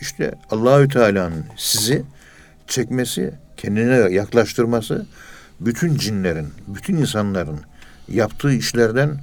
İşte 0.00 0.34
Allahü 0.50 0.88
Teala'nın 0.88 1.44
sizi 1.56 2.02
çekmesi, 2.66 3.34
kendine 3.56 4.14
yaklaştırması 4.14 5.06
bütün 5.66 5.96
cinlerin, 5.96 6.48
bütün 6.66 6.96
insanların 6.96 7.60
yaptığı 8.08 8.52
işlerden 8.52 9.18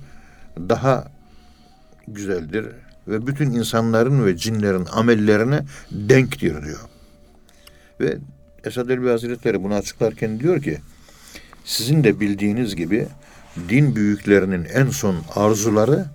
daha 0.57 1.07
güzeldir 2.07 2.67
ve 3.07 3.27
bütün 3.27 3.51
insanların 3.51 4.25
ve 4.25 4.37
cinlerin 4.37 4.85
amellerine 4.91 5.61
denktir 5.91 6.65
diyor. 6.65 6.79
Ve 7.99 8.17
Esad 8.63 8.89
Elbi 8.89 9.09
Hazretleri 9.09 9.63
bunu 9.63 9.73
açıklarken 9.73 10.39
diyor 10.39 10.61
ki 10.61 10.79
sizin 11.65 12.03
de 12.03 12.19
bildiğiniz 12.19 12.75
gibi 12.75 13.07
din 13.69 13.95
büyüklerinin 13.95 14.65
en 14.65 14.89
son 14.89 15.15
arzuları 15.35 16.05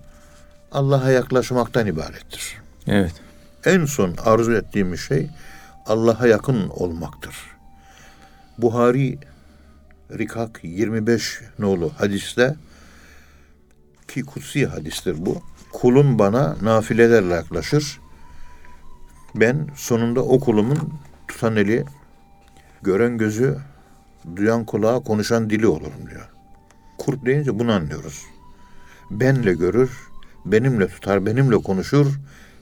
Allah'a 0.72 1.10
yaklaşmaktan 1.10 1.86
ibarettir. 1.86 2.56
Evet. 2.86 3.12
En 3.64 3.84
son 3.84 4.14
arzu 4.24 4.52
ettiğimiz 4.52 5.00
şey 5.00 5.30
Allah'a 5.86 6.26
yakın 6.26 6.68
olmaktır. 6.68 7.34
Buhari 8.58 9.18
Rikak 10.12 10.60
25 10.62 11.40
nolu 11.58 11.92
hadiste 11.98 12.56
ki 14.08 14.22
kutsi 14.22 14.66
hadistir 14.66 15.26
bu. 15.26 15.42
Kulum 15.72 16.18
bana 16.18 16.56
nafilelerle 16.62 17.34
yaklaşır. 17.34 18.00
Ben 19.34 19.68
sonunda 19.76 20.24
o 20.24 20.40
kulumun 20.40 20.92
tutan 21.28 21.56
eli, 21.56 21.84
gören 22.82 23.18
gözü, 23.18 23.58
duyan 24.36 24.64
kulağı, 24.64 25.04
konuşan 25.04 25.50
dili 25.50 25.66
olurum 25.66 26.10
diyor. 26.10 26.28
Kurp 26.98 27.26
deyince 27.26 27.58
bunu 27.58 27.72
anlıyoruz. 27.72 28.22
Benle 29.10 29.54
görür, 29.54 29.90
benimle 30.44 30.88
tutar, 30.88 31.26
benimle 31.26 31.56
konuşur, 31.56 32.06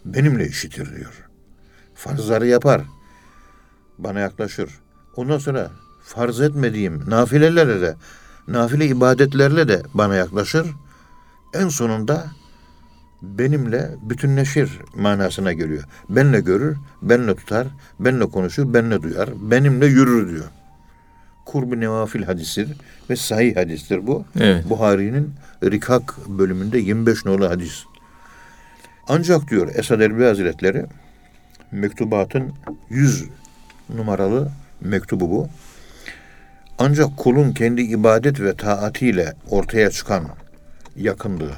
benimle 0.04 0.46
işitir 0.46 0.96
diyor. 0.96 1.28
Farzları 1.94 2.46
yapar. 2.46 2.82
Bana 3.98 4.20
yaklaşır. 4.20 4.70
Ondan 5.16 5.38
sonra 5.38 5.70
farz 6.04 6.40
etmediğim 6.40 7.10
nafilelerle 7.10 7.80
de, 7.80 7.94
nafile 8.48 8.86
ibadetlerle 8.86 9.68
de 9.68 9.82
bana 9.94 10.14
yaklaşır. 10.14 10.66
En 11.54 11.68
sonunda 11.68 12.26
benimle 13.22 13.90
bütünleşir 14.02 14.78
manasına 14.94 15.52
geliyor. 15.52 15.84
Benle 16.08 16.40
görür, 16.40 16.76
benle 17.02 17.34
tutar, 17.34 17.66
benle 18.00 18.26
konuşur, 18.26 18.74
benle 18.74 19.02
duyar, 19.02 19.30
benimle 19.50 19.86
yürür 19.86 20.30
diyor. 20.30 20.44
Kurb-ı 21.44 21.80
Nevafil 21.80 22.22
hadisidir 22.22 22.76
ve 23.10 23.16
sahih 23.16 23.56
hadistir 23.56 24.06
bu. 24.06 24.24
Evet. 24.40 24.70
Buhari'nin 24.70 25.34
Rikak 25.64 26.28
bölümünde 26.28 26.78
25 26.78 27.24
nolu 27.24 27.50
hadis. 27.50 27.84
Ancak 29.08 29.50
diyor 29.50 29.68
Esad 29.74 30.00
Erbil 30.00 30.24
Hazretleri 30.24 30.86
mektubatın 31.72 32.52
100 32.90 33.24
numaralı 33.94 34.52
mektubu 34.80 35.30
bu. 35.30 35.48
Ancak 36.78 37.16
kulun 37.16 37.52
kendi 37.52 37.82
ibadet 37.82 38.40
ve 38.40 38.54
taatiyle 38.54 39.34
ortaya 39.50 39.90
çıkan 39.90 40.28
yakınlığı. 40.96 41.54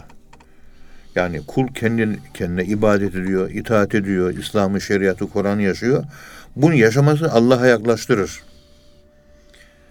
Yani 1.15 1.41
kul 1.47 1.69
kendin, 1.69 2.21
kendine 2.35 2.65
ibadet 2.65 3.15
ediyor, 3.15 3.51
itaat 3.51 3.95
ediyor, 3.95 4.31
İslam'ı, 4.39 4.81
şeriatı, 4.81 5.27
Kur'an'ı 5.31 5.63
yaşıyor. 5.63 6.05
Bunu 6.57 6.75
yaşaması 6.75 7.33
Allah'a 7.33 7.67
yaklaştırır. 7.67 8.43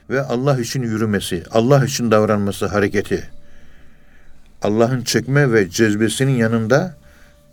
Ve 0.09 0.21
Allah 0.21 0.59
için 0.59 0.82
yürümesi, 0.82 1.43
Allah 1.51 1.86
için 1.86 2.11
davranması, 2.11 2.65
hareketi. 2.65 3.30
Allah'ın 4.61 5.01
çekme 5.01 5.51
ve 5.51 5.69
cezbesinin 5.69 6.36
yanında 6.36 6.95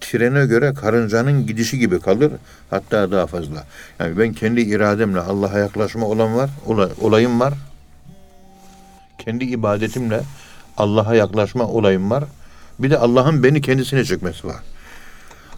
trene 0.00 0.46
göre 0.46 0.74
karıncanın 0.74 1.46
gidişi 1.46 1.78
gibi 1.78 2.00
kalır. 2.00 2.32
Hatta 2.70 3.10
daha 3.10 3.26
fazla. 3.26 3.64
Yani 3.98 4.18
ben 4.18 4.32
kendi 4.32 4.60
irademle 4.60 5.20
Allah'a 5.20 5.58
yaklaşma 5.58 6.06
olan 6.06 6.36
var, 6.36 6.50
ola- 6.66 6.90
olayım 7.00 7.40
var. 7.40 7.54
Kendi 9.18 9.44
ibadetimle 9.44 10.20
Allah'a 10.76 11.14
yaklaşma 11.14 11.64
olayım 11.64 12.10
var. 12.10 12.24
Bir 12.78 12.90
de 12.90 12.98
Allah'ın 12.98 13.42
beni 13.42 13.60
kendisine 13.60 14.04
çekmesi 14.04 14.46
var. 14.46 14.56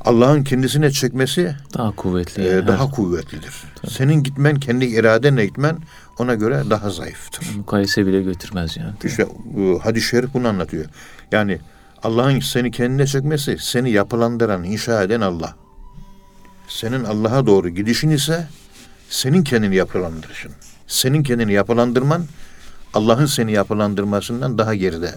Allah'ın 0.04 0.44
kendisine 0.44 0.90
çekmesi 0.90 1.56
Daha 1.74 1.90
kuvvetli. 1.96 2.48
e, 2.48 2.66
daha 2.66 2.90
kuvvetlidir. 2.90 3.52
Senin 3.88 4.22
gitmen 4.22 4.60
kendi 4.60 4.84
iradenle 4.84 5.46
gitmen 5.46 5.76
ona 6.18 6.34
göre 6.34 6.62
daha 6.70 6.90
zayıftır. 6.90 7.56
Mukayese 7.56 8.06
bile 8.06 8.22
götürmez 8.22 8.76
yani. 8.76 8.92
İşte 9.04 9.26
bu 9.44 9.80
hadis-i 9.84 10.06
şerif 10.08 10.34
bunu 10.34 10.48
anlatıyor. 10.48 10.84
Yani 11.32 11.58
Allah'ın 12.02 12.40
seni 12.40 12.70
kendine 12.70 13.06
çekmesi, 13.06 13.56
seni 13.60 13.90
yapılandıran, 13.90 14.64
inşa 14.64 15.02
eden 15.02 15.20
Allah. 15.20 15.56
Senin 16.68 17.04
Allah'a 17.04 17.46
doğru 17.46 17.68
gidişin 17.68 18.10
ise 18.10 18.48
senin 19.08 19.44
kendini 19.44 19.76
yapılandırışın. 19.76 20.52
Senin 20.86 21.22
kendini 21.22 21.52
yapılandırman 21.52 22.24
Allah'ın 22.94 23.26
seni 23.26 23.52
yapılandırmasından 23.52 24.58
daha 24.58 24.74
geride 24.74 25.14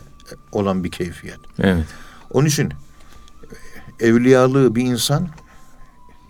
olan 0.52 0.84
bir 0.84 0.92
keyfiyet. 0.92 1.40
Evet. 1.60 1.86
Onun 2.32 2.48
için 2.48 2.74
evliyalığı 4.00 4.76
bir 4.76 4.82
insan 4.82 5.30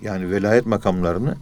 yani 0.01 0.31
velayet 0.31 0.65
makamlarını 0.65 1.37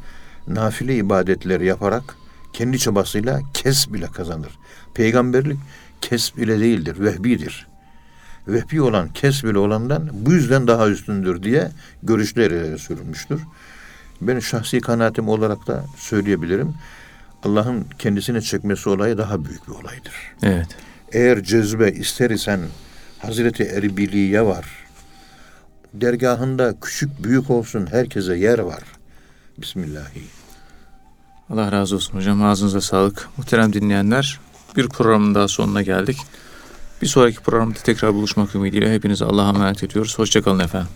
nafile 0.48 0.96
ibadetleri 0.96 1.66
yaparak 1.66 2.16
kendi 2.54 2.80
çabasıyla 2.80 3.42
kes 3.54 3.94
bile 3.94 4.08
kazanır. 4.08 4.60
Peygamberlik 4.94 5.60
kes 6.02 6.38
bile 6.38 6.60
değildir, 6.60 7.00
vehbidir. 7.00 7.73
Vehbi 8.48 8.82
olan 8.82 9.10
kes 9.14 9.44
bile 9.44 9.58
olandan 9.58 10.10
bu 10.12 10.32
yüzden 10.34 10.68
daha 10.68 10.90
üstündür 10.90 11.44
diye 11.44 11.72
görüşler 12.04 12.52
ileri 12.52 12.80
sürülmüştür. 12.80 13.42
Ben 14.22 14.40
şahsi 14.40 14.82
kanaatim 14.82 15.30
olarak 15.30 15.68
da 15.68 15.86
söyleyebilirim. 15.98 16.74
Allah'ın 17.44 17.86
kendisine 18.00 18.42
çekmesi 18.42 18.90
olayı 18.90 19.18
daha 19.18 19.46
büyük 19.46 19.68
bir 19.68 19.74
olaydır. 19.74 20.14
Evet. 20.44 20.68
Eğer 21.12 21.44
cezbe 21.44 21.92
ister 21.92 22.30
isen 22.30 22.60
Hazreti 23.20 23.64
Erbili'ye 23.64 24.46
var. 24.46 24.66
Dergahında 25.94 26.76
küçük 26.82 27.24
büyük 27.24 27.50
olsun 27.50 27.88
herkese 27.92 28.36
yer 28.36 28.60
var. 28.60 28.84
Bismillahi. 29.58 30.24
Allah 31.50 31.72
razı 31.72 31.96
olsun 31.96 32.18
hocam. 32.18 32.44
Ağzınıza 32.44 32.82
sağlık. 32.82 33.30
Muhterem 33.38 33.74
dinleyenler 33.74 34.40
bir 34.78 34.90
programın 34.90 35.36
daha 35.36 35.48
sonuna 35.48 35.82
geldik. 35.82 36.18
Bir 37.04 37.08
sonraki 37.08 37.40
programda 37.40 37.80
tekrar 37.80 38.14
buluşmak 38.14 38.56
ümidiyle 38.56 38.94
hepinize 38.94 39.26
Allah'a 39.26 39.50
emanet 39.50 39.84
ediyoruz. 39.84 40.20
Hoşçakalın 40.20 40.60
efendim. 40.60 40.88